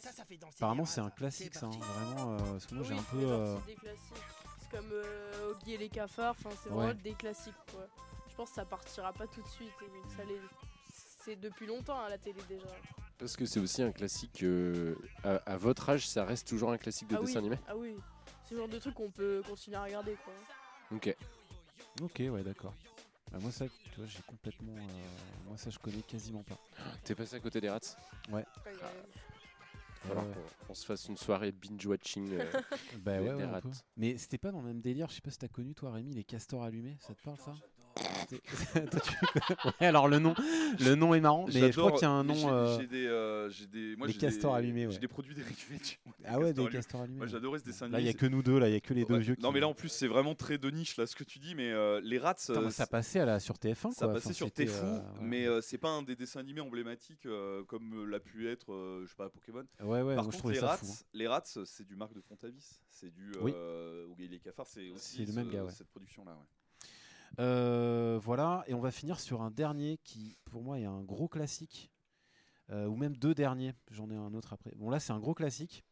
[0.57, 1.65] Apparemment, c'est un classique, ça.
[1.67, 3.17] hein, vraiment, euh, parce que moi, j'ai un peu.
[3.21, 4.23] euh, partie des classiques.
[4.61, 6.75] C'est comme euh, Oggy et les cafards, enfin, c'est Ouais.
[6.87, 7.53] vraiment des classiques.
[7.71, 7.87] Quoi.
[8.29, 9.71] Je pense que ça partira pas tout de suite.
[9.81, 10.41] et ça les-
[11.23, 12.67] C'est depuis longtemps à la télé déjà.
[13.17, 14.43] Parce que c'est aussi un classique.
[14.43, 17.37] euh, à, à votre âge, ça reste toujours un classique de ah, dessin oui.
[17.39, 17.57] animé?
[17.67, 17.95] Ah oui,
[18.45, 20.15] c'est le genre de truc qu'on peut continuer à regarder.
[20.23, 20.33] Quoi.
[20.95, 21.15] Ok.
[22.01, 22.73] Ok, ouais, d'accord.
[23.33, 24.73] Ah, moi, ça, tu vois, j'ai complètement.
[24.75, 26.57] euh, moi, ça, je connais quasiment pas.
[27.03, 27.79] T'es passé à côté des rats?
[28.29, 28.45] Ouais.
[30.05, 30.13] Ouais.
[30.13, 32.31] qu'on- qu'on se fasse une soirée binge-watching.
[32.33, 32.51] euh,
[33.03, 33.61] Bah des- ouais, des ouais, un rats.
[33.61, 33.69] peu.
[33.97, 35.09] Mais c'était pas dans le même délire.
[35.09, 36.97] Je sais pas si t'as connu, toi, Rémi, les castors allumés?
[37.01, 37.53] Ça te parle, ça?
[38.91, 40.33] Toi, tu connais Ouais, alors le nom,
[40.79, 42.35] le nom est marrant, mais je crois qu'il y a un nom.
[42.79, 43.49] j'ai- des, euh,
[43.95, 44.91] moi, castors des- allumés, ouais.
[44.93, 45.33] J'ai des produits
[46.05, 46.71] vois, Ah ouais, des allumés.
[46.75, 47.17] castors allumés.
[47.17, 48.79] Moi, j'adorais ce dessin Là, il y a que nous deux, là, il y a
[48.79, 49.35] que les deux vieux.
[49.39, 51.39] Non, qui- mais là, en plus, c'est vraiment très de niche, là, ce que tu
[51.39, 51.55] dis.
[51.55, 54.47] Mais euh, les rats, euh, ça passait à la, sur TF1, ça passait Enfin, sur
[54.47, 55.01] c'était, T'es fou, euh, ouais.
[55.21, 57.27] mais c'est pas un des dessins animés emblématiques
[57.67, 59.63] comme l'a pu être, je sais pas, Pokémon.
[59.81, 60.87] Ouais, ouais, Par moi, contre, les ça rats, fou.
[60.91, 61.05] hein.
[61.13, 62.81] les rats, c'est du Marc de Fontavis.
[62.89, 63.53] C'est du Oui.
[64.19, 65.25] et les Cafards, c'est aussi
[65.71, 66.31] cette production-là.
[66.31, 66.37] Ouais.
[67.39, 71.27] Euh, voilà, et on va finir sur un dernier qui, pour moi, est un gros
[71.27, 71.91] classique,
[72.71, 73.73] euh, ou même deux derniers.
[73.91, 74.71] J'en ai un autre après.
[74.75, 75.83] Bon, là, c'est un gros classique.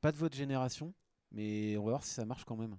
[0.00, 0.94] Pas de votre génération,
[1.32, 2.76] mais on va voir si ça marche quand même.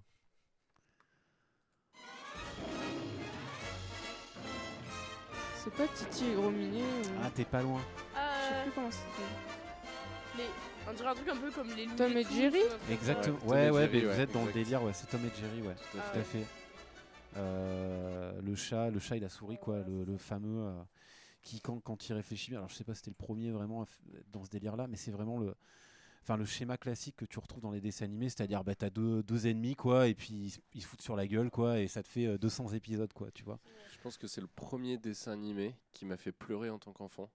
[5.62, 7.20] C'est pas Titi et Gros Minet ou...
[7.22, 7.82] Ah, t'es pas loin.
[8.16, 8.90] Je sais plus comment
[10.38, 10.44] les...
[10.88, 13.38] On dirait un truc un peu comme les Tom et Jerry Exactement.
[13.46, 14.94] Ouais, ouais, Jerry, mais vous êtes dans le délire, ouais.
[14.94, 15.76] C'est Tom et Jerry, ouais.
[15.92, 16.24] Tout à Ah Tout à ouais.
[16.24, 16.46] fait.
[17.38, 20.84] Euh, le chat, le chat et la souris, quoi, le, le fameux euh,
[21.44, 23.86] qui, quand, quand il réfléchit, bien, alors je sais pas si c'était le premier vraiment
[24.32, 25.56] dans ce délire-là, mais c'est vraiment le,
[26.24, 29.24] enfin le schéma classique que tu retrouves dans les dessins animés, c'est-à-dire bah t'as deux,
[29.24, 31.88] deux ennemis quoi, et puis ils, se- ils se foutent sur la gueule quoi, et
[31.88, 33.60] ça te fait euh, 200 épisodes quoi, tu vois.
[33.94, 37.30] Je pense que c'est le premier dessin animé qui m'a fait pleurer en tant qu'enfant.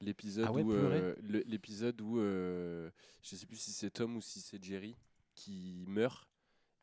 [0.00, 1.14] L'épisode Ah ouais, où, euh,
[1.46, 2.90] l'épisode où euh,
[3.22, 4.96] je sais plus si c'est Tom ou si c'est Jerry
[5.34, 6.28] qui meurt.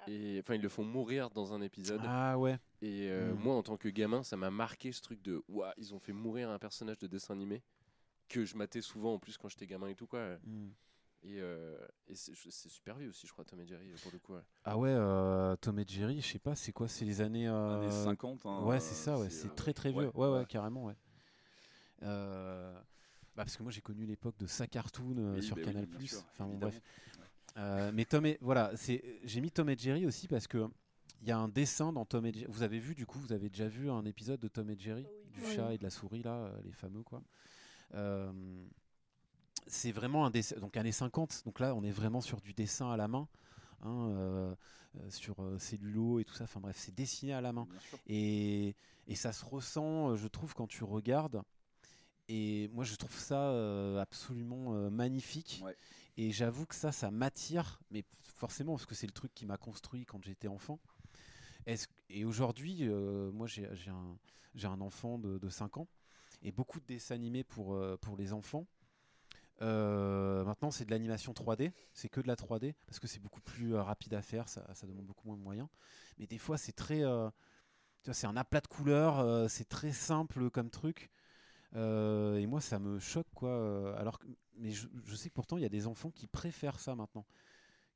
[0.02, 0.10] Ah.
[0.10, 2.02] Et enfin, ils le font mourir dans un épisode.
[2.06, 2.58] Ah ouais.
[2.82, 3.40] Et euh, Mm.
[3.40, 6.14] moi, en tant que gamin, ça m'a marqué ce truc de Ouah, ils ont fait
[6.14, 7.62] mourir un personnage de dessin animé
[8.28, 10.38] que je matais souvent en plus quand j'étais gamin et tout quoi.
[10.44, 10.70] Mm.
[11.24, 11.78] Et, euh,
[12.08, 14.34] et c'est super vieux aussi, je crois, Tom et Jerry pour le coup.
[14.34, 14.42] ouais.
[14.64, 17.48] Ah ouais, euh, Tom et Jerry, je sais pas, c'est quoi, c'est les années.
[17.48, 18.44] euh, Années 50.
[18.48, 20.10] hein, Ouais, c'est ça, ouais, c'est euh, très très vieux.
[20.16, 20.46] Ouais, ouais, ouais.
[20.48, 20.96] carrément, ouais.
[22.04, 22.74] Euh,
[23.36, 25.88] bah, parce que moi j'ai connu l'époque de sa cartoon Oui, sur bah oui, Canal+.
[26.08, 26.82] sûr, enfin bon, bref.
[27.58, 30.68] Euh, mais Tom et voilà, c'est j'ai mis Tom et Jerry aussi parce que
[31.22, 32.46] il y a un dessin dans Tom et Jerry.
[32.50, 35.06] Vous avez vu du coup, vous avez déjà vu un épisode de Tom et Jerry,
[35.06, 35.32] oui.
[35.34, 35.56] du Oui.
[35.56, 37.22] chat et de la souris là, euh, les fameux quoi.
[37.94, 38.32] Euh,
[39.68, 41.44] c'est vraiment un dessin, donc années 50.
[41.46, 43.28] Donc là, on est vraiment sur du dessin à la main,
[43.84, 44.56] hein,
[45.10, 46.46] sur euh, cellulo et tout ça.
[46.46, 47.68] Enfin bref, c'est dessiné à la main.
[48.08, 48.76] Et,
[49.08, 51.42] et ça se ressent, je trouve, quand tu regardes.
[52.28, 55.62] Et moi, je trouve ça euh, absolument euh, magnifique.
[55.66, 55.76] Ouais.
[56.18, 59.58] Et j'avoue que ça, ça m'attire, mais forcément, parce que c'est le truc qui m'a
[59.58, 60.80] construit quand j'étais enfant.
[62.10, 63.68] Et aujourd'hui, euh, moi, j'ai
[64.66, 65.88] un, enfant de, de 5 ans,
[66.42, 68.66] et beaucoup de dessins animés pour, euh, les enfants.
[69.62, 73.42] Euh, maintenant, c'est de l'animation 3D, c'est que de la 3D, parce que c'est beaucoup
[73.42, 75.68] plus rapide à faire, ça, ça demande beaucoup moins de moyens.
[76.18, 77.00] Mais des fois, c'est très.
[77.00, 81.12] tu vois, c'est un aplat de couleurs, c'est très simple comme truc.
[81.76, 83.96] Et moi, ça me choque, quoi.
[83.98, 84.26] alors que,
[84.62, 87.26] mais je, je sais que pourtant, il y a des enfants qui préfèrent ça maintenant,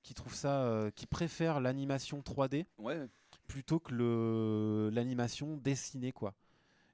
[0.04, 3.10] qui trouvent ça, euh, qui préfèrent l'animation 3D Ouais,
[3.48, 6.36] plutôt que le l'animation dessinée, quoi.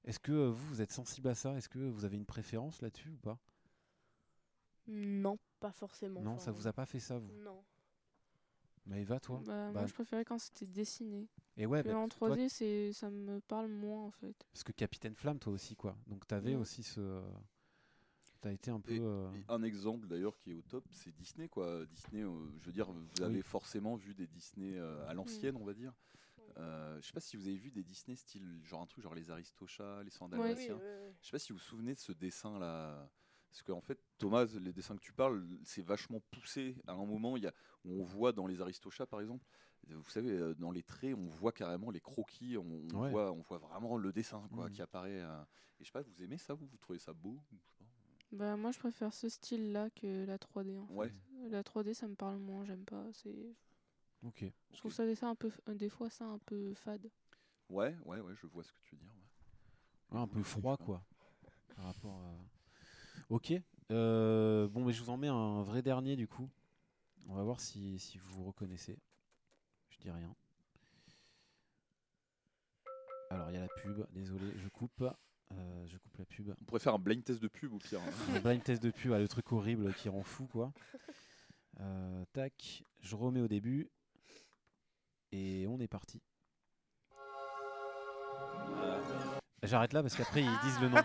[0.05, 1.55] Est-ce que euh, vous, vous êtes sensible à ça?
[1.57, 3.39] Est-ce que vous avez une préférence là-dessus ou pas?
[4.87, 6.19] Non, pas forcément.
[6.21, 7.31] Non, enfin, ça vous a pas fait ça, vous?
[7.43, 7.63] Non.
[8.85, 9.43] Maëva, toi?
[9.45, 11.27] Bah, Bah, moi, je préférais quand c'était dessiné.
[11.57, 14.45] Et ouais, Que bah, en toi, 3D, c'est ça me parle moins en fait.
[14.53, 15.95] parce que Capitaine Flamme, toi aussi, quoi.
[16.07, 16.61] Donc t'avais Mm.
[16.61, 17.21] aussi ce.
[18.41, 18.91] T'as été un peu.
[18.93, 21.85] Et- euh, Et un exemple d'ailleurs qui est au top, c'est Disney quoi.
[21.85, 25.63] Disney, euh, je veux dire, vous avez forcément vu des Disney euh, à l'ancienne, on
[25.63, 25.93] va dire.
[26.57, 29.15] Euh, je sais pas si vous avez vu des Disney style genre un truc genre
[29.15, 30.75] les Aristochats, les Oui, Sandalmatiens.
[30.75, 31.13] oui, oui.
[31.21, 33.09] Je sais pas si vous vous souvenez de ce dessin là.
[33.49, 36.75] Parce qu'en fait, Thomas, les dessins que tu parles, c'est vachement poussé.
[36.87, 39.45] À un moment, il y a, où on voit dans les Aristochats, par exemple,
[39.89, 43.09] vous savez, dans les traits, on voit carrément les croquis, on, on Ouais.
[43.11, 44.71] voit, on voit vraiment le dessin quoi, Mhm.
[44.71, 45.21] qui apparaît.
[45.21, 45.41] euh,
[45.79, 46.65] Et je sais pas, vous aimez ça, vous?
[46.67, 47.41] Vous trouvez ça beau?
[47.51, 47.80] Je sais pas.
[48.31, 50.77] Bah, moi, je préfère ce style-là que la 3D.
[50.77, 51.09] En Ouais.
[51.09, 51.49] fait.
[51.49, 53.03] La 3D, ça me parle moins, j'aime pas.
[53.13, 53.55] C'est...
[54.23, 54.45] Ok.
[54.71, 57.09] Je trouve ça des, ça un peu, f- des fois ça un peu fade.
[57.69, 59.11] Ouais, ouais, ouais, je vois ce que tu veux dire.
[59.11, 60.15] ouais.
[60.17, 61.03] Ouais, un peu froid, quoi.
[61.75, 62.35] Par rapport à.
[63.29, 63.53] Ok.
[63.91, 66.49] euh, bon, mais je vous en mets un vrai dernier, du coup.
[67.27, 68.97] On va voir si, si vous vous reconnaissez.
[69.89, 70.33] Je dis rien.
[73.29, 74.05] Alors, il y a la pub.
[74.11, 75.03] Désolé, je coupe.
[75.51, 76.53] Euh, je coupe la pub.
[76.61, 77.99] On pourrait faire un blind test de pub au pire.
[78.01, 78.35] hein.
[78.35, 80.71] Un blind test de pub, ah, le truc horrible qui rend fou, quoi.
[81.79, 83.89] Euh, tac, je remets au début.
[85.31, 86.21] Et on est parti.
[89.63, 90.97] J'arrête là parce qu'après ils disent le nom.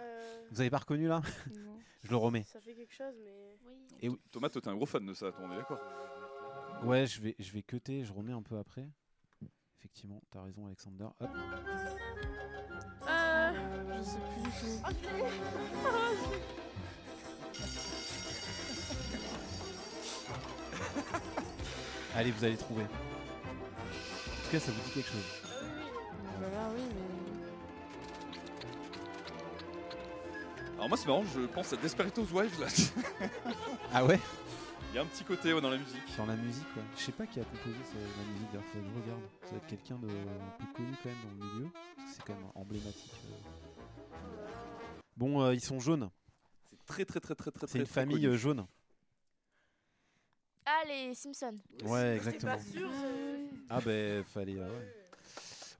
[0.00, 1.20] Euh, Vous avez pas reconnu là?
[1.54, 1.78] Non.
[2.02, 2.44] Je le remets.
[2.44, 3.56] ça fait quelque chose, mais.
[3.66, 3.74] Oui.
[4.00, 4.18] Et oui.
[4.32, 5.80] Thomas, toi, t'es un gros fan de ça, toi, on est d'accord
[6.82, 8.88] Ouais, je vais, je vais cutter, je remets un peu après.
[9.78, 11.08] Effectivement, t'as raison, Alexander.
[11.20, 11.30] Hop
[14.06, 14.82] sais plus du tout.
[14.84, 14.90] Ah,
[22.16, 22.82] allez, vous allez trouver.
[22.82, 25.42] En tout cas, ça vous dit quelque chose.
[30.76, 32.66] Alors moi c'est marrant, je pense à Desperitos Wives là.
[33.92, 34.20] Ah ouais?
[34.92, 36.16] Il y a un petit côté dans la musique.
[36.16, 36.82] Dans la musique, ouais.
[36.96, 39.20] Je sais pas qui a composé la musique, d'ailleurs, je regarde.
[39.44, 41.68] Ça va être quelqu'un de plus connu quand même dans le milieu.
[41.96, 43.12] parce que C'est quand même emblématique.
[43.26, 43.55] Euh,
[45.16, 46.10] Bon, euh, ils sont jaunes.
[46.70, 48.28] C'est très très très très très C'est une très famille connu.
[48.28, 48.66] euh, jaune.
[50.64, 51.58] Ah, les Simpsons.
[51.84, 52.52] Ouais, exactement.
[52.56, 52.90] pas sûr.
[52.92, 54.58] euh, Ah ben, fallait.
[54.58, 54.94] euh, ouais.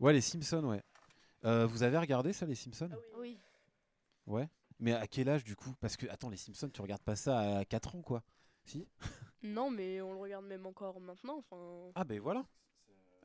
[0.00, 0.82] ouais, les Simpsons, ouais.
[1.44, 2.90] Euh, vous avez regardé ça, les Simpsons?
[2.92, 3.36] Ah Oui.
[4.26, 4.48] Ouais.
[4.78, 5.74] Mais à quel âge du coup?
[5.80, 8.22] Parce que, attends, les Simpsons, tu regardes pas ça à 4 ans, quoi.
[8.64, 8.86] Si?
[9.42, 11.38] Non, mais on le regarde même encore maintenant.
[11.38, 11.90] Enfin.
[11.94, 12.44] Ah ben voilà.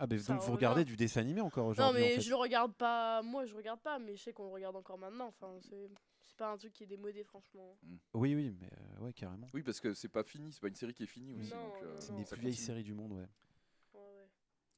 [0.04, 2.02] Ah ben Ça donc vous regardez du dessin animé encore Non, aujourd'hui.
[2.02, 2.22] mais en fait.
[2.22, 3.22] je le regarde pas.
[3.22, 5.28] Moi, je regarde pas, mais je sais qu'on le regarde encore maintenant.
[5.28, 5.92] Enfin, c'est
[6.38, 7.78] pas un truc qui est démodé, franchement.
[8.16, 9.48] Oui, oui, mais euh, ouais, carrément.
[9.54, 11.52] Oui parce que c'est pas fini, c'est pas une série qui est finie aussi.
[11.54, 12.18] Non, donc, euh, non, C'est non.
[12.18, 13.28] une des plus vieilles séries du monde, ouais.
[13.94, 14.28] Ouais, ouais.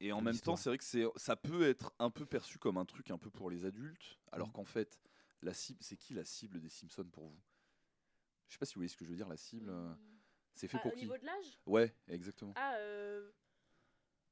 [0.00, 2.76] Et en même temps, c'est vrai que c'est, ça peut être un peu perçu comme
[2.76, 4.52] un truc un peu pour les adultes, alors Mm.
[4.52, 5.00] qu'en fait,
[5.40, 7.40] la cible, c'est qui la cible des Simpsons pour vous?
[8.48, 9.28] Je sais pas si vous voyez ce que je veux dire.
[9.30, 9.94] La cible, euh,
[10.54, 11.04] c'est fait Ah, pour au qui?
[11.06, 11.58] niveau de l'âge?
[11.64, 12.52] Ouais, exactement.
[12.56, 13.30] Ah, euh...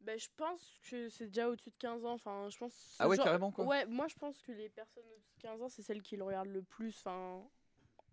[0.02, 2.12] ben, je pense que c'est déjà au-dessus de 15 ans.
[2.12, 2.96] Enfin, je pense.
[2.98, 3.64] Ah ouais, genre- carrément, quoi.
[3.66, 6.24] Ouais, moi je pense que les personnes au-dessus de 15 ans, c'est celles qui le
[6.24, 6.96] regardent le plus.
[6.98, 7.42] Enfin,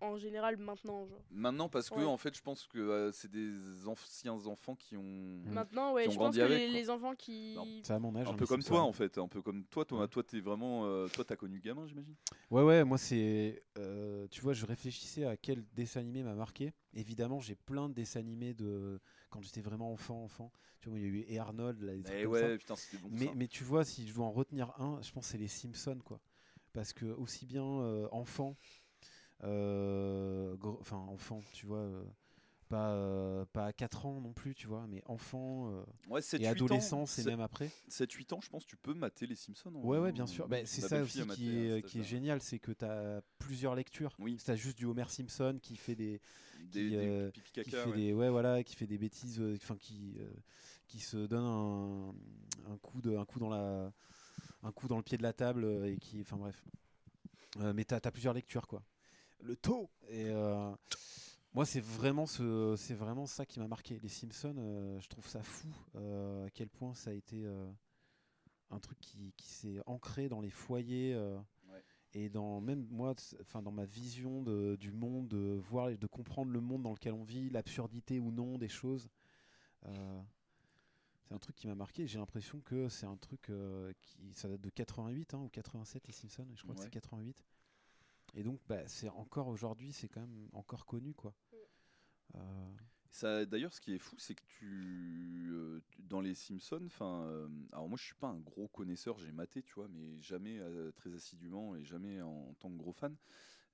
[0.02, 1.22] en général, maintenant, genre.
[1.32, 2.06] Maintenant, parce que Ouais.
[2.06, 5.52] en fait, je pense que euh, c'est des anciens enfants qui ont Mm.
[5.54, 7.58] Maintenant, ouais, Qui ont je pense que avec, les, enfants qui.
[7.84, 8.28] C'est à mon âge.
[8.28, 9.86] un peu comme toi en fait, un peu comme toi.
[9.86, 10.08] Toi, Ouais.
[10.08, 12.16] toi, t'es vraiment, euh, toi, t'as connu gamin, j'imagine.
[12.52, 13.64] Ouais, ouais, moi c'est.
[13.78, 16.74] euh, tu vois, je réfléchissais à quel dessin animé m'a marqué.
[16.94, 20.52] Évidemment, j'ai plein de dessins animés de quand j'étais vraiment enfant, enfant.
[20.80, 21.94] Tu vois, il y a eu et Arnold, là,
[22.28, 22.58] ouais, ça.
[22.58, 23.10] putain, c'était bon.
[23.12, 23.32] Mais, ça.
[23.36, 26.00] mais tu vois, si je dois en retenir un, je pense que c'est les Simpsons,
[26.04, 26.20] quoi.
[26.72, 28.56] Parce que aussi bien euh, enfant,
[29.42, 32.04] enfin enfant, tu vois, euh,
[32.68, 36.42] pas, euh, pas à 4 ans non plus, tu vois, mais enfant euh, Ouais, 7,
[36.42, 37.70] et adolescence et même après.
[37.88, 39.74] 7-8 ans, je pense, tu peux mater les Simpsons.
[39.76, 40.48] en- Ouais, ouais, bien sûr.
[40.48, 44.16] Bah, c'est ça aussi qui est, qui est génial, c'est que tu as plusieurs lectures.
[44.20, 44.38] Oui.
[44.38, 46.22] Tu as juste du Homer Simpson qui fait des,
[46.72, 47.96] Des, qui, des euh, fait ouais.
[47.96, 50.30] des ouais voilà qui fait des bêtises euh, enfin qui euh,
[50.88, 52.10] qui se donne un,
[52.72, 53.92] un coup de un coup dans la
[54.62, 56.64] un coup dans le pied de la table euh, et qui enfin bref
[57.60, 58.84] Euh, mais t'as as plusieurs lectures quoi
[59.42, 59.90] le taux.
[60.10, 60.72] Et euh,
[61.54, 64.00] moi c'est vraiment ce c'est vraiment ça qui m'a marqué.
[64.00, 67.46] Les Simpsons euh, je trouve ça fou euh, à quel point ça a été
[68.72, 71.16] un truc qui, qui s'est ancré dans les foyers
[71.72, 71.84] Ouais.
[72.14, 76.52] et dans même moi enfin dans ma vision de- du monde de voir de comprendre
[76.52, 79.08] le monde dans lequel on vit l'absurdité ou non des choses
[81.22, 82.08] c'est un truc qui m'a marqué.
[82.08, 86.08] J'ai l'impression que c'est un truc euh, qui ça date de 88 hein, ou 87
[86.08, 87.44] les Simpsons je crois que c'est 88
[88.36, 91.34] et donc bah, c'est encore aujourd'hui c'est quand même encore connu quoi
[92.36, 92.40] Euh,
[93.12, 97.48] Ça, d'ailleurs, ce qui est fou, c'est que tu, euh, dans les Simpsons, enfin, euh,
[97.72, 100.92] alors moi, je suis pas un gros connaisseur, j'ai maté, tu vois, mais jamais euh,
[100.92, 103.16] très assidûment et jamais en, en tant que gros fan.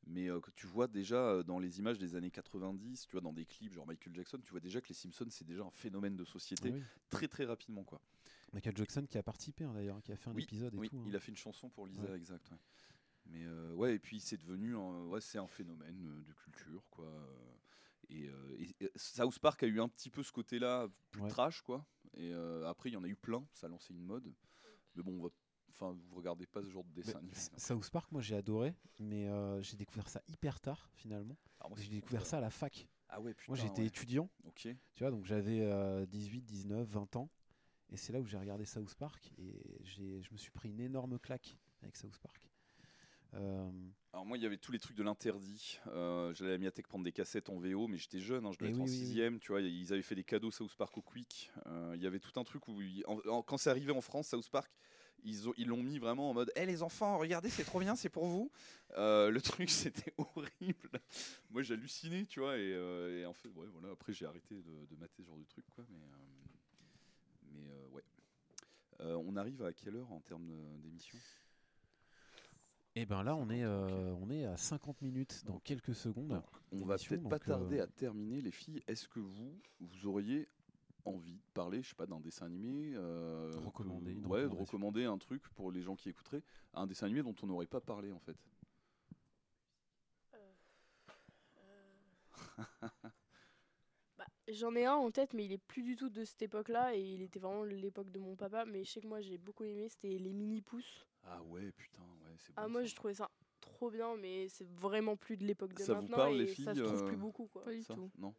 [0.08, 3.22] Mais euh, que tu vois déjà euh, dans les images des années 90, tu vois,
[3.22, 5.72] dans des clips genre Michael Jackson, tu vois déjà que les Simpsons, c'est déjà un
[5.72, 6.84] phénomène de société oui.
[7.10, 8.01] très très rapidement, quoi.
[8.53, 10.89] Michael Jackson qui a participé hein, d'ailleurs qui a fait un Oui, épisode et oui,
[10.89, 11.03] tout hein.
[11.08, 12.16] il a fait une chanson pour Lisa, Ouais.
[12.16, 12.49] exact.
[12.51, 12.58] ouais.
[13.28, 16.88] Mais euh, ouais, et puis c'est devenu, un- ouais, c'est un phénomène euh, de culture,
[16.90, 17.06] quoi.
[17.08, 17.56] euh,
[18.10, 21.30] Et, euh, South Park a eu un petit peu ce côté-là plus Ouais.
[21.30, 21.86] trash, quoi.
[22.14, 24.32] Et euh, après, il y en a eu plein, ça a lancé une mode.
[24.96, 25.30] Mais bon, on va-
[25.72, 29.28] enfin, vous regardez pas ce genre de dessin Mais South Park, moi j'ai adoré, mais
[29.62, 31.36] j'ai découvert ça hyper tard finalement.
[31.68, 32.88] Moi, J'ai découvert ça à la fac.
[33.10, 33.52] Ah ouais, putain.
[33.52, 33.88] Moi j'étais ouais.
[33.88, 34.68] étudiant, Ok.
[34.94, 37.30] tu vois, donc j'avais euh, 18, 19, 20 ans.
[37.90, 40.80] Et c'est là où j'ai regardé South Park et j'ai- je me suis pris une
[40.80, 42.50] énorme claque avec South Park.
[43.36, 43.70] Euh,
[44.14, 45.80] Alors moi, il y avait tous les trucs de l'interdit.
[45.88, 48.70] Euh, J'allais à médiathèque prendre des cassettes en VO, mais j'étais jeune, hein, je devais
[48.70, 49.08] Eh être en oui, oui, oui.
[49.08, 49.62] sixième, tu vois.
[49.62, 51.52] Ils avaient fait des cadeaux South Park au Quick.
[51.68, 54.02] Euh, Il y avait tout un truc où, ils- en- en- quand c'est arrivé en
[54.02, 54.72] France, South Park,
[55.24, 57.96] ils ont- ils l'ont mis vraiment en mode Eh les enfants, regardez, c'est trop bien,
[57.96, 58.52] c'est pour vous.
[58.98, 60.90] Euh, le truc, c'était horrible.
[61.50, 62.58] Moi, j'hallucinais, tu vois.
[62.58, 63.92] Et, et en fait, ouais, voilà.
[63.92, 65.84] Après, j'ai arrêté de, de mater ce genre de truc, quoi.
[65.90, 68.04] Mais, euh, mais ouais.
[69.00, 70.48] On arrive à quelle heure en termes
[70.80, 71.18] d'émission?
[72.96, 76.41] Et ben là on est, 50, euh, on est à 50 minutes dans quelques secondes.
[76.72, 78.82] On va peut-être pas euh, tarder à terminer, les filles.
[78.88, 80.48] Est-ce que vous, vous auriez
[81.04, 84.56] envie de parler, je sais pas, d'un dessin animé euh, De recommander, que- ouais, de
[84.56, 86.43] recommander un truc pour les gens qui écouteraient,
[86.74, 88.38] un dessin animé dont on n'aurait pas parlé en fait.
[94.18, 96.96] Bah, J'en ai un en tête, mais il est plus du tout de cette époque-là
[96.96, 98.64] et il était vraiment l'époque de mon papa.
[98.66, 101.06] Mais je sais que moi j'ai beaucoup aimé, c'était les mini pouces.
[101.26, 102.62] Ah ouais, putain, ouais, c'est bon.
[102.64, 102.88] Ah, moi ça.
[102.88, 103.30] je trouvais ça
[103.62, 106.48] trop bien, mais c'est vraiment plus de l'époque de Ça vous maintenant parle, et les
[106.48, 107.64] ça se filles, trouve euh, plus beaucoup quoi.
[107.64, 108.12] Pas du Ça tout.
[108.18, 108.34] Non.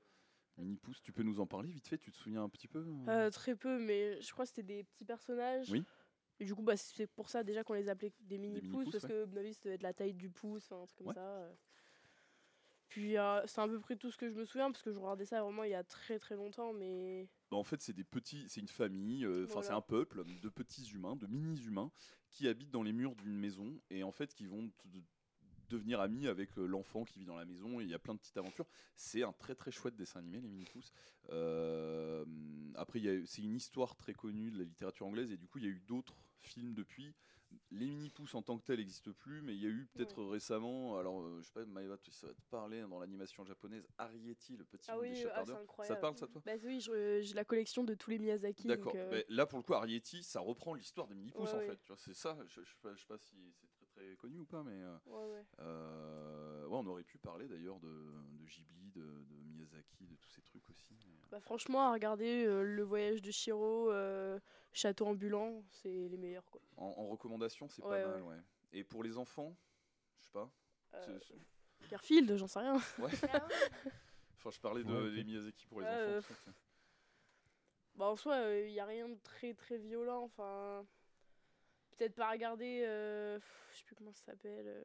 [0.59, 2.79] Mini Pouce, tu peux nous en parler vite fait Tu te souviens un petit peu
[2.79, 5.71] euh Euh, très peu, mais je crois que c'était des petits personnages.
[5.71, 5.85] Oui.
[6.39, 9.05] Et du coup, bah, c'est pour ça déjà qu'on les appelait des mini pouces, parce
[9.05, 9.11] ouais.
[9.11, 11.15] que à mon avis, ça devait être la taille du pouce, un truc comme Ouais.
[11.15, 11.21] ça.
[11.21, 11.53] euh.
[12.89, 14.99] Puis euh, c'est à peu près tout ce que je me souviens, parce que je
[14.99, 18.05] regardais ça vraiment il y a très très longtemps, mais Bah, en fait, c'est des
[18.05, 21.91] petits, c'est une famille, euh, enfin c'est un peuple de petits humains, de mini humains
[22.31, 24.71] qui habitent dans les murs d'une maison et en fait qui vont
[25.69, 27.81] devenir amis avec euh, l'enfant qui vit dans la maison.
[27.81, 28.67] Et il y a plein de petites aventures.
[28.95, 30.93] C'est un très très chouette dessin animé, les mini pouces.
[31.31, 32.25] Euh,
[32.75, 35.69] après, c'est une histoire très connue de la littérature anglaise et du coup, il y
[35.69, 37.15] a eu d'autres films depuis.
[37.71, 40.23] Les mini pouces en tant que tels n'existent plus, mais il y a eu peut-être
[40.25, 43.45] récemment, alors euh, je sais pas, Maëva, tu- ça va te parler hein, dans l'animation
[43.45, 45.67] japonaise, Arieti, le petit ah oui, des ah, c'est chapardeurs.
[45.85, 46.43] ça parle ça toi?
[46.45, 48.67] Bah oui, j'ai la collection de tous les Miyazaki.
[48.67, 48.93] D'accord.
[48.97, 51.93] euh, là, pour le coup, Arieti, ça reprend l'histoire des mini-pouces, Ouais, en fait.
[51.97, 52.37] C'est ça.
[52.47, 55.25] Je, je, je sais pas si c'est très très connu ou pas, mais euh, ouais,
[55.33, 55.45] ouais.
[55.61, 60.29] euh, ouais, on aurait pu parler d'ailleurs de, de Ghibli, de, de Miyazaki, de tous
[60.31, 60.95] ces trucs aussi.
[61.07, 64.39] mais, euh, Bah, franchement, à regarder euh, le voyage de Shiro, euh,
[64.73, 66.61] Château ambulant, c'est les meilleurs quoi.
[66.77, 68.37] En, en recommandation, c'est Ouais, pas mal, ouais.
[68.73, 69.57] Et pour les enfants,
[70.19, 70.51] je sais pas.
[70.95, 71.19] Euh,
[71.91, 72.75] Garfield, j'en sais rien.
[72.99, 73.11] Ouais.
[74.37, 75.97] enfin, je parlais de les Miyazaki pour les enfants.
[75.97, 76.35] euh, en fait.
[77.95, 80.23] Bah, en soi, il n'y a rien de très très violent.
[80.25, 80.85] Enfin,
[81.97, 82.83] peut-être pas regarder.
[82.87, 83.39] euh,
[83.73, 84.67] je sais plus comment ça s'appelle.
[84.69, 84.85] euh,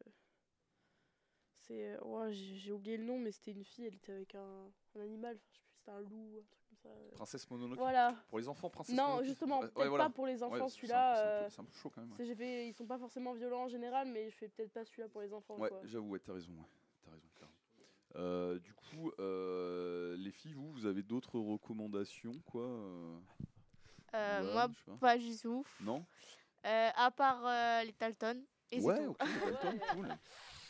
[1.60, 1.94] C'est.
[1.96, 4.72] euh, ouais, j'ai j'ai oublié le nom, mais c'était une fille, elle était avec un,
[4.96, 5.38] un animal.
[5.38, 6.90] Enfin, je sais plus, c'était un loup, un truc comme ça.
[6.90, 7.12] euh.
[7.16, 7.78] Princesse Mononoke.
[7.78, 8.16] Voilà.
[8.30, 9.26] Pour les enfants, Princesse Non, Mononoke.
[9.26, 10.04] justement, Ouais, peut-être voilà.
[10.06, 11.16] pas pour les enfants, Ouais, celui-là.
[11.16, 12.16] C'est un, peu- c'est un peu chaud quand même.
[12.20, 15.10] j'ai fait- ils sont pas forcément violents en général, mais je fais peut-être pas celui-là
[15.10, 15.58] pour les enfants.
[15.58, 16.54] Ouais, j'avoue, ouais, t'as raison.
[16.54, 16.66] Ouais.
[17.04, 17.56] T'as raison, clairement.
[18.16, 22.66] Euh, du coup, euh, les filles, vous, vous avez d'autres recommandations, quoi
[24.14, 24.98] euh, moi, je sais pas.
[24.98, 25.66] pas du tout.
[25.80, 26.06] Non?
[26.66, 28.44] Euh, à part euh, les Dalton.
[28.72, 29.12] Et c'est Ouais, tout.
[29.12, 30.08] ok, les Dalton, cool.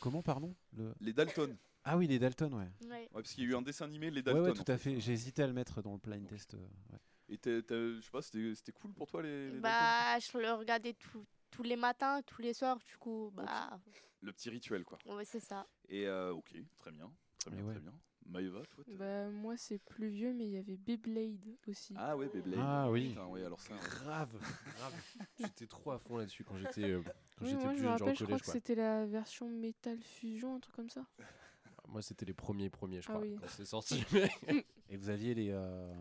[0.00, 0.94] Comment, pardon le...
[1.00, 1.56] Les Dalton.
[1.84, 2.68] Ah oui, les Dalton, ouais.
[2.88, 2.88] Ouais.
[2.90, 4.42] Ouais, parce qu'il y a eu un dessin animé, les Ouais, Dalton.
[4.42, 4.98] ouais, tout à fait.
[5.00, 6.54] J'ai hésité à le mettre dans le blind test.
[6.54, 6.58] euh,
[6.92, 6.98] ouais.
[7.28, 9.62] Et t'as- t'as- je sais pas, c'était c'était cool pour toi, les, les Dalton?
[9.62, 13.78] Bah, je le regardais tout- tous les matins, tous les soirs, du coup, bah,
[14.22, 14.98] Le petit rituel, quoi.
[15.06, 15.66] ouais, c'est ça.
[15.88, 17.12] Et euh, ok, très bien.
[17.38, 17.74] Très bien, Mais ouais.
[17.74, 17.92] très bien.
[18.28, 21.94] Maëva, toi Bah, moi, c'est plus vieux, mais il y avait Beyblade aussi.
[21.96, 22.60] Ah ouais, Beyblade.
[22.62, 23.08] Ah oui.
[23.10, 23.74] Putain, ouais, alors ça.
[23.74, 24.94] Grave, grave.
[25.38, 27.02] J'étais trop à fond là-dessus quand j'étais euh,
[27.38, 28.52] quand Oui, j'étais moi, plus je me jeune, genre au rappelle, je crois que quoi.
[28.52, 31.04] c'était la version Metal Fusion, un truc comme ça.
[31.88, 33.36] Moi, c'était les premiers premiers, je Ah crois, oui.
[33.40, 34.02] quand c'est sorti.
[34.88, 35.92] Et vous aviez les, euh,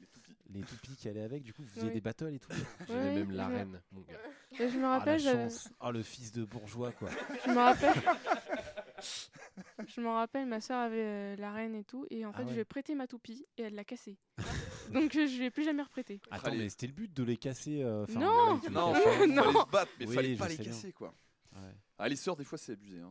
[0.00, 0.34] Les toupies.
[0.48, 1.94] les toupies qui allaient avec, du coup, vous faisiez Oui.
[1.94, 2.48] des battles et tout.
[2.88, 4.18] J'avais même l'arène, mon gars.
[4.58, 5.68] Et je me Ah, la rappelle, j'avais- chance.
[5.80, 7.10] Oh, le fils de bourgeois, quoi.
[7.44, 7.94] je me rappelle.
[9.86, 12.42] je me rappelle, ma soeur avait euh, la reine et tout, et en Ah fait,
[12.44, 12.48] ouais.
[12.50, 14.16] je lui ai prêté ma toupie et elle l'a cassée.
[14.92, 16.20] Donc, euh, je lui ai plus jamais reprêté.
[16.30, 17.82] Attends, mais c'était le but de les casser.
[17.82, 18.60] euh, Non.
[18.70, 19.02] Non, casses.
[19.02, 19.52] fallait Non.
[19.64, 20.64] se battre, mais Oui, fallait pas les bien.
[20.72, 21.14] casser, quoi.
[21.54, 21.74] Ouais.
[21.98, 23.00] Ah, les sœurs, des fois, c'est abusé.
[23.00, 23.10] Hein.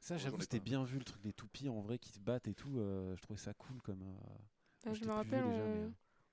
[0.00, 2.46] Ça, j'avoue, ai c'était bien vu le truc des toupies en vrai qui se battent
[2.48, 2.78] et tout.
[2.78, 4.02] euh, je trouvais ça cool comme.
[4.02, 4.36] euh,
[4.84, 5.88] Bah, je me rappelle, déjà, mais,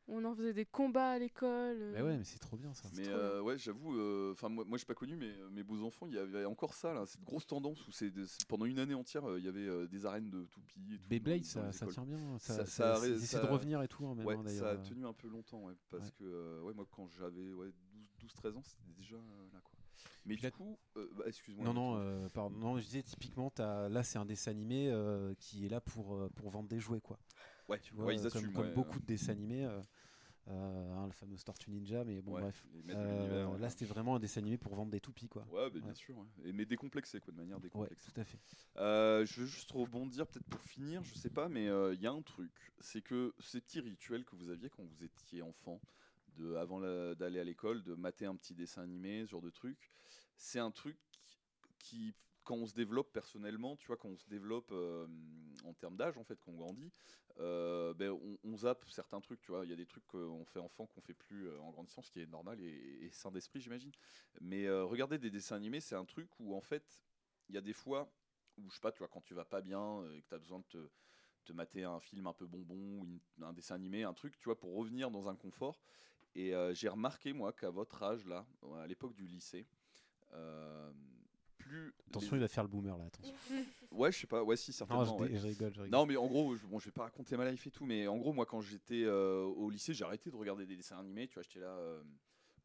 [0.08, 0.24] on...
[0.26, 1.78] en faisait des combats à l'école.
[1.82, 1.92] euh.
[1.96, 2.90] Mais ouais, mais c'est trop bien ça.
[2.96, 5.82] Mais trop euh, ouais, j'avoue, euh, enfin moi, moi j'ai pas connu, mais mes beaux
[5.84, 8.12] enfants, il y avait encore ça, là, cette grosse tendance où c'est
[8.48, 10.94] pendant une année entière, il y avait euh, des arènes de toupies.
[10.94, 12.18] Et tout Beyblade, ça, tient bien.
[12.40, 14.36] Ça- Ça, ça ça, a- ils essaient ça- de revenir et tout, hein, même, Ouais,
[14.36, 14.84] hein, ça a d'ailleurs.
[14.90, 16.12] tenu un peu longtemps, ouais, parce Ouais.
[16.20, 17.72] que euh, ouais, moi quand j'avais ouais,
[18.20, 19.74] 12-13 ans, c'était déjà euh, là quoi.
[20.26, 21.66] Mais Puis du là- coup, euh, bah, excuse-moi.
[21.66, 22.56] Non, non, euh, pardon.
[22.58, 26.16] Non, je disais typiquement, t'as- là c'est un dessin animé euh, qui est là pour,
[26.16, 27.18] euh, pour vendre des jouets, quoi.
[27.72, 28.54] Ouais, Tu vois, ouais, ils euh, comme, assument.
[28.54, 29.82] comme ouais, beaucoup de dessins animés, euh,
[30.48, 32.66] euh, hein, le fameux Tortue Ninja, mais bon, ouais, bref.
[32.90, 33.60] Euh, ouais.
[33.60, 35.46] là c'était vraiment un dessin animé pour vendre des toupies, quoi.
[35.52, 36.16] Ouais, bah, bien sûr.
[36.44, 38.12] Et, mais décomplexé quoi, de manière décomplexée.
[38.12, 38.40] tout à fait.
[38.78, 42.12] Euh, je veux juste rebondir, peut-être pour finir, je sais pas, mais il y a
[42.12, 45.80] un truc, c'est que ces petits rituels que vous aviez quand vous étiez enfant,
[46.38, 46.80] de, avant
[47.16, 49.78] d'aller à l'école, de mater un petit dessin animé, ce genre de truc,
[50.38, 50.98] c'est un truc
[51.80, 52.14] qui,
[52.44, 55.08] quand on se développe personnellement, tu vois, quand on se développe euh,
[55.64, 56.92] en termes d'âge, en fait, quand on grandit,
[57.40, 59.64] euh, ben, on, zappe certains trucs, tu vois.
[59.64, 62.10] Il y a des trucs qu'on fait enfant qu'on fait plus euh, en grandissant, ce
[62.10, 63.92] qui est normal et, sain d'esprit, j'imagine.
[64.40, 67.04] Mais regarder des dessins animés, c'est un truc où, en fait,
[67.50, 68.12] il y a des fois
[68.58, 70.40] où, je sais pas, tu vois, quand tu vas pas bien et que tu as
[70.40, 70.90] besoin de te,
[71.46, 74.60] te mater un film un peu bonbon ou un dessin animé, un truc, tu vois,
[74.60, 75.80] pour revenir dans un confort.
[76.34, 78.46] Et j'ai remarqué, moi, qu'à votre âge, là,
[78.78, 79.68] à l'époque du lycée,
[81.72, 81.94] plus.
[82.10, 83.34] Attention, les- il va faire le boomer là, attention.
[83.92, 85.04] Ouais, je sais pas, ouais, si, certainement.
[85.06, 85.30] Non, je, ouais.
[85.30, 85.90] dé- je rigole, je rigole.
[86.00, 88.08] Non, mais en gros, je, bon, je vais pas raconter ma life et tout, mais
[88.08, 91.28] en gros, moi, quand j'étais euh, au lycée, j'ai arrêté de regarder des dessins animés.
[91.28, 92.02] Tu vois, j'étais là, euh,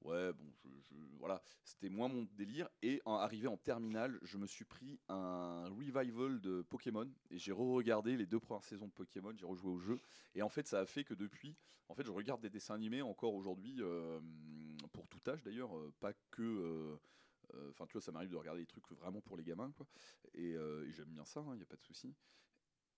[0.02, 2.68] ouais, bon, je, je- voilà, c'était moins mon délire.
[2.82, 7.50] Et en, arrivé en terminale, je me suis pris un revival de Pokémon et j'ai
[7.50, 9.32] re-regardé les deux premières saisons de Pokémon.
[9.36, 9.98] J'ai rejoué au jeu
[10.36, 11.56] et en fait, ça a fait que depuis,
[11.88, 14.20] en fait, je regarde des dessins animés encore aujourd'hui, euh,
[14.92, 16.96] pour tout âge d'ailleurs, pas que.
[17.54, 19.86] Euh, Enfin, tu vois, ça m'arrive de regarder des trucs vraiment pour les gamins, quoi.
[20.34, 22.14] Et, euh, et j'aime bien ça, il n'y a pas de souci.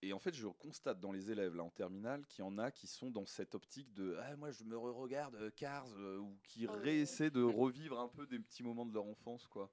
[0.00, 2.70] Et en fait, je constate dans les élèves là en terminale qu'il y en a
[2.70, 6.38] qui sont dans cette optique de ah, moi je me regarde euh, Cars euh, ou
[6.44, 6.78] qui Oh, ouais.
[6.78, 9.72] réessaient de revivre un peu des petits moments de leur enfance quoi.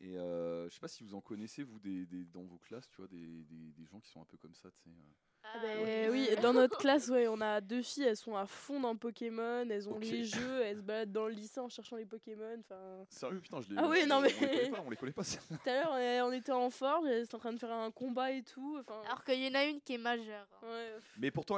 [0.00, 2.86] Et euh, je sais pas si vous en connaissez vous des, des- dans vos classes,
[2.88, 4.90] tu vois, des, des- des gens qui sont un peu comme ça, tu sais.
[5.54, 5.58] Euh.
[5.58, 8.80] Ah ben oui, dans notre classe, ouais, on a deux filles, elles sont à fond
[8.80, 12.04] dans Pokémon, elles ont les jeux, elles se baladent dans le lycée en cherchant les
[12.04, 12.56] Pokémon.
[12.60, 13.76] Enfin, Sérieux putain, je les.
[13.78, 15.22] Ah oui, non, on mais- les connaît pas, on les connaît pas.
[15.64, 17.72] tout à l'heure, on, est- on était en forge, elles étaient en train de faire
[17.72, 18.78] un combat et tout.
[18.80, 20.46] Enfin, Alors qu'il y en a une qui est majeure.
[20.62, 20.66] hein.
[20.68, 20.94] ouais.
[21.18, 21.56] Mais pourtant,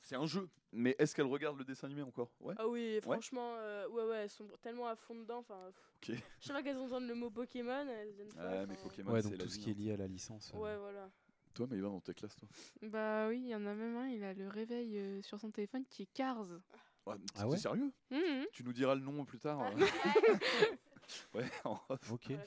[0.00, 0.48] c'est un jeu.
[0.74, 2.30] Mais est-ce qu'elle regarde le dessin animé encore?
[2.40, 2.54] Ouais.
[2.56, 5.40] Ah oui, franchement, euh, ouais, ouais, elles sont tellement à fond dedans.
[5.40, 6.22] Enfin, pff, Ok.
[6.40, 8.48] je sais pas qu'elles entendent le mot Pokémon, elles viennent pas.
[8.60, 9.76] Ouais, mais Pokémon, Ouais, donc tout ce qui est hein.
[9.78, 10.50] lié à la licence.
[10.54, 11.10] euh, Ouais, voilà.
[11.54, 12.48] Toi, Maëva, dans ta classe, toi
[12.82, 15.50] Bah oui, il y en a même un, il a le réveil euh, sur son
[15.50, 16.46] téléphone qui est Cars.
[17.06, 18.46] Ouais, Ah t'es ouais sérieux Mhm.
[18.52, 19.58] Tu nous diras le nom plus tard.
[19.74, 19.82] Ouais.
[19.82, 19.86] euh.
[21.34, 22.30] ouais, en off, Ok.
[22.30, 22.44] Va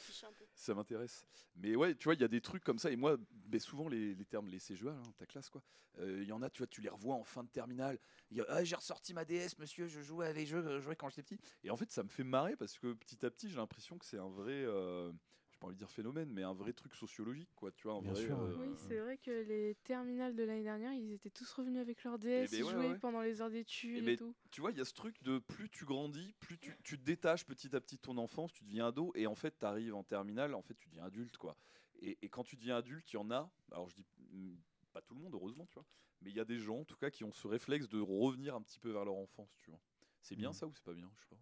[0.56, 1.28] ça m'intéresse.
[1.58, 2.90] Mais ouais, tu vois, il y a des trucs comme ça.
[2.90, 3.18] Et moi,
[3.60, 5.62] souvent, les, les termes, les CGA, là, ta classe, quoi.
[6.00, 8.00] euh, Il y en a, tu vois, tu les revois en fin de terminale.
[8.32, 10.80] Il y a, ah, j'ai ressorti ma DS, monsieur, je jouais à des jeux, je
[10.80, 11.40] jouais quand j'étais petit.
[11.64, 14.06] Et en fait, ça me fait marrer parce que petit à petit, j'ai l'impression que
[14.06, 14.64] c'est un vrai.
[14.66, 15.12] euh,
[15.56, 17.72] j'ai pas envie de dire phénomène, mais un vrai truc sociologique, quoi.
[17.72, 18.24] Tu vois, un Bien vrai.
[18.24, 21.80] sûr, euh, Oui, c'est vrai que les terminales de l'année dernière, ils étaient tous revenus
[21.82, 23.00] avec leur DS, ben ils ouais, jouaient ouais.
[23.00, 24.36] pendant les heures d'études Eh et, ben, tout.
[24.52, 27.04] tu vois, il y a ce truc de plus tu grandis, plus tu, tu te
[27.04, 29.96] détaches petit à petit de ton enfance, tu deviens ado, et en fait, tu arrives
[29.96, 31.58] en terminale, en fait, tu deviens adulte, quoi.
[32.00, 34.56] Et, et quand tu deviens adulte, il y en a, alors je dis mm,
[34.92, 35.86] pas tout le monde, heureusement, tu vois,
[36.22, 38.56] mais il y a des gens, en tout cas, qui ont ce réflexe de revenir
[38.56, 39.82] un petit peu vers leur enfance, tu vois.
[40.22, 40.54] C'est bien Mhm.
[40.54, 41.38] ça ou c'est pas bien Je sais pas.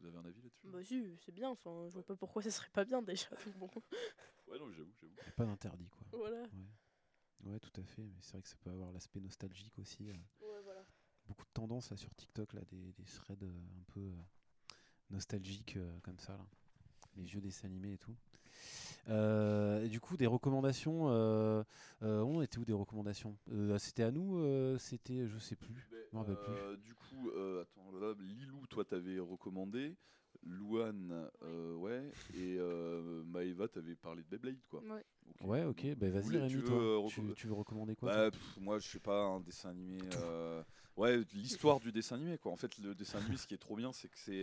[0.00, 0.66] Vous avez un avis là-dessus?
[0.68, 3.28] Bah si, c'est bien, enfin, je vois pas pourquoi ça serait pas bien déjà.
[3.44, 3.82] donc bon.
[4.46, 5.14] Ouais, non, j'avoue, j'avoue.
[5.36, 6.06] Pas d'interdit, quoi.
[6.12, 6.42] voilà.
[6.42, 7.50] Ouais.
[7.52, 8.02] ouais, tout à fait.
[8.02, 10.10] Mais c'est vrai que ça peut avoir l'aspect nostalgique aussi.
[10.10, 10.14] euh.
[10.40, 10.84] Ouais, voilà.
[11.26, 14.22] Beaucoup de tendances là, sur TikTok, là, des, des threads euh, un peu euh,
[15.10, 16.36] nostalgiques euh, comme ça.
[16.36, 16.46] Là.
[17.16, 18.16] Les vieux dessins animés et tout.
[19.08, 21.08] Euh, et du coup, des recommandations.
[21.08, 21.62] Euh,
[22.02, 23.36] euh, on était où des recommandations?
[23.52, 25.88] Euh, C'était à nous euh, C'était, je sais plus.
[26.14, 29.96] Euh, du coup, euh, attends, là, Lilou, toi, t'avais recommandé.
[30.44, 32.12] Louane, euh, ouais.
[32.34, 34.82] Et euh, Maëva, t'avais parlé de Beyblade, quoi.
[35.44, 35.64] Ouais.
[35.64, 35.80] Ok.
[35.84, 36.76] Ouais, Bah, vas-y, Rémi, tu toi.
[36.76, 39.70] veux, tu, recom- tu veux recommander quoi Bah, pff, moi, je sais pas, un dessin
[39.70, 39.98] animé.
[40.14, 40.62] euh,
[40.96, 42.52] Ouais, l'histoire du dessin animé, quoi.
[42.52, 44.42] En fait, le dessin animé, ce qui est trop bien, c'est que c'est.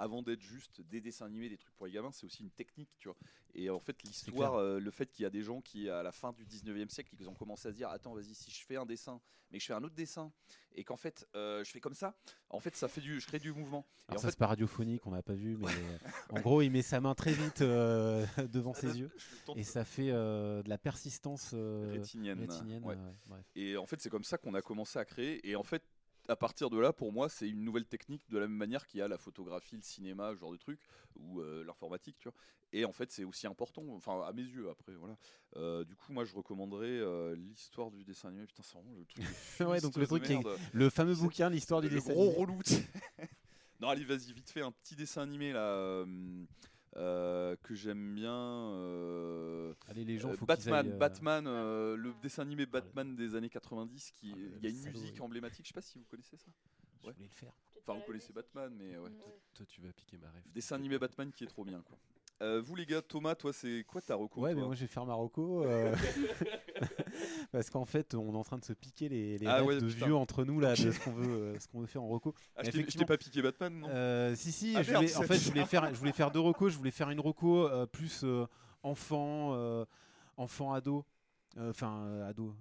[0.00, 2.88] Avant d'être juste des dessins animés, des trucs pour les gamins, c'est aussi une technique,
[2.98, 3.16] tu vois.
[3.54, 6.10] Et en fait, l'histoire, euh, le fait qu'il y a des gens qui, à la
[6.10, 8.76] fin du 19e siècle, ils ont commencé à se dire Attends, vas-y, si je fais
[8.76, 9.20] un dessin,
[9.50, 10.32] mais que je fais un autre dessin,
[10.74, 12.16] et qu'en fait, euh, je fais comme ça,
[12.48, 13.20] en fait, ça fait du.
[13.20, 13.86] Je crée du mouvement.
[14.08, 15.98] Et Alors en ça, fait, c'est pas radiophonique, on n'a pas vu, mais euh,
[16.30, 19.10] en gros, il met sa main très vite euh, devant ses yeux.
[19.56, 22.94] Et ça fait de la persistance Rétinienne, rétinienne, ouais.
[22.94, 23.44] ouais, bref.
[23.54, 25.46] Et en fait, c'est comme ça qu'on a commencé à créer.
[25.46, 25.82] Et en fait,
[26.30, 29.00] à partir de là, pour moi, c'est une nouvelle technique de la même manière qu'il
[29.00, 30.78] y a la photographie, le cinéma, ce genre de truc,
[31.16, 32.34] ou euh, l'informatique, tu vois.
[32.72, 35.16] Et en fait, c'est aussi important, enfin, à mes yeux, après, voilà.
[35.56, 38.46] Euh, du coup, moi, je recommanderais euh, l'histoire du dessin animé.
[38.46, 39.24] Putain, c'est vraiment le truc.
[39.68, 40.56] Ouais, donc le truc qui est- merde.
[40.72, 42.12] Le fameux bouquin, l'histoire du le dessin.
[42.12, 42.38] gros animé.
[42.38, 42.58] relou.
[43.80, 46.04] non, allez, vas-y, vite fait, un petit dessin animé, là,
[46.96, 48.32] euh, que j'aime bien.
[48.34, 53.14] euh, Allez, les gens, euh, faut Batman, aillent, euh, Batman, euh, le dessin animé Batman
[53.16, 55.64] des années 90, qui, Ah, il y a une salaud, musique emblématique.
[55.66, 56.50] Je sais pas si vous connaissez ça.
[57.02, 57.12] Je Ouais.
[57.14, 57.52] voulais le faire.
[57.86, 59.10] Enfin, vous connaissez Batman, mais ouais.
[59.54, 60.42] Toi, tu vas piquer ma rêve.
[60.46, 61.96] Dessin animé Batman qui est trop bien, quoi.
[62.42, 64.86] Euh, vous les gars, Thomas, toi, c'est quoi ta reco Ouais, mais moi je vais
[64.86, 65.62] faire Marocco.
[65.64, 65.94] euh,
[67.52, 69.86] Parce qu'en fait, on est en train de se piquer les, les Ah ouais, de
[69.88, 70.06] putain.
[70.06, 72.32] vieux entre nous là, de ce qu'on veut, euh, ce qu'on veut faire en reco.
[72.56, 75.20] Ah, je t'ai- pas piqué Batman, non Euh, si si, Ah, je merde, voulais- en
[75.22, 76.72] c'est fait je voulais faire, je voulais faire deux recos.
[76.72, 78.46] Je voulais faire une reco euh, plus euh,
[78.84, 79.84] enfant, euh,
[80.36, 81.04] enfant ado,
[81.58, 82.54] enfin ado,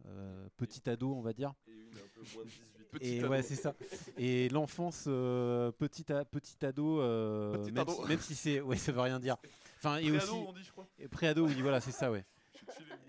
[0.58, 1.54] petit ado on va dire.
[1.68, 2.64] Et une un peu moins de 18.
[2.92, 3.28] Petit Et ado.
[3.30, 3.76] ouais, c'est ça.
[4.18, 7.94] Et l'enfance euh, petit, ado, euh, Petit même, ado.
[8.02, 9.38] Si, même si c'est, ouais, ça veut rien dire.
[9.78, 10.88] Enfin, et Préado, aussi on dit, je crois.
[10.98, 12.26] et préado, oui, voilà, c'est ça, ouais.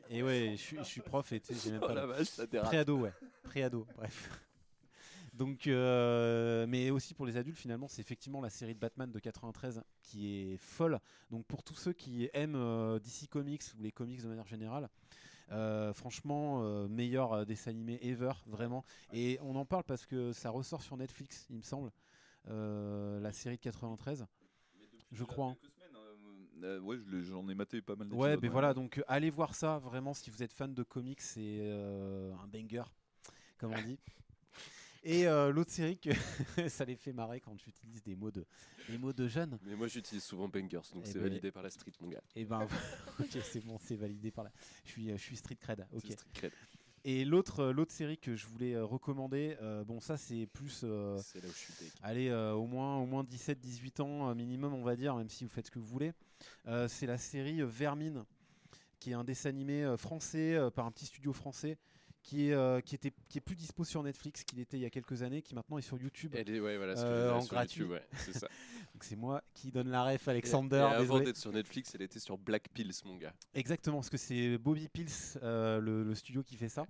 [0.08, 1.94] Et ouais, je suis, je suis prof et tu sais, j'ai même Oh pas.
[1.94, 2.68] la le- vache, ça dérape.
[2.68, 3.12] Préado, ouais.
[3.44, 4.28] Préado, bref.
[5.32, 9.18] Donc, euh, mais aussi pour les adultes, finalement, c'est effectivement la série de Batman de
[9.18, 10.98] 93 qui est folle.
[11.30, 14.88] Donc, pour tous ceux qui aiment euh, DC Comics ou les comics de manière générale,
[15.52, 18.84] euh, franchement, euh, meilleur dessin animé ever, vraiment.
[19.12, 21.90] Et on en parle parce que ça ressort sur Netflix, il me semble,
[22.48, 24.26] euh, la série de 93.
[24.78, 25.56] Mais depuis Je crois, hein.
[26.62, 29.78] Euh, ouais, j'en ai maté pas mal Ouais, mais voilà, donc euh, allez voir ça,
[29.78, 32.84] vraiment, si vous êtes fan de comics, c'est euh, un banger,
[33.58, 33.98] comme on dit.
[35.02, 36.10] Et euh, l'autre série que
[36.68, 38.44] ça les fait marrer quand tu utilises des mots de,
[38.86, 39.58] des mots de jeunes.
[39.62, 42.22] Mais moi, j'utilise souvent Bangers, donc Eh c'est ben- validé par la street, mon gars.
[42.36, 42.66] Et ben,
[43.18, 44.52] ok, c'est bon, c'est validé par là.
[44.84, 45.86] Je suis, je suis street cred.
[45.94, 46.02] Ok.
[46.12, 46.52] Street cred.
[47.04, 50.82] Et l'autre, euh, l'autre série que je voulais euh, recommander, euh, bon, ça c'est plus,
[50.84, 54.74] euh, C'est là où je suis allez, euh, au moins, au moins 17-18 ans minimum,
[54.74, 56.12] on va dire, même si vous faites ce que vous voulez.
[56.88, 58.24] C'est la série Vermine,
[58.98, 61.76] qui est un dessin animé français par un petit studio français.
[62.22, 64.84] Qui est, euh, qui, était, qui est plus dispo sur Netflix qu'il était il y
[64.84, 66.34] a quelques années, qui maintenant est sur YouTube.
[66.36, 67.80] Elle est, ouais, voilà, ce que Euh, en sur gratuit.
[67.80, 68.46] YouTube, ouais, c'est ça.
[68.94, 70.76] Donc c'est moi qui donne la ref, Alexander.
[70.92, 73.32] et avant d'être sur Netflix, elle était sur Black Pills, mon gars.
[73.54, 75.08] Exactement, parce que c'est Bobby Pills,
[75.42, 76.86] euh, le, le studio qui fait ça.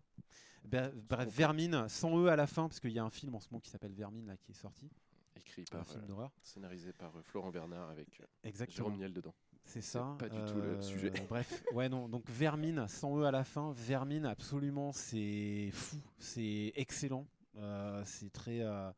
[0.64, 3.40] Bah, bref, Vermine, sans eux à la fin, parce qu'il y a un film en
[3.40, 4.90] ce moment qui s'appelle Vermine là, qui est sorti.
[5.36, 6.32] Écrit un par, film euh, d'horreur.
[6.42, 8.88] scénarisé par Florent Bernard avec Exactement.
[8.88, 9.34] Jérôme Niel dedans.
[9.70, 10.16] C'est ça.
[10.18, 11.12] Pas du tout le euh, sujet.
[11.28, 12.08] Bref, ouais, non.
[12.08, 13.72] Donc Vermine, sans eux à la fin.
[13.76, 17.24] Vermine, absolument, c'est fou, c'est excellent.
[17.56, 18.90] Euh, c'est très, euh,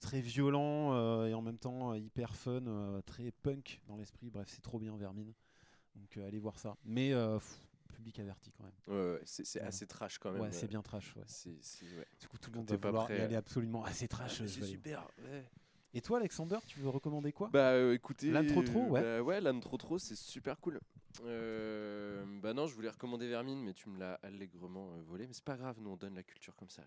[0.00, 2.62] très violent et en même temps hyper fun,
[3.06, 4.30] très punk dans l'esprit.
[4.30, 5.32] Bref, c'est trop bien Vermine.
[5.96, 6.76] Donc allez voir ça.
[6.84, 7.60] Mais pff,
[7.92, 8.72] public averti quand même.
[8.86, 9.68] Ouais, ouais, c'est Voilà.
[9.68, 10.42] assez trash quand même.
[10.42, 11.16] Ouais, c'est bien trash.
[11.16, 11.22] Ouais.
[11.46, 12.06] Ouais.
[12.20, 13.84] Du coup, tout le monde va vouloir prêt, y aller absolument.
[13.92, 14.40] C'est trash.
[14.40, 15.08] Ah, c'est super.
[15.24, 15.44] ouais.
[15.92, 17.48] Et toi, Alexander, tu veux recommander quoi?
[17.52, 19.00] Bah euh, écoutez, L'âne trop trop, ouais.
[19.02, 20.78] bah, ouais, l'âne trop trop, c'est super cool.
[21.24, 25.26] Euh, bah non, je voulais recommander Vermine, mais tu me l'as allègrement euh, volé.
[25.26, 26.82] Mais c'est pas grave, nous on donne la culture comme ça.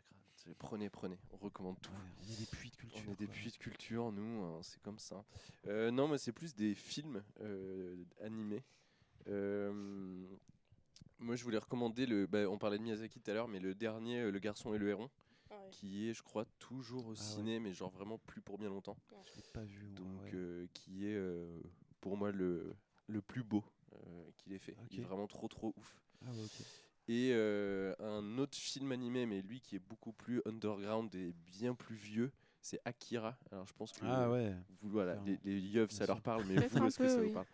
[0.60, 1.91] Prenez, prenez, on recommande tout.
[1.91, 3.01] Ouais, On est des puits de culture.
[3.08, 3.34] On est des quoi.
[3.36, 5.24] puits de culture, nous, hein, c'est comme ça.
[5.68, 7.24] Euh, non, mais c'est plus des films
[8.22, 8.64] animés.
[11.20, 12.26] Moi, je voulais recommander le.
[12.28, 14.89] bah, on parlait de Miyazaki tout à l'heure, mais le dernier, Le Garçon et le
[14.89, 15.10] Héron,
[15.64, 15.70] ouais.
[15.72, 17.16] qui est, je crois, toujours au Ah ouais.
[17.16, 18.97] ciné, mais genre vraiment plus pour bien longtemps.
[19.26, 19.91] Je l'ai pas vu.
[19.93, 21.59] Donc, euh, qui est euh,
[22.01, 22.76] pour moi le,
[23.07, 24.76] le plus beau euh, qu'il ait fait.
[24.91, 25.97] Il est vraiment trop, trop ouf.
[26.26, 26.30] Ah.
[27.09, 31.76] Et euh, un autre film animé, mais lui qui est beaucoup plus underground et bien
[31.76, 33.38] plus vieux, c'est Akira.
[33.51, 34.55] Alors je pense que Ah ouais.
[34.82, 37.28] vous, voilà, les, les yeux, ça leur parle, mais vous, est-ce que ça oui.
[37.28, 37.45] vous parle.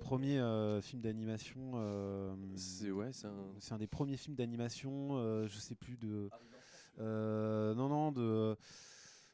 [0.00, 1.72] Premier euh, film d'animation.
[1.76, 3.54] euh, C'est ouais, c'est un.
[3.58, 6.28] C'est un des premiers films d'animation, euh, je sais plus de.
[6.98, 8.56] Non, non, de.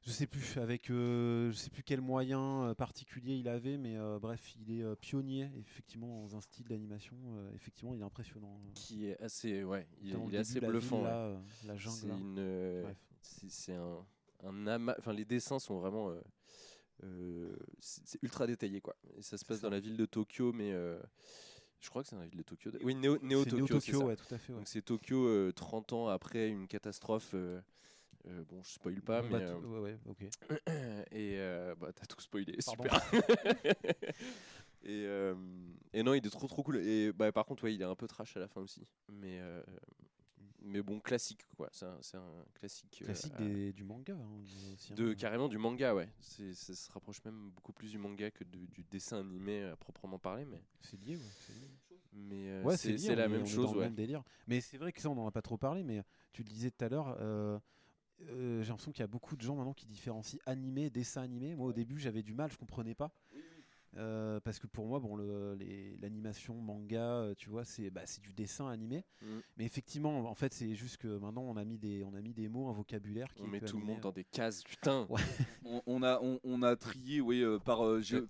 [0.02, 3.98] Je sais plus avec, euh, je sais plus quel moyen euh, particulier il avait, mais
[3.98, 7.16] euh, bref, il est euh, pionnier effectivement dans un style d'animation.
[7.34, 8.58] euh, effectivement, il est impressionnant.
[8.74, 11.02] Qui est assez, ouais, il, est assez la ville, bluffant.
[11.02, 11.94] là, euh, la jungle.
[13.20, 14.00] C'est euh,
[14.42, 14.88] un, un.
[14.98, 16.08] Enfin, les dessins sont vraiment.
[16.08, 16.20] euh,
[17.04, 18.96] euh, c'est ultra détaillé, quoi.
[19.18, 20.98] Et ça se passe dans la ville de Tokyo, mais euh,
[21.80, 22.70] je crois que c'est dans la ville de Tokyo.
[22.82, 24.52] Oui, Néo, Néo C'est Tokyo, ouais, tout à fait.
[24.52, 24.58] ouais.
[24.58, 27.30] Donc c'est Tokyo euh, 30 ans après une catastrophe.
[27.34, 27.60] euh,
[28.26, 29.38] euh, bon, je spoil pas, Bon, mais.
[29.38, 30.22] bah, euh, tout- ouais, ouais, ok.
[31.12, 32.84] et euh, bah, t'as tout spoilé, Pardon.
[32.84, 33.00] super.
[34.82, 35.34] et, euh,
[35.92, 36.76] et non, il est trop trop cool.
[36.78, 38.86] Et bah, par contre, ouais, il est un peu trash à la fin aussi.
[39.08, 39.62] Mais, euh,
[40.62, 41.68] mais bon, classique quoi.
[41.72, 42.98] C'est un, classique.
[43.02, 44.92] euh, Classique des- du manga hein, aussi.
[44.92, 44.94] hein.
[44.94, 46.08] de carrément du manga, ouais.
[46.20, 49.76] C'est, ça se rapproche même beaucoup plus du manga que de- du dessin animé à
[49.76, 51.22] proprement parler, mais, C'est lié, ouais.
[51.46, 51.52] c'est
[52.12, 52.76] mais euh, Ouais,
[53.16, 53.84] la même chose, dans le ouais.
[53.84, 54.22] même délire.
[54.48, 56.02] Mais c'est vrai que ça, on n'en a pas trop parlé, mais
[56.32, 57.58] tu le disais tout à l'heure, euh,
[58.22, 61.54] euh, j'ai l'impression qu'il y a beaucoup de gens maintenant qui différencient animé, dessin animé.
[61.54, 63.12] Moi, au début, j'avais du mal, je comprenais pas.
[63.96, 65.58] Euh, parce que pour moi, bon, le-
[66.00, 69.04] l'animation manga, euh, tu vois, c'est bah, c'est du dessin animé.
[69.20, 69.26] Mm.
[69.56, 72.32] Mais effectivement, en fait, c'est juste que maintenant, on a mis des, on a mis
[72.32, 75.06] des mots, un vocabulaire qui On met tout le monde dans des cases, putain.
[75.10, 75.20] Ouais.
[75.64, 78.26] On, on a, on, on a trié, oui, euh, par, euh, euh,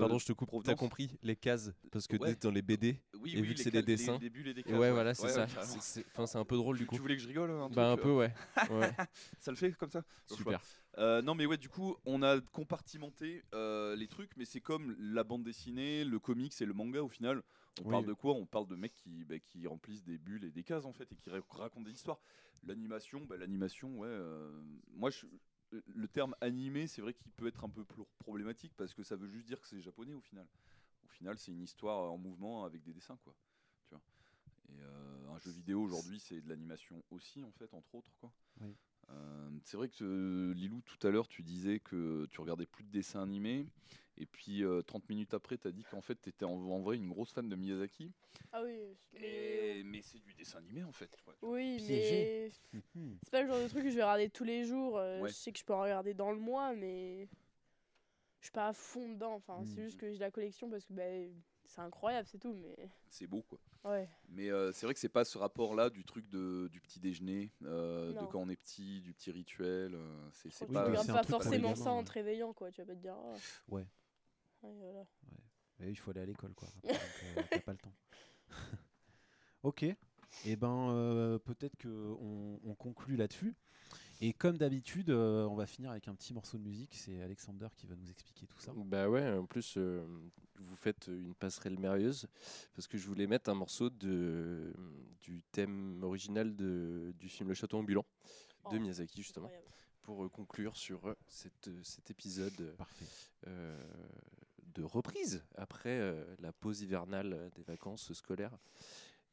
[0.00, 0.50] Pardon, je te coupe.
[0.62, 2.34] T'as compris les cases parce que Ouais.
[2.36, 3.00] dans les BD.
[3.20, 4.18] Oui, et oui, vu que c'est des dessins.
[4.18, 5.46] Les, les bulles et les Et cases, ouais, voilà, c'est Ouais, ça.
[6.12, 6.94] Enfin, c'est un peu drôle du coup.
[6.96, 8.32] Tu voulais que je rigole un Bah un peu, ouais.
[8.70, 8.90] ouais.
[9.40, 10.02] Ça le fait comme ça?
[10.26, 10.60] Super.
[10.98, 14.96] Euh, non mais ouais du coup on a compartimenté euh, les trucs mais c'est comme
[14.98, 17.42] la bande dessinée, le comics et le manga au final.
[17.80, 17.92] On Oui.
[17.92, 18.34] parle de quoi?
[18.34, 21.10] On parle de mecs qui, bah, qui remplissent des bulles et des cases en fait
[21.12, 22.18] et qui ra- racontent des histoires.
[22.66, 24.08] L'animation, bah, l'animation ouais.
[24.08, 24.60] euh,
[24.96, 25.26] moi je,
[25.70, 29.14] le terme animé c'est vrai qu'il peut être un peu plus problématique parce que ça
[29.14, 30.48] veut juste dire que c'est japonais au final.
[31.04, 33.36] Au final c'est une histoire en mouvement avec des dessins quoi.
[33.88, 34.02] Tu vois.
[34.70, 38.32] Et euh, un jeu vidéo aujourd'hui c'est de l'animation aussi en fait entre autres quoi.
[38.60, 38.74] Oui.
[39.10, 42.84] Euh, c'est vrai que euh, Lilou, tout à l'heure, tu disais que tu regardais plus
[42.84, 43.66] de dessins animés.
[44.16, 46.80] Et puis euh, 30 minutes après, tu as dit qu'en fait, tu étais en, en
[46.80, 48.12] vrai une grosse fan de Miyazaki.
[48.52, 49.20] Ah oui, mais.
[49.78, 51.10] Et- Mais c'est du dessin animé en fait.
[51.26, 51.34] ouais.
[51.42, 52.52] Oui, Piégé.
[52.72, 52.80] mais
[53.22, 54.98] c'est pas le genre de truc que je vais regarder tous les jours.
[54.98, 55.28] euh, Ouais.
[55.28, 57.28] Je sais que je peux en regarder dans le mois, mais
[58.40, 59.34] je suis pas à fond dedans.
[59.34, 59.84] Enfin, c'est Mhm.
[59.84, 61.04] juste que j'ai la collection parce que bah,
[61.68, 62.54] c'est incroyable, c'est tout.
[62.54, 63.58] Mais C'est beau quoi.
[63.84, 66.98] ouais, Mais euh, c'est vrai que c'est pas ce rapport-là du truc de, du petit
[66.98, 69.94] déjeuner, euh, de quand on est petit, du petit rituel.
[69.94, 71.04] euh, c'est c'est tu Oui, pas.
[71.04, 72.70] pas forcément ça en te réveillant, quoi.
[72.72, 73.14] Tu vas pas te dire.
[73.16, 73.36] ah.
[73.68, 73.86] Ouais.
[74.62, 75.04] Ouais, voilà.
[75.80, 76.68] Et il faut aller à l'école, quoi.
[76.84, 77.94] euh, t'as pas le temps.
[79.62, 79.84] ok.
[80.44, 81.88] Et ben, euh, peut-être que
[82.20, 83.54] on, on conclut là-dessus.
[84.20, 86.94] Et comme d'habitude, euh, on va finir avec un petit morceau de musique.
[86.96, 88.72] C'est Alexander qui va nous expliquer tout ça.
[88.74, 90.04] Bah ouais, en plus, euh,
[90.56, 92.26] vous faites une passerelle merveilleuse
[92.74, 94.72] parce que je voulais mettre un morceau de,
[95.22, 98.04] du thème original de, du film Le Château ambulant
[98.72, 99.72] de Oh, Miyazaki, justement, Incroyable.
[100.02, 103.06] pour euh, conclure sur cette, cet épisode euh, Parfait.
[104.74, 108.58] de reprise après euh, la pause hivernale des vacances scolaires.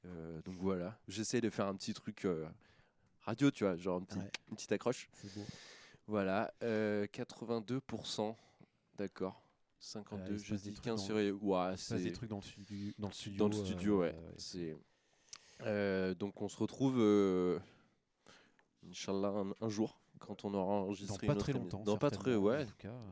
[0.06, 2.46] Euh, donc voilà, j'essaie de faire un petit truc euh,
[3.26, 4.32] radio, tu vois, genre Ouais.
[4.49, 5.09] une petite accroche.
[5.36, 5.41] Beau.
[6.07, 8.36] Voilà, euh, 82%,
[8.97, 9.41] d'accord.
[9.80, 11.15] 52, il se je dis trucs 15 dans- sur...
[11.15, 13.38] Ouais, Il se passe c'est des trucs dans le, studio, dans le studio.
[13.38, 14.34] dans le studio, euh, ouais.
[14.38, 14.78] C'est...
[15.61, 17.59] Euh, donc on se retrouve, euh,
[18.89, 22.36] Inch'Allah, un, un jour, quand on aura enregistré pas une très longtemps, Dans pas très,
[22.36, 22.63] ouais.
[22.63, 23.09] en tout cas, euh.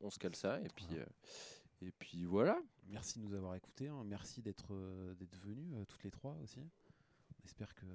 [0.00, 1.02] on, on se cale ça, et puis, Voilà.
[1.02, 2.58] euh, et puis voilà.
[2.88, 3.88] Merci de nous avoir écoutés.
[3.88, 4.02] hein.
[4.04, 6.60] Merci d'être euh, d'être venus euh, toutes les trois aussi.
[6.60, 7.86] On espère que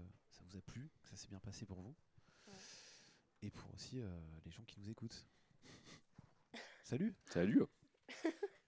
[0.49, 1.95] vous a plu, que ça s'est bien passé pour vous.
[3.41, 5.25] Et pour aussi euh, les gens qui nous écoutent.
[6.83, 7.63] Salut Salut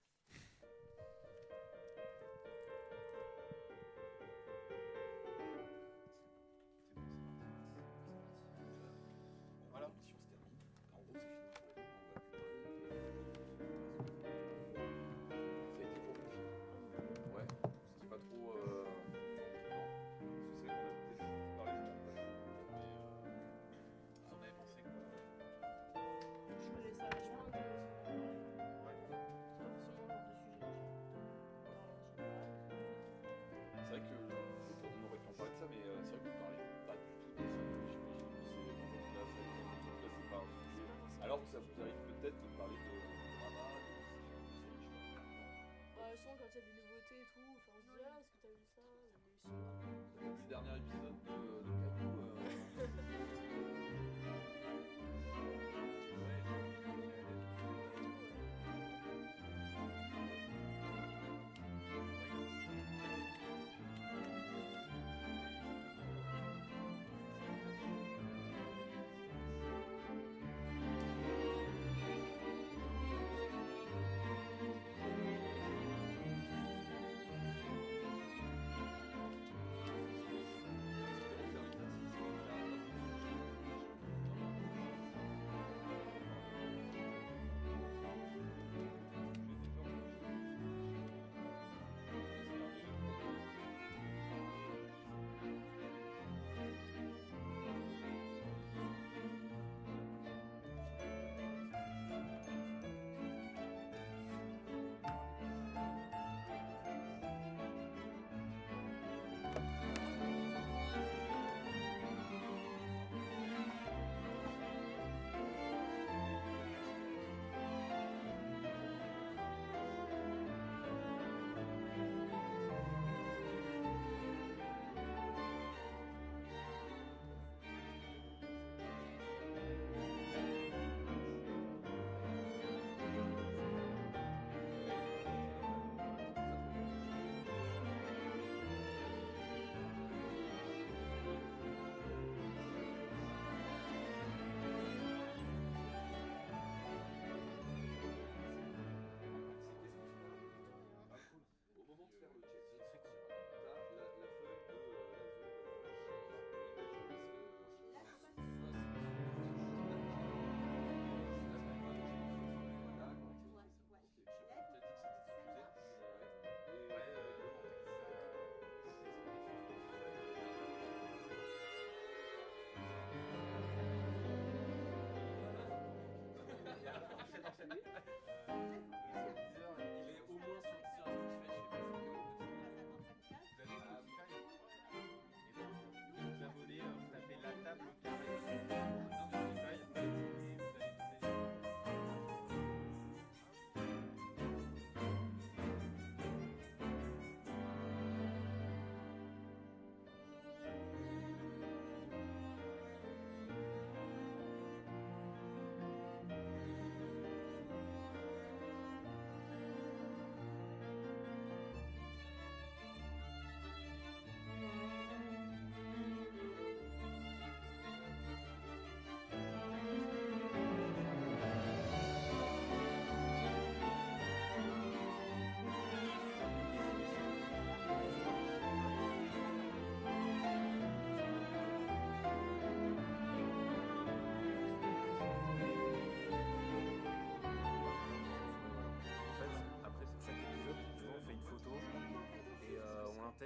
[41.49, 42.91] Ça vous arrive peut-être de parler de
[43.37, 45.25] drama, de séries, je sais pas.
[45.97, 48.19] Bah, souvent quand il y a des nouveautés et tout, enfin, on se dit ah,
[48.21, 48.85] est-ce que t'as vu ça
[49.49, 52.20] Mais sinon, Le dernier épisode de, de Caillou.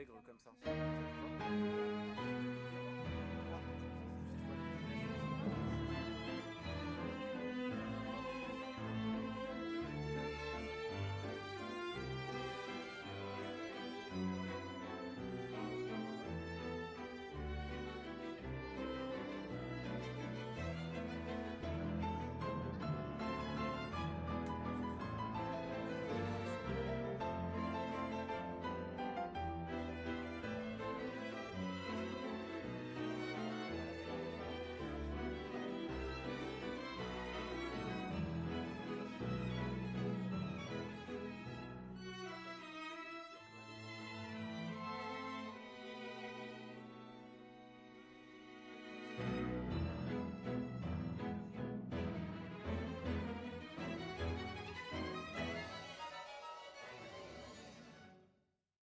[0.08, 0.52] Comme ça.